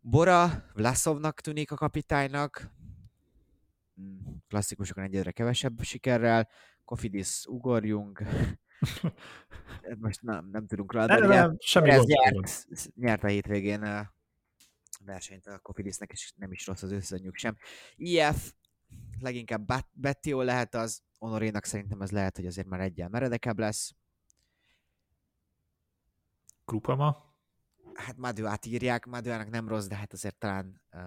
Bora 0.00 0.64
Vlasovnak 0.74 1.40
tűnik 1.40 1.70
a 1.70 1.76
kapitánynak, 1.76 2.70
klasszikusokon 4.48 5.04
egyre 5.04 5.30
kevesebb 5.30 5.82
sikerrel, 5.82 6.48
Kofidis 6.84 7.44
ugorjunk, 7.46 8.22
Most 9.98 10.22
nem, 10.22 10.48
nem 10.52 10.66
tudunk 10.66 10.92
rá, 10.92 11.06
Nem, 11.06 11.20
de 11.20 11.26
ugye 11.26 11.40
nem, 11.40 11.56
semmi 11.58 11.90
ez 11.90 12.04
nyert, 12.04 12.66
nyert 12.94 13.24
a 13.24 13.26
hétvégén 13.26 13.82
a 13.82 14.12
versenyt 15.04 15.46
a 15.46 15.58
Cofidisnek, 15.58 16.10
és 16.10 16.32
nem 16.36 16.52
is 16.52 16.66
rossz 16.66 16.82
az 16.82 16.92
összenyug 16.92 17.36
sem. 17.36 17.56
IF 17.96 18.52
leginkább 19.18 19.66
Bet- 19.66 19.90
Bettiol 19.92 20.44
lehet 20.44 20.74
az, 20.74 21.02
Honorénak 21.18 21.64
szerintem 21.64 22.02
ez 22.02 22.10
lehet, 22.10 22.36
hogy 22.36 22.46
azért 22.46 22.66
már 22.66 22.80
egyen 22.80 23.10
meredekebb 23.10 23.58
lesz. 23.58 23.94
Krupama? 26.64 27.34
Hát 27.94 28.16
Madu 28.16 28.46
átírják, 28.46 29.06
Maduának 29.06 29.50
nem 29.50 29.68
rossz, 29.68 29.86
de 29.86 29.94
hát 29.94 30.12
azért 30.12 30.36
talán 30.38 30.80
uh, 30.92 31.00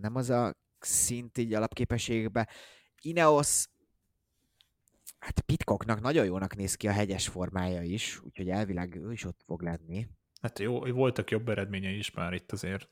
nem 0.00 0.14
az 0.14 0.30
a 0.30 0.54
szint 0.84 1.38
így 1.38 1.54
alapképességbe. 1.54 2.48
Ineos, 3.02 3.66
hát 5.18 5.40
Pitkoknak 5.40 6.00
nagyon 6.00 6.24
jónak 6.24 6.56
néz 6.56 6.74
ki 6.74 6.88
a 6.88 6.92
hegyes 6.92 7.28
formája 7.28 7.82
is, 7.82 8.20
úgyhogy 8.22 8.48
elvileg 8.48 8.94
ő 8.94 9.12
is 9.12 9.24
ott 9.24 9.42
fog 9.46 9.62
lenni. 9.62 10.06
Hát 10.42 10.58
jó, 10.58 10.80
voltak 10.80 11.30
jobb 11.30 11.48
eredményei 11.48 11.96
is 11.96 12.10
már 12.10 12.32
itt 12.32 12.52
azért. 12.52 12.88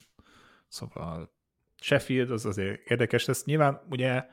Szóval 0.68 1.32
Sheffield 1.80 2.30
az 2.30 2.47
azért 2.47 2.91
érdekes 2.91 3.24
lesz. 3.24 3.45
Nyilván 3.45 3.86
ugye 3.91 4.26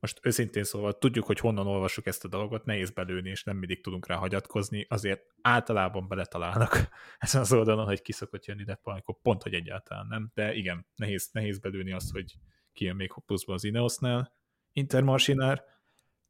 most 0.00 0.20
őszintén 0.22 0.64
szóval 0.64 0.98
tudjuk, 0.98 1.24
hogy 1.24 1.38
honnan 1.38 1.66
olvassuk 1.66 2.06
ezt 2.06 2.24
a 2.24 2.28
dolgot, 2.28 2.64
nehéz 2.64 2.90
belőni, 2.90 3.30
és 3.30 3.44
nem 3.44 3.56
mindig 3.56 3.82
tudunk 3.82 4.06
rá 4.06 4.14
hagyatkozni, 4.14 4.86
azért 4.88 5.22
általában 5.42 6.08
beletalálnak 6.08 6.88
ezen 7.18 7.40
az 7.40 7.52
oldalon, 7.52 7.84
hogy 7.84 8.02
ki 8.02 8.12
szokott 8.12 8.44
jönni, 8.44 8.64
de 8.64 8.78
amikor 8.82 9.16
pont, 9.22 9.42
hogy 9.42 9.54
egyáltalán 9.54 10.06
nem. 10.06 10.30
De 10.34 10.54
igen, 10.54 10.86
nehéz, 10.96 11.28
nehéz 11.32 11.58
belőni 11.58 11.92
azt, 11.92 12.10
hogy 12.10 12.34
ki 12.76 12.84
jön 12.84 12.96
még 12.96 13.12
pluszban 13.26 13.54
az 13.54 13.64
Ineosnál. 13.64 14.32
Intermarsinár, 14.72 15.64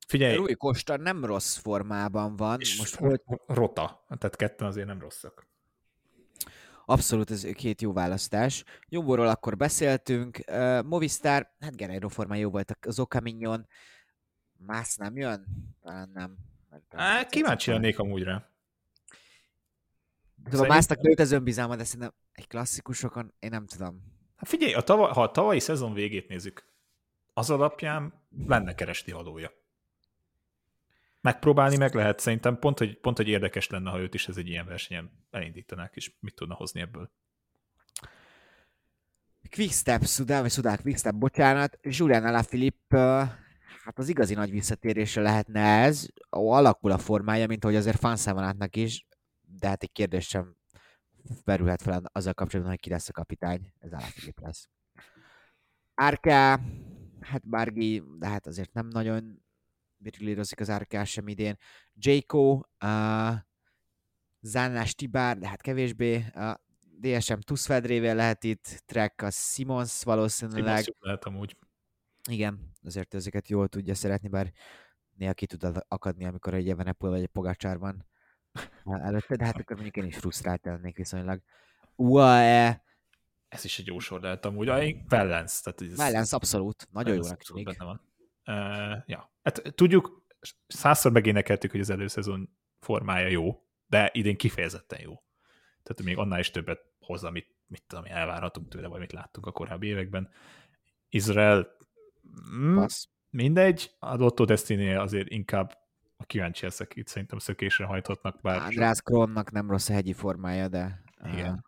figyelj, 0.06 0.36
Rui 0.36 0.54
Costa 0.54 0.96
nem 0.96 1.24
rossz 1.24 1.56
formában 1.56 2.36
van, 2.36 2.60
és 2.60 2.78
most 2.78 2.96
volt 2.96 3.24
rota, 3.46 4.04
tehát 4.18 4.36
ketten 4.36 4.66
azért 4.66 4.86
nem 4.86 5.00
rosszak. 5.00 5.46
Abszolút 6.84 7.30
ez 7.30 7.42
két 7.42 7.82
jó 7.82 7.92
választás. 7.92 8.64
Jumbo-ról 8.88 9.28
akkor 9.28 9.56
beszéltünk. 9.56 10.38
Uh, 10.48 10.82
Movistar, 10.82 11.54
hát 11.60 11.76
Guerrero 11.76 12.08
formán 12.08 12.38
jó 12.38 12.50
volt 12.50 12.76
az 12.80 12.98
Okaminyon. 12.98 13.66
Más 14.56 14.96
nem 14.96 15.16
jön? 15.16 15.46
Talán 15.82 16.10
nem. 16.14 16.36
Á, 16.90 17.26
kíváncsi 17.26 17.70
lennék 17.70 17.98
amúgy 17.98 18.22
rá. 18.22 18.50
Tudom, 20.44 20.64
a 20.64 20.68
Másznak 20.68 21.00
nőtt 21.00 21.18
az 21.18 21.32
önbizalma, 21.32 21.76
de 21.76 21.84
szerintem 21.84 22.14
egy 22.32 22.46
klasszikusokon 22.46 23.34
én 23.38 23.50
nem 23.50 23.66
tudom. 23.66 24.15
Hát 24.36 24.48
figyelj, 24.48 24.74
a 24.74 24.80
tava, 24.80 25.12
ha 25.12 25.22
a 25.22 25.30
tavalyi 25.30 25.60
szezon 25.60 25.92
végét 25.92 26.28
nézzük, 26.28 26.68
az 27.32 27.50
alapján 27.50 28.12
lenne 28.46 28.74
keresti 28.74 29.12
valója. 29.12 29.50
Megpróbálni 31.20 31.76
meg 31.76 31.94
lehet, 31.94 32.18
szerintem 32.18 32.58
pont 32.58 32.78
hogy, 32.78 32.98
pont, 32.98 33.16
hogy 33.16 33.28
érdekes 33.28 33.68
lenne, 33.68 33.90
ha 33.90 34.00
őt 34.00 34.14
is 34.14 34.28
ez 34.28 34.36
egy 34.36 34.48
ilyen 34.48 34.66
versenyen 34.66 35.10
elindítanák, 35.30 35.96
és 35.96 36.12
mit 36.20 36.34
tudna 36.34 36.54
hozni 36.54 36.80
ebből. 36.80 37.10
Quickstep, 39.50 40.04
Sudán, 40.04 40.42
vagy 40.42 40.50
Sudán 40.50 40.78
Quickstep, 40.82 41.14
bocsánat. 41.14 41.78
Julian 41.82 42.24
Alaphilippe, 42.24 42.98
hát 43.84 43.98
az 43.98 44.08
igazi 44.08 44.34
nagy 44.34 44.50
visszatérése 44.50 45.20
lehetne 45.20 45.60
ez. 45.60 46.06
Alakul 46.28 46.90
a 46.90 46.98
formája, 46.98 47.46
mint 47.46 47.64
ahogy 47.64 47.76
azért 47.76 47.98
Fanszámanátnak 47.98 48.76
is, 48.76 49.06
de 49.60 49.68
hát 49.68 49.82
egy 49.82 49.92
kérdés 49.92 50.26
sem 50.26 50.56
verülhet 51.44 51.82
fel 51.82 52.02
azzal 52.12 52.34
kapcsolatban, 52.34 52.74
hogy 52.74 52.82
ki 52.82 52.90
lesz 52.90 53.08
a 53.08 53.12
kapitány. 53.12 53.72
Ez 53.78 53.92
Alaphilippe 53.92 54.42
lesz. 54.42 54.68
Árká, 55.94 56.60
hát 57.20 57.48
Bárgi, 57.48 58.02
de 58.18 58.26
hát 58.26 58.46
azért 58.46 58.72
nem 58.72 58.86
nagyon 58.86 59.42
brillírozik 59.96 60.60
az 60.60 60.70
Árká 60.70 61.04
sem 61.04 61.28
idén. 61.28 61.56
Jayco, 61.94 62.60
uh, 62.84 63.34
Zánás 64.40 64.94
Tibár, 64.94 65.38
de 65.38 65.48
hát 65.48 65.60
kevésbé. 65.60 66.24
Uh, 66.34 66.54
DSM 66.98 67.38
Tuszfedrével 67.38 68.14
lehet 68.14 68.44
itt, 68.44 68.82
Trek 68.86 69.22
a 69.22 69.30
Simons 69.30 70.02
valószínűleg. 70.02 70.82
Simons 70.82 71.00
lehet 71.00 71.24
amúgy. 71.24 71.56
Igen, 72.30 72.72
azért 72.82 73.14
ezeket 73.14 73.48
jól 73.48 73.68
tudja 73.68 73.94
szeretni, 73.94 74.28
bár 74.28 74.52
néha 75.12 75.34
ki 75.34 75.46
tud 75.46 75.82
akadni, 75.88 76.24
amikor 76.24 76.54
egy 76.54 76.68
Evenepul 76.68 77.10
vagy 77.10 77.20
egy 77.20 77.26
Pogácsár 77.26 77.78
van 77.78 78.06
előtte, 78.84 79.36
de 79.36 79.44
hát 79.44 79.58
akkor 79.58 79.76
mondjuk 79.76 79.96
én 79.96 80.04
is 80.04 80.16
frusztrált 80.16 80.64
lennék 80.64 80.96
viszonylag. 80.96 81.40
UAE, 81.94 82.82
Ez 83.48 83.64
is 83.64 83.78
egy 83.78 83.86
jó 83.86 83.98
sor 83.98 84.20
lehet 84.20 84.44
amúgy. 84.44 84.66
Vellens. 85.08 85.60
Tehát 85.60 85.80
ez, 85.80 85.96
Vellens 85.96 86.32
abszolút, 86.32 86.88
nagyon 86.90 87.18
Vellens 87.18 87.26
jónak 87.26 87.38
abszolút 87.38 87.64
tűnik. 87.64 87.78
benne 87.78 87.90
van. 87.90 88.00
Uh, 88.46 89.02
ja. 89.06 89.32
Hát 89.42 89.62
tudjuk, 89.74 90.24
százszor 90.66 91.12
megénekeltük, 91.12 91.70
hogy 91.70 91.80
az 91.80 91.90
előszezon 91.90 92.56
formája 92.80 93.28
jó, 93.28 93.62
de 93.86 94.10
idén 94.12 94.36
kifejezetten 94.36 95.00
jó. 95.00 95.22
Tehát 95.82 96.02
még 96.02 96.18
annál 96.18 96.38
is 96.38 96.50
többet 96.50 96.80
hoz, 96.98 97.24
amit 97.24 97.54
mit 97.66 97.82
tudom, 97.86 98.04
én, 98.04 98.12
elvárhatunk 98.12 98.68
tőle, 98.68 98.86
vagy 98.86 99.00
mit 99.00 99.12
láttunk 99.12 99.46
a 99.46 99.52
korábbi 99.52 99.86
években. 99.86 100.28
Izrael 101.08 101.68
mm, 102.54 102.74
Passz. 102.74 103.06
mindegy, 103.30 103.94
a 103.98 104.14
Lotto 104.14 104.44
destiny 104.44 104.94
azért 104.94 105.28
inkább 105.28 105.78
a 106.16 106.24
kíváncsi 106.24 106.64
leszek 106.64 106.96
itt, 106.96 107.06
szerintem 107.06 107.38
szökésre 107.38 107.84
hajthatnak, 107.84 108.40
bár 108.40 108.62
András 108.62 109.00
Kronnak 109.02 109.50
nem 109.50 109.70
rossz 109.70 109.88
a 109.88 109.92
hegyi 109.92 110.12
formája, 110.12 110.68
de 110.68 111.02
Igen. 111.32 111.52
uh, 111.52 111.58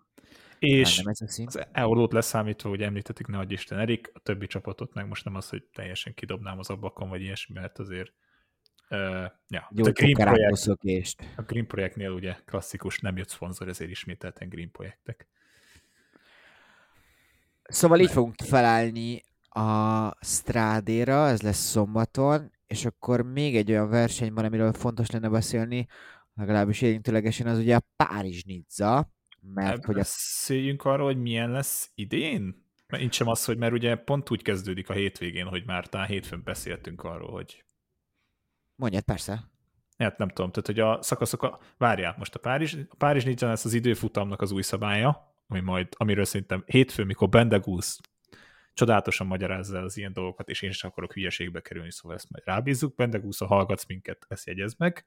és 0.59 1.03
az 1.45 1.67
eurót 1.73 2.13
leszámítva, 2.13 2.69
hogy 2.69 2.83
említettük, 2.83 3.29
ne 3.29 3.39
adj 3.39 3.53
Isten 3.53 3.79
Erik, 3.79 4.11
a 4.15 4.19
többi 4.19 4.47
csapatot 4.47 4.95
meg 4.95 5.09
most 5.09 5.25
nem 5.25 5.35
az, 5.35 5.49
hogy 5.49 5.65
teljesen 5.73 6.15
kidobnám 6.15 6.59
az 6.59 6.71
ablakon, 6.71 7.09
vagy 7.09 7.21
ilyesmi, 7.21 7.59
mert 7.59 7.79
azért 7.79 8.13
uh, 8.91 9.25
ja, 9.49 9.71
Jó 9.71 9.85
a 9.85 9.91
Green, 9.91 10.13
projekt, 10.13 11.25
a 11.37 11.43
Green 11.43 11.67
projektnél 11.67 12.11
ugye 12.11 12.37
klasszikus, 12.45 12.99
nem 12.99 13.17
jött 13.17 13.29
szponzor, 13.29 13.69
ezért 13.69 13.91
ismételten 13.91 14.49
Green 14.49 14.71
projektek. 14.71 15.29
Szóval 17.63 18.01
így 18.01 18.11
fogunk 18.11 18.35
felállni 18.45 19.23
a 19.49 20.11
Strádéra, 20.25 21.29
ez 21.29 21.43
lesz 21.43 21.71
szombaton, 21.71 22.53
és 22.69 22.85
akkor 22.85 23.23
még 23.23 23.57
egy 23.57 23.71
olyan 23.71 23.89
verseny 23.89 24.33
van, 24.33 24.45
amiről 24.45 24.73
fontos 24.73 25.11
lenne 25.11 25.29
beszélni, 25.29 25.87
legalábbis 26.35 26.81
érintőlegesen, 26.81 27.47
az 27.47 27.59
ugye 27.59 27.77
a 27.77 27.83
Párizs-Nizza, 27.97 29.13
mert 29.41 29.85
hogy 29.85 29.95
a 29.95 29.99
Beszéljünk 29.99 30.85
arról, 30.85 31.07
hogy 31.07 31.21
milyen 31.21 31.51
lesz 31.51 31.91
idén? 31.95 32.67
Mert 32.87 33.03
nincs 33.03 33.15
sem 33.15 33.29
az, 33.29 33.45
hogy 33.45 33.59
mert 33.59 33.73
ugye 33.73 33.97
pont 33.97 34.31
úgy 34.31 34.43
kezdődik 34.43 34.89
a 34.89 34.93
hétvégén, 34.93 35.47
hogy 35.47 35.63
már 35.67 35.89
talán 35.89 36.07
hétfőn 36.07 36.43
beszéltünk 36.45 37.03
arról, 37.03 37.31
hogy 37.31 37.65
Mondjad, 38.75 39.03
persze. 39.03 39.51
Hát 39.97 40.19
nem 40.19 40.29
tudom, 40.29 40.51
tehát 40.51 40.67
hogy 40.67 40.81
a 40.81 41.03
szakaszok, 41.03 41.43
a... 41.43 41.59
várjál, 41.79 42.15
most 42.19 42.35
a 42.35 42.39
Párizs, 42.39 42.77
a 42.89 42.95
Párizs 42.95 43.25
nincs 43.25 43.41
lesz 43.41 43.65
az 43.65 43.73
időfutamnak 43.73 44.41
az 44.41 44.51
új 44.51 44.63
szabálya, 44.63 45.35
ami 45.47 45.61
majd, 45.61 45.89
amiről 45.97 46.25
szerintem 46.25 46.63
hétfőn, 46.67 47.07
mikor 47.07 47.29
Bendegúz 47.29 47.99
csodálatosan 48.79 49.27
magyarázza 49.27 49.79
az 49.79 49.97
ilyen 49.97 50.13
dolgokat, 50.13 50.49
és 50.49 50.63
én 50.63 50.71
sem 50.71 50.91
akarok 50.91 51.13
hülyeségbe 51.13 51.61
kerülni, 51.61 51.93
szóval 51.93 52.17
ezt 52.17 52.31
majd 52.31 52.45
rábízzuk. 52.45 52.95
Bendegúz, 52.95 53.39
ha 53.39 53.47
hallgatsz 53.47 53.87
minket, 53.87 54.27
ezt 54.29 54.47
jegyez 54.47 54.75
meg, 54.77 55.07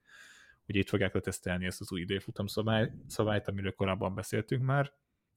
hogy 0.65 0.75
itt 0.75 0.89
fogják 0.89 1.13
letesztelni 1.13 1.65
ezt 1.65 1.81
az 1.81 1.91
új 1.91 2.01
időfutam 2.01 2.47
szabály, 2.47 2.91
szabályt, 3.07 3.47
amiről 3.47 3.71
korábban 3.71 4.15
beszéltünk 4.15 4.63
már. 4.63 4.93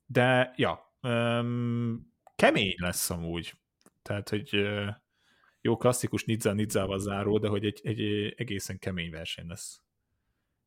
De, 0.07 0.53
ja, 0.57 0.97
um, 1.03 2.13
kemény 2.37 2.75
lesz 2.77 3.11
amúgy. 3.11 3.55
Tehát, 4.03 4.29
hogy 4.29 4.69
jó 5.61 5.77
klasszikus 5.77 6.25
Nizza 6.25 6.53
Nizzával 6.53 6.99
záró, 6.99 7.39
de 7.39 7.49
hogy 7.49 7.65
egy, 7.65 7.81
egy 7.83 8.01
egészen 8.37 8.79
kemény 8.79 9.11
verseny 9.11 9.47
lesz. 9.47 9.83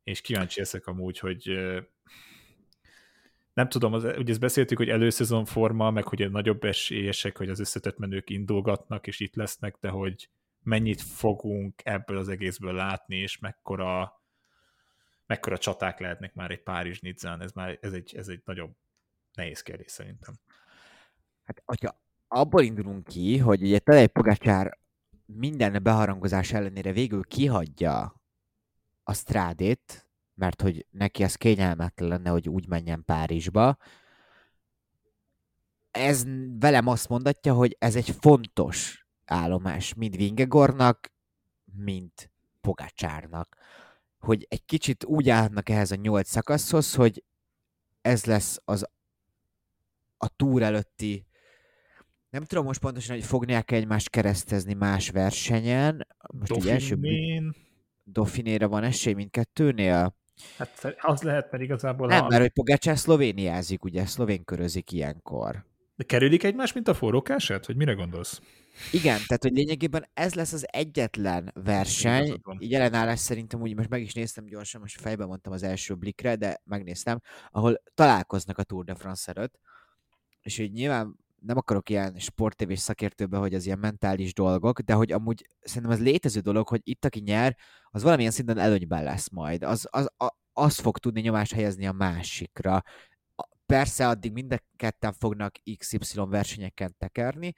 És 0.03 0.21
kíváncsi 0.21 0.59
leszek 0.59 0.87
amúgy, 0.87 1.19
hogy 1.19 1.59
nem 3.57 3.69
tudom, 3.69 3.93
az, 3.93 4.03
ugye 4.03 4.31
ezt 4.31 4.39
beszéltük, 4.39 4.77
hogy 4.77 4.89
előszezon 4.89 5.45
forma, 5.45 5.91
meg 5.91 6.07
hogy 6.07 6.21
a 6.21 6.29
nagyobb 6.29 6.63
esélyesek, 6.63 7.37
hogy 7.37 7.49
az 7.49 7.59
összetett 7.59 7.97
menők 7.97 8.29
indulgatnak, 8.29 9.07
és 9.07 9.19
itt 9.19 9.35
lesznek, 9.35 9.77
de 9.79 9.89
hogy 9.89 10.29
mennyit 10.63 11.01
fogunk 11.01 11.81
ebből 11.83 12.17
az 12.17 12.27
egészből 12.27 12.73
látni, 12.73 13.15
és 13.15 13.39
mekkora, 13.39 14.21
mekkora 15.25 15.57
csaták 15.57 15.99
lehetnek 15.99 16.33
már 16.33 16.51
egy 16.51 16.63
Párizs 16.63 16.99
Nizzán, 16.99 17.41
ez 17.41 17.51
már 17.51 17.77
ez 17.81 17.93
egy, 17.93 18.15
ez 18.15 18.27
egy 18.27 18.41
nagyobb 18.45 18.75
nehéz 19.33 19.61
kérdés 19.61 19.91
szerintem. 19.91 20.33
Hát, 21.43 21.61
hogyha 21.65 22.01
abból 22.27 22.61
indulunk 22.61 23.03
ki, 23.03 23.37
hogy 23.37 23.61
ugye 23.61 23.79
Tadej 23.79 24.07
Pogacsár 24.07 24.77
minden 25.25 25.83
beharangozás 25.83 26.53
ellenére 26.53 26.91
végül 26.91 27.23
kihagyja 27.23 28.21
a 29.03 29.13
strádét, 29.13 30.06
mert 30.37 30.61
hogy 30.61 30.85
neki 30.91 31.23
ez 31.23 31.35
kényelmetlen 31.35 32.09
lenne, 32.09 32.29
hogy 32.29 32.49
úgy 32.49 32.67
menjen 32.67 33.03
Párizsba. 33.05 33.77
Ez 35.91 36.23
velem 36.59 36.87
azt 36.87 37.09
mondatja, 37.09 37.53
hogy 37.53 37.75
ez 37.79 37.95
egy 37.95 38.09
fontos 38.09 39.07
állomás, 39.25 39.93
mind 39.93 40.15
Vingegornak, 40.15 41.11
mint 41.83 42.31
Pogacsárnak. 42.61 43.57
Hogy 44.19 44.45
egy 44.49 44.65
kicsit 44.65 45.05
úgy 45.05 45.29
állnak 45.29 45.69
ehhez 45.69 45.91
a 45.91 45.95
nyolc 45.95 46.29
szakaszhoz, 46.29 46.95
hogy 46.95 47.23
ez 48.01 48.25
lesz 48.25 48.61
az 48.65 48.87
a 50.17 50.27
túr 50.27 50.61
előtti 50.61 51.25
nem 52.29 52.43
tudom 52.43 52.65
most 52.65 52.79
pontosan, 52.79 53.15
hogy 53.15 53.25
fogják 53.25 53.71
egymást 53.71 54.09
keresztezni 54.09 54.73
más 54.73 55.09
versenyen. 55.09 56.07
Most 56.33 56.55
így 56.55 56.67
első, 56.67 56.95
Dauphiné-n 56.95 57.55
Dauphiné-re 58.11 58.65
van 58.65 58.83
esély 58.83 59.13
mindkettőnél? 59.13 60.15
Hát 60.57 60.95
az 60.99 61.21
lehet, 61.21 61.51
mert 61.51 61.63
igazából... 61.63 62.07
Nem, 62.07 62.25
a... 62.25 62.27
mert 62.27 62.41
hogy 62.41 62.51
Pogácsár 62.51 62.97
szlovéniázik, 62.97 63.83
ugye, 63.83 64.05
szlovén 64.05 64.43
körözik 64.43 64.91
ilyenkor. 64.91 65.65
De 65.95 66.03
kerülik 66.03 66.43
egymást, 66.43 66.73
mint 66.73 66.87
a 66.87 66.93
forrókását? 66.93 67.65
Hogy 67.65 67.75
mire 67.75 67.93
gondolsz? 67.93 68.41
Igen, 68.91 69.19
tehát 69.27 69.43
hogy 69.43 69.51
lényegében 69.51 70.07
ez 70.13 70.33
lesz 70.33 70.53
az 70.53 70.67
egyetlen 70.71 71.51
verseny. 71.53 72.41
Jelenállás 72.59 73.19
szerintem 73.19 73.61
úgy 73.61 73.75
most 73.75 73.89
meg 73.89 74.01
is 74.01 74.13
néztem 74.13 74.45
gyorsan, 74.45 74.81
most 74.81 75.01
fejben 75.01 75.27
mondtam 75.27 75.53
az 75.53 75.63
első 75.63 75.95
blikre, 75.95 76.35
de 76.35 76.61
megnéztem, 76.63 77.21
ahol 77.51 77.81
találkoznak 77.93 78.57
a 78.57 78.63
Tour 78.63 78.83
de 78.83 78.95
France 78.95 79.31
előtt. 79.35 79.59
És 80.41 80.57
hogy 80.57 80.71
nyilván 80.71 81.19
nem 81.47 81.57
akarok 81.57 81.89
ilyen 81.89 82.19
sportévés 82.19 82.79
szakértőbe, 82.79 83.37
hogy 83.37 83.53
az 83.53 83.65
ilyen 83.65 83.79
mentális 83.79 84.33
dolgok, 84.33 84.79
de 84.79 84.93
hogy 84.93 85.11
amúgy 85.11 85.49
szerintem 85.61 85.91
ez 85.91 86.03
létező 86.03 86.39
dolog, 86.39 86.67
hogy 86.67 86.81
itt, 86.83 87.05
aki 87.05 87.19
nyer, 87.19 87.57
az 87.89 88.03
valamilyen 88.03 88.31
szinten 88.31 88.57
előnyben 88.57 89.03
lesz 89.03 89.29
majd. 89.29 89.63
Az, 89.63 89.87
az, 89.91 90.09
az, 90.17 90.29
az 90.53 90.77
fog 90.77 90.97
tudni 90.97 91.21
nyomást 91.21 91.53
helyezni 91.53 91.87
a 91.87 91.91
másikra. 91.91 92.83
Persze 93.65 94.07
addig 94.07 94.31
mind 94.31 94.61
ketten 94.75 95.13
fognak 95.13 95.55
XY 95.77 96.19
versenyeken 96.29 96.95
tekerni, 96.97 97.53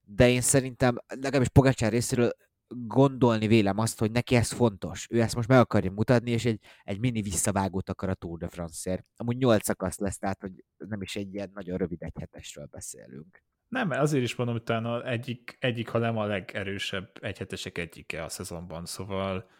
de 0.00 0.30
én 0.30 0.40
szerintem 0.40 0.96
legalábbis 1.06 1.48
Pogácsár 1.48 1.92
részéről 1.92 2.30
gondolni 2.68 3.46
vélem 3.46 3.78
azt, 3.78 3.98
hogy 3.98 4.10
neki 4.10 4.34
ez 4.34 4.52
fontos. 4.52 5.06
Ő 5.10 5.20
ezt 5.20 5.34
most 5.34 5.48
meg 5.48 5.58
akarja 5.58 5.90
mutatni, 5.90 6.30
és 6.30 6.44
egy, 6.44 6.60
egy 6.82 6.98
mini 6.98 7.22
visszavágót 7.22 7.88
akar 7.88 8.08
a 8.08 8.14
Tour 8.14 8.38
de 8.38 8.48
France-ért. 8.48 9.06
Amúgy 9.16 9.36
nyolc 9.36 9.64
szakasz 9.64 9.98
lesz, 9.98 10.18
tehát 10.18 10.40
hogy 10.40 10.64
nem 10.76 11.02
is 11.02 11.16
egy 11.16 11.34
ilyen 11.34 11.50
nagyon 11.54 11.76
rövid 11.76 12.02
egy 12.02 12.18
hetesről 12.18 12.66
beszélünk. 12.70 13.42
Nem, 13.68 13.88
mert 13.88 14.00
azért 14.00 14.24
is 14.24 14.34
mondom, 14.34 14.54
utána 14.54 15.04
egyik, 15.04 15.56
egyik, 15.60 15.88
ha 15.88 15.98
nem 15.98 16.16
a 16.16 16.24
legerősebb 16.24 17.10
egyhetesek 17.20 17.78
egyike 17.78 18.24
a 18.24 18.28
szezonban, 18.28 18.84
szóval 18.84 19.50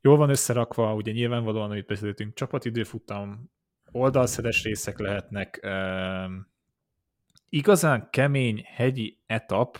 jól 0.00 0.16
van 0.16 0.30
összerakva, 0.30 0.94
ugye 0.94 1.12
nyilvánvalóan, 1.12 1.70
amit 1.70 1.86
beszéltünk, 1.86 2.34
csapatidőfutam, 2.34 3.50
oldalszedes 3.90 4.62
részek 4.62 4.98
lehetnek, 4.98 5.60
um, 5.62 6.52
igazán 7.48 8.08
kemény 8.10 8.62
hegyi 8.64 9.22
etap. 9.26 9.78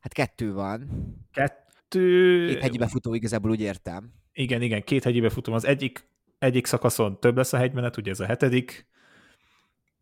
Hát 0.00 0.12
kettő 0.12 0.52
van. 0.52 0.88
Kettő... 1.32 2.46
Két 2.46 2.60
hegyi 2.60 2.78
befutó 2.78 3.14
igazából 3.14 3.50
úgy 3.50 3.60
értem. 3.60 4.12
Igen, 4.32 4.62
igen, 4.62 4.82
két 4.82 5.04
hegyi 5.04 5.20
befutó. 5.20 5.52
Az 5.52 5.64
egyik, 5.64 6.10
egyik 6.38 6.66
szakaszon 6.66 7.20
több 7.20 7.36
lesz 7.36 7.52
a 7.52 7.56
hegymenet, 7.56 7.96
ugye 7.96 8.10
ez 8.10 8.20
a 8.20 8.26
hetedik, 8.26 8.86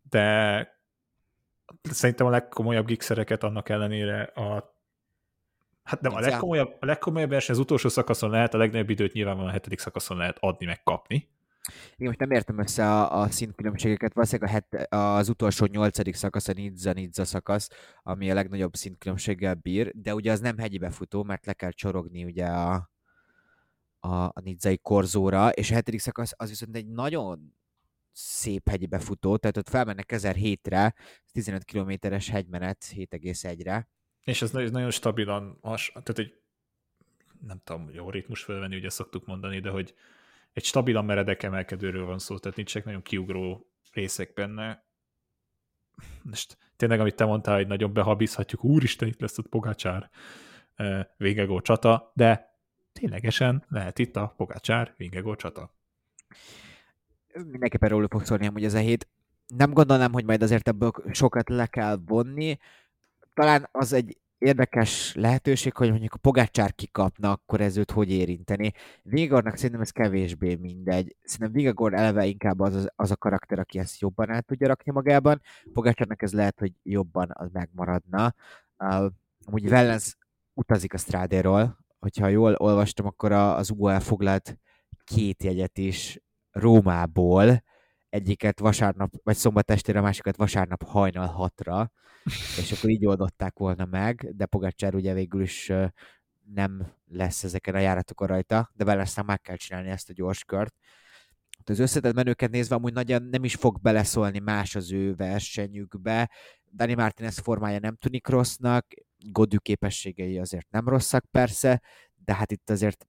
de 0.09 0.75
szerintem 1.81 2.25
a 2.25 2.29
legkomolyabb 2.29 2.85
gigszereket 2.85 3.43
annak 3.43 3.69
ellenére 3.69 4.21
a 4.21 4.75
Hát 5.83 6.01
nem, 6.01 6.13
a 6.13 6.19
legkomolyabb, 6.19 6.75
a 6.79 6.85
legkomolyabb 6.85 7.29
verseny 7.29 7.55
az 7.55 7.61
utolsó 7.61 7.89
szakaszon 7.89 8.29
lehet, 8.29 8.53
a 8.53 8.57
legnagyobb 8.57 8.89
időt 8.89 9.13
nyilván 9.13 9.39
a 9.39 9.49
hetedik 9.49 9.79
szakaszon 9.79 10.17
lehet 10.17 10.37
adni, 10.39 10.65
meg 10.65 10.83
kapni. 10.83 11.29
Én 11.95 12.07
most 12.07 12.19
nem 12.19 12.31
értem 12.31 12.59
össze 12.59 12.91
a, 12.91 13.21
a 13.21 13.29
szintkülönbségeket, 13.29 14.13
valószínűleg 14.13 14.49
a 14.49 14.53
het, 14.53 14.93
az 14.93 15.29
utolsó 15.29 15.65
nyolcadik 15.65 16.15
szakasz, 16.15 16.47
a 16.47 16.53
Nizza-Nizza 16.53 17.25
szakasz, 17.25 17.69
ami 18.03 18.31
a 18.31 18.33
legnagyobb 18.33 18.75
szintkülönbséggel 18.75 19.53
bír, 19.53 19.91
de 19.95 20.15
ugye 20.15 20.31
az 20.31 20.39
nem 20.39 20.57
hegyi 20.57 20.77
befutó, 20.77 21.23
mert 21.23 21.45
le 21.45 21.53
kell 21.53 21.71
csorogni 21.71 22.23
ugye 22.23 22.45
a, 22.45 22.89
a, 23.99 24.23
a 24.23 24.39
Nizzai 24.43 24.77
korzóra, 24.77 25.49
és 25.49 25.71
a 25.71 25.73
hetedik 25.73 25.99
szakasz 25.99 26.33
az 26.35 26.49
viszont 26.49 26.75
egy 26.75 26.87
nagyon 26.87 27.55
szép 28.11 28.69
hegyi 28.69 28.85
befutó, 28.85 29.37
tehát 29.37 29.57
ott 29.57 29.69
felmennek 29.69 30.11
1007-re, 30.13 30.95
15 31.31 31.63
kilométeres 31.63 32.29
hegymenet 32.29 32.85
7,1-re. 32.95 33.89
És 34.23 34.41
ez 34.41 34.51
nagyon 34.51 34.91
stabilan, 34.91 35.59
tehát 35.61 36.19
egy 36.19 36.33
nem 37.41 37.61
tudom, 37.63 37.89
jó 37.91 38.09
ritmus 38.09 38.43
fölvenni, 38.43 38.75
ugye 38.75 38.89
szoktuk 38.89 39.25
mondani, 39.25 39.59
de 39.59 39.69
hogy 39.69 39.93
egy 40.57 40.63
stabilan 40.63 41.05
meredek 41.05 41.43
emelkedőről 41.43 42.05
van 42.05 42.19
szó, 42.19 42.37
tehát 42.37 42.57
nincsenek 42.57 42.87
nagyon 42.87 43.01
kiugró 43.01 43.69
részek 43.91 44.33
benne. 44.33 44.85
Most 46.21 46.57
tényleg, 46.75 46.99
amit 46.99 47.15
te 47.15 47.25
mondtál, 47.25 47.55
hogy 47.55 47.67
nagyon 47.67 47.93
behabizhatjuk, 47.93 48.63
úristen, 48.63 49.07
itt 49.07 49.19
lesz 49.19 49.37
a 49.37 49.43
Pogácsár 49.49 50.09
Vingegó 51.17 51.61
csata, 51.61 52.11
de 52.15 52.59
ténylegesen 52.93 53.65
lehet 53.69 53.99
itt 53.99 54.15
a 54.15 54.33
Pogácsár 54.37 54.93
Vingegó 54.97 55.35
csata. 55.35 55.73
Mindenképpen 57.33 57.89
róla 57.89 58.07
fog 58.09 58.25
szólni 58.25 58.45
hogy 58.45 58.63
ez 58.63 58.73
a 58.73 58.79
hét. 58.79 59.07
Nem 59.47 59.73
gondolnám, 59.73 60.11
hogy 60.11 60.25
majd 60.25 60.41
azért 60.41 60.67
ebből 60.67 60.91
sokat 61.11 61.49
le 61.49 61.65
kell 61.65 61.99
vonni. 62.05 62.57
Talán 63.33 63.69
az 63.71 63.93
egy 63.93 64.17
érdekes 64.37 65.15
lehetőség, 65.15 65.75
hogy 65.75 65.89
mondjuk 65.89 66.13
a 66.13 66.17
Pogácsár 66.17 66.73
kikapna, 66.75 67.31
akkor 67.31 67.61
ez 67.61 67.77
őt 67.77 67.91
hogy 67.91 68.11
érinteni. 68.11 68.71
Vigornak 69.03 69.55
szerintem 69.55 69.81
ez 69.81 69.89
kevésbé 69.89 70.55
mindegy. 70.55 71.15
Szerintem 71.23 71.55
Vigagor 71.55 71.93
eleve 71.93 72.25
inkább 72.25 72.59
az, 72.59 72.89
az 72.95 73.11
a 73.11 73.15
karakter, 73.15 73.59
aki 73.59 73.79
ezt 73.79 73.99
jobban 73.99 74.29
el 74.29 74.41
tudja 74.41 74.67
rakni 74.67 74.91
magában. 74.91 75.41
Pogácsárnak 75.73 76.21
ez 76.21 76.33
lehet, 76.33 76.59
hogy 76.59 76.71
jobban 76.83 77.29
az 77.33 77.49
megmaradna. 77.51 78.33
Uh, 78.77 79.11
amúgy 79.45 79.65
Wellens 79.65 80.17
utazik 80.53 80.93
a 80.93 80.97
Strádéról, 80.97 81.77
hogyha 81.99 82.27
jól 82.27 82.55
olvastam, 82.57 83.05
akkor 83.05 83.31
az 83.31 83.71
UAE 83.75 83.99
foglalt 83.99 84.57
két 85.03 85.43
jegyet 85.43 85.77
is 85.77 86.19
Rómából, 86.51 87.63
egyiket 88.09 88.59
vasárnap, 88.59 89.13
vagy 89.23 89.35
szombat 89.35 89.71
estére, 89.71 89.99
a 89.99 90.01
másikat 90.01 90.35
vasárnap 90.35 90.83
hajnal 90.83 91.27
hatra, 91.27 91.91
és 92.57 92.71
akkor 92.71 92.89
így 92.89 93.05
oldották 93.05 93.57
volna 93.57 93.85
meg, 93.85 94.35
de 94.35 94.45
Pogacsár 94.45 94.95
ugye 94.95 95.13
végül 95.13 95.41
is 95.41 95.71
nem 96.53 96.93
lesz 97.07 97.43
ezeken 97.43 97.75
a 97.75 97.79
járatokon 97.79 98.27
rajta, 98.27 98.71
de 98.73 98.83
vele 98.83 99.01
aztán 99.01 99.25
meg 99.25 99.41
kell 99.41 99.55
csinálni 99.55 99.89
ezt 99.89 100.09
a 100.09 100.13
gyors 100.13 100.43
kört. 100.43 100.75
Hát 101.57 101.69
az 101.69 101.79
összetett 101.79 102.13
menőket 102.13 102.51
nézve 102.51 102.75
amúgy 102.75 102.93
nagyon 102.93 103.23
nem 103.23 103.43
is 103.43 103.55
fog 103.55 103.81
beleszólni 103.81 104.39
más 104.39 104.75
az 104.75 104.91
ő 104.91 105.15
versenyükbe. 105.15 106.31
Dani 106.73 106.93
Martinez 106.93 107.37
formája 107.37 107.79
nem 107.79 107.95
tűnik 107.95 108.27
rossznak, 108.27 108.85
Godű 109.31 109.57
képességei 109.57 110.39
azért 110.39 110.69
nem 110.69 110.87
rosszak 110.87 111.25
persze, 111.31 111.81
de 112.25 112.33
hát 112.33 112.51
itt 112.51 112.69
azért 112.69 113.07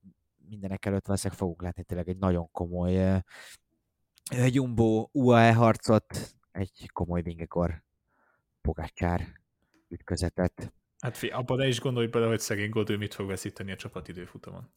mindenek 0.49 0.85
előtt 0.85 1.05
valószínűleg 1.05 1.39
fogunk 1.39 1.61
látni 1.61 1.83
tényleg 1.83 2.09
egy 2.09 2.17
nagyon 2.17 2.51
komoly 2.51 3.21
Jumbo 4.29 5.09
UAE 5.11 5.53
harcot, 5.53 6.35
egy 6.51 6.89
komoly 6.93 7.21
Vingekor 7.21 7.83
Pogácsár 8.61 9.27
ütközetet. 9.87 10.73
Hát 10.99 11.17
fi, 11.17 11.27
abban 11.27 11.57
ne 11.57 11.67
is 11.67 11.79
gondolj 11.79 12.07
bele, 12.07 12.27
hogy 12.27 12.39
szegény 12.39 12.69
Godő 12.69 12.97
mit 12.97 13.13
fog 13.13 13.27
veszíteni 13.27 13.71
a 13.71 13.75
csapat 13.75 14.07
időfutamon. 14.07 14.71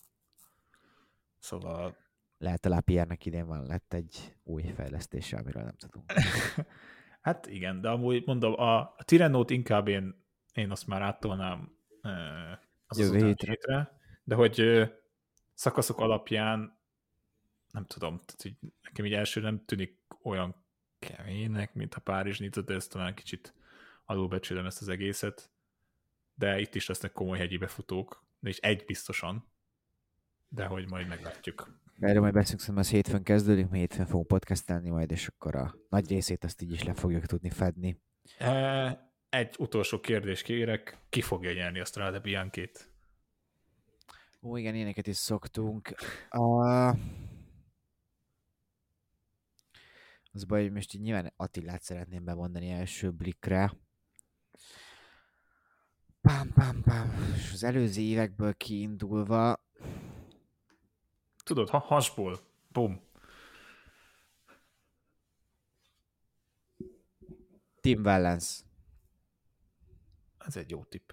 Szóval... 1.39 1.97
Lehet 2.39 2.67
a 2.67 2.69
Lapiernek 2.69 3.27
idén 3.27 3.47
van 3.47 3.67
lett 3.67 3.93
egy 3.93 4.37
új 4.43 4.63
fejlesztése, 4.63 5.37
amiről 5.37 5.63
nem 5.63 5.77
tudunk. 5.77 6.13
hát 7.21 7.47
igen, 7.47 7.81
de 7.81 7.89
amúgy 7.89 8.23
mondom, 8.27 8.53
a, 8.53 8.79
a 8.81 9.03
Tirennót 9.05 9.51
inkább 9.51 9.89
én, 9.89 10.25
én 10.55 10.71
azt 10.71 10.87
már 10.87 11.03
áttolnám 11.03 11.77
az 12.87 12.99
Jövő 12.99 13.17
az 13.17 13.23
hétre. 13.23 13.51
hétre, 13.51 13.99
de 14.25 14.35
hogy 14.35 14.63
szakaszok 15.55 16.01
alapján 16.01 16.81
nem 17.73 17.85
tudom, 17.85 18.21
tehát, 18.25 18.43
hogy 18.43 18.73
nekem 18.83 19.05
így 19.05 19.13
első 19.13 19.41
nem 19.41 19.65
tűnik 19.65 19.99
olyan 20.23 20.65
keménynek, 20.99 21.75
mint 21.75 21.95
a 21.95 22.01
Párizs 22.01 22.39
Nizza, 22.39 22.63
de 22.63 22.75
ezt 22.75 22.91
talán 22.91 23.15
kicsit 23.15 23.55
alulbecsülöm 24.05 24.67
ezt 24.67 24.81
az 24.81 24.89
egészet. 24.89 25.51
De 26.35 26.61
itt 26.61 26.75
is 26.75 26.87
lesznek 26.87 27.13
komoly 27.13 27.39
hegyi 27.39 27.57
befutók, 27.57 28.25
és 28.41 28.59
egy 28.59 28.85
biztosan, 28.85 29.53
de 30.49 30.65
hogy 30.65 30.89
majd 30.89 31.09
meglátjuk. 31.09 31.81
Erről 32.01 32.21
majd 32.21 32.33
beszélünk, 32.33 32.61
szerintem 32.61 32.85
az 32.85 32.91
hétfőn 32.91 33.23
kezdődik, 33.23 33.65
mert 33.65 33.77
hétfőn 33.77 34.07
fogunk 34.07 34.27
podcastelni 34.27 34.91
majd, 34.91 35.11
és 35.11 35.27
akkor 35.27 35.57
a 35.57 35.75
nagy 35.89 36.09
részét 36.09 36.45
azt 36.45 36.63
így 36.63 36.73
is 36.73 36.83
le 36.83 36.95
fogjuk 36.95 37.27
tudni 37.27 37.51
fedni. 37.51 38.01
E, 38.39 39.13
egy 39.29 39.55
utolsó 39.59 40.01
kérdés 40.01 40.43
kérek, 40.43 40.99
ki 41.09 41.21
fogja 41.21 41.53
nyerni 41.53 41.81
a 41.81 41.85
Strade 41.85 42.19
Bianchi-t? 42.19 42.91
Ó, 44.43 44.57
igen, 44.57 44.75
éneket 44.75 45.07
is 45.07 45.17
szoktunk. 45.17 45.95
Uh, 46.31 46.97
Az 50.33 50.45
baj, 50.45 50.63
hogy 50.63 50.73
most 50.73 50.95
így 50.95 51.01
nyilván 51.01 51.33
Attilát 51.37 51.83
szeretném 51.83 52.25
bemondani 52.25 52.71
első 52.71 53.11
blikre. 53.11 53.73
Pám, 56.21 56.53
pám, 56.53 56.83
pám. 56.83 57.35
És 57.37 57.53
az 57.53 57.63
előző 57.63 58.01
évekből 58.01 58.55
kiindulva... 58.55 59.67
Tudod, 61.45 61.69
ha 61.69 61.79
hasból. 61.79 62.41
Bum. 62.69 63.11
Tim 67.81 68.05
Wellens. 68.05 68.61
Ez 70.39 70.57
egy 70.57 70.71
jó 70.71 70.85
tipp. 70.85 71.11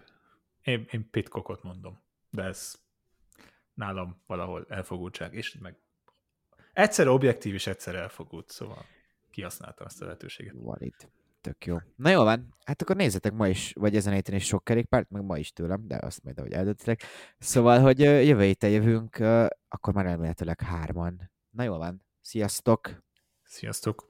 Én, 0.62 0.88
én 0.92 1.10
Pitcockot 1.10 1.64
mondom, 1.64 2.02
de 2.30 2.44
ez 2.44 2.76
nálam 3.74 4.22
valahol 4.26 4.66
elfogultság, 4.70 5.34
és 5.34 5.58
meg 5.58 5.80
egyszer 6.74 7.08
objektív, 7.08 7.54
és 7.54 7.68
egyszer 7.68 7.96
elfogult, 7.96 8.50
szóval 8.50 8.86
kihasználta 9.40 9.84
azt 9.84 10.02
a 10.02 10.06
lehetőséget. 10.06 10.54
Valid. 10.58 10.94
Tök 11.42 11.66
jó. 11.66 11.78
Na 11.96 12.10
jó 12.10 12.24
van, 12.24 12.56
hát 12.66 12.82
akkor 12.82 12.96
nézzetek 12.96 13.34
ma 13.34 13.48
is, 13.48 13.74
vagy 13.76 13.96
ezen 13.96 14.12
a 14.12 14.16
héten 14.16 14.36
is 14.36 14.46
sok 14.46 14.64
kerékpárt, 14.64 15.10
meg 15.10 15.24
ma 15.24 15.38
is 15.38 15.52
tőlem, 15.52 15.88
de 15.88 15.98
azt 16.02 16.24
majd 16.24 16.38
ahogy 16.38 16.52
eldöntitek. 16.52 17.04
Szóval, 17.38 17.80
hogy 17.80 18.00
jövő 18.00 18.44
héten 18.44 18.70
jövünk, 18.70 19.16
akkor 19.68 19.94
már 19.94 20.06
elméletileg 20.06 20.62
hárman. 20.62 21.32
Na 21.50 21.64
jó 21.64 21.78
van, 21.78 22.06
sziasztok! 22.22 23.04
Sziasztok! 23.44 24.09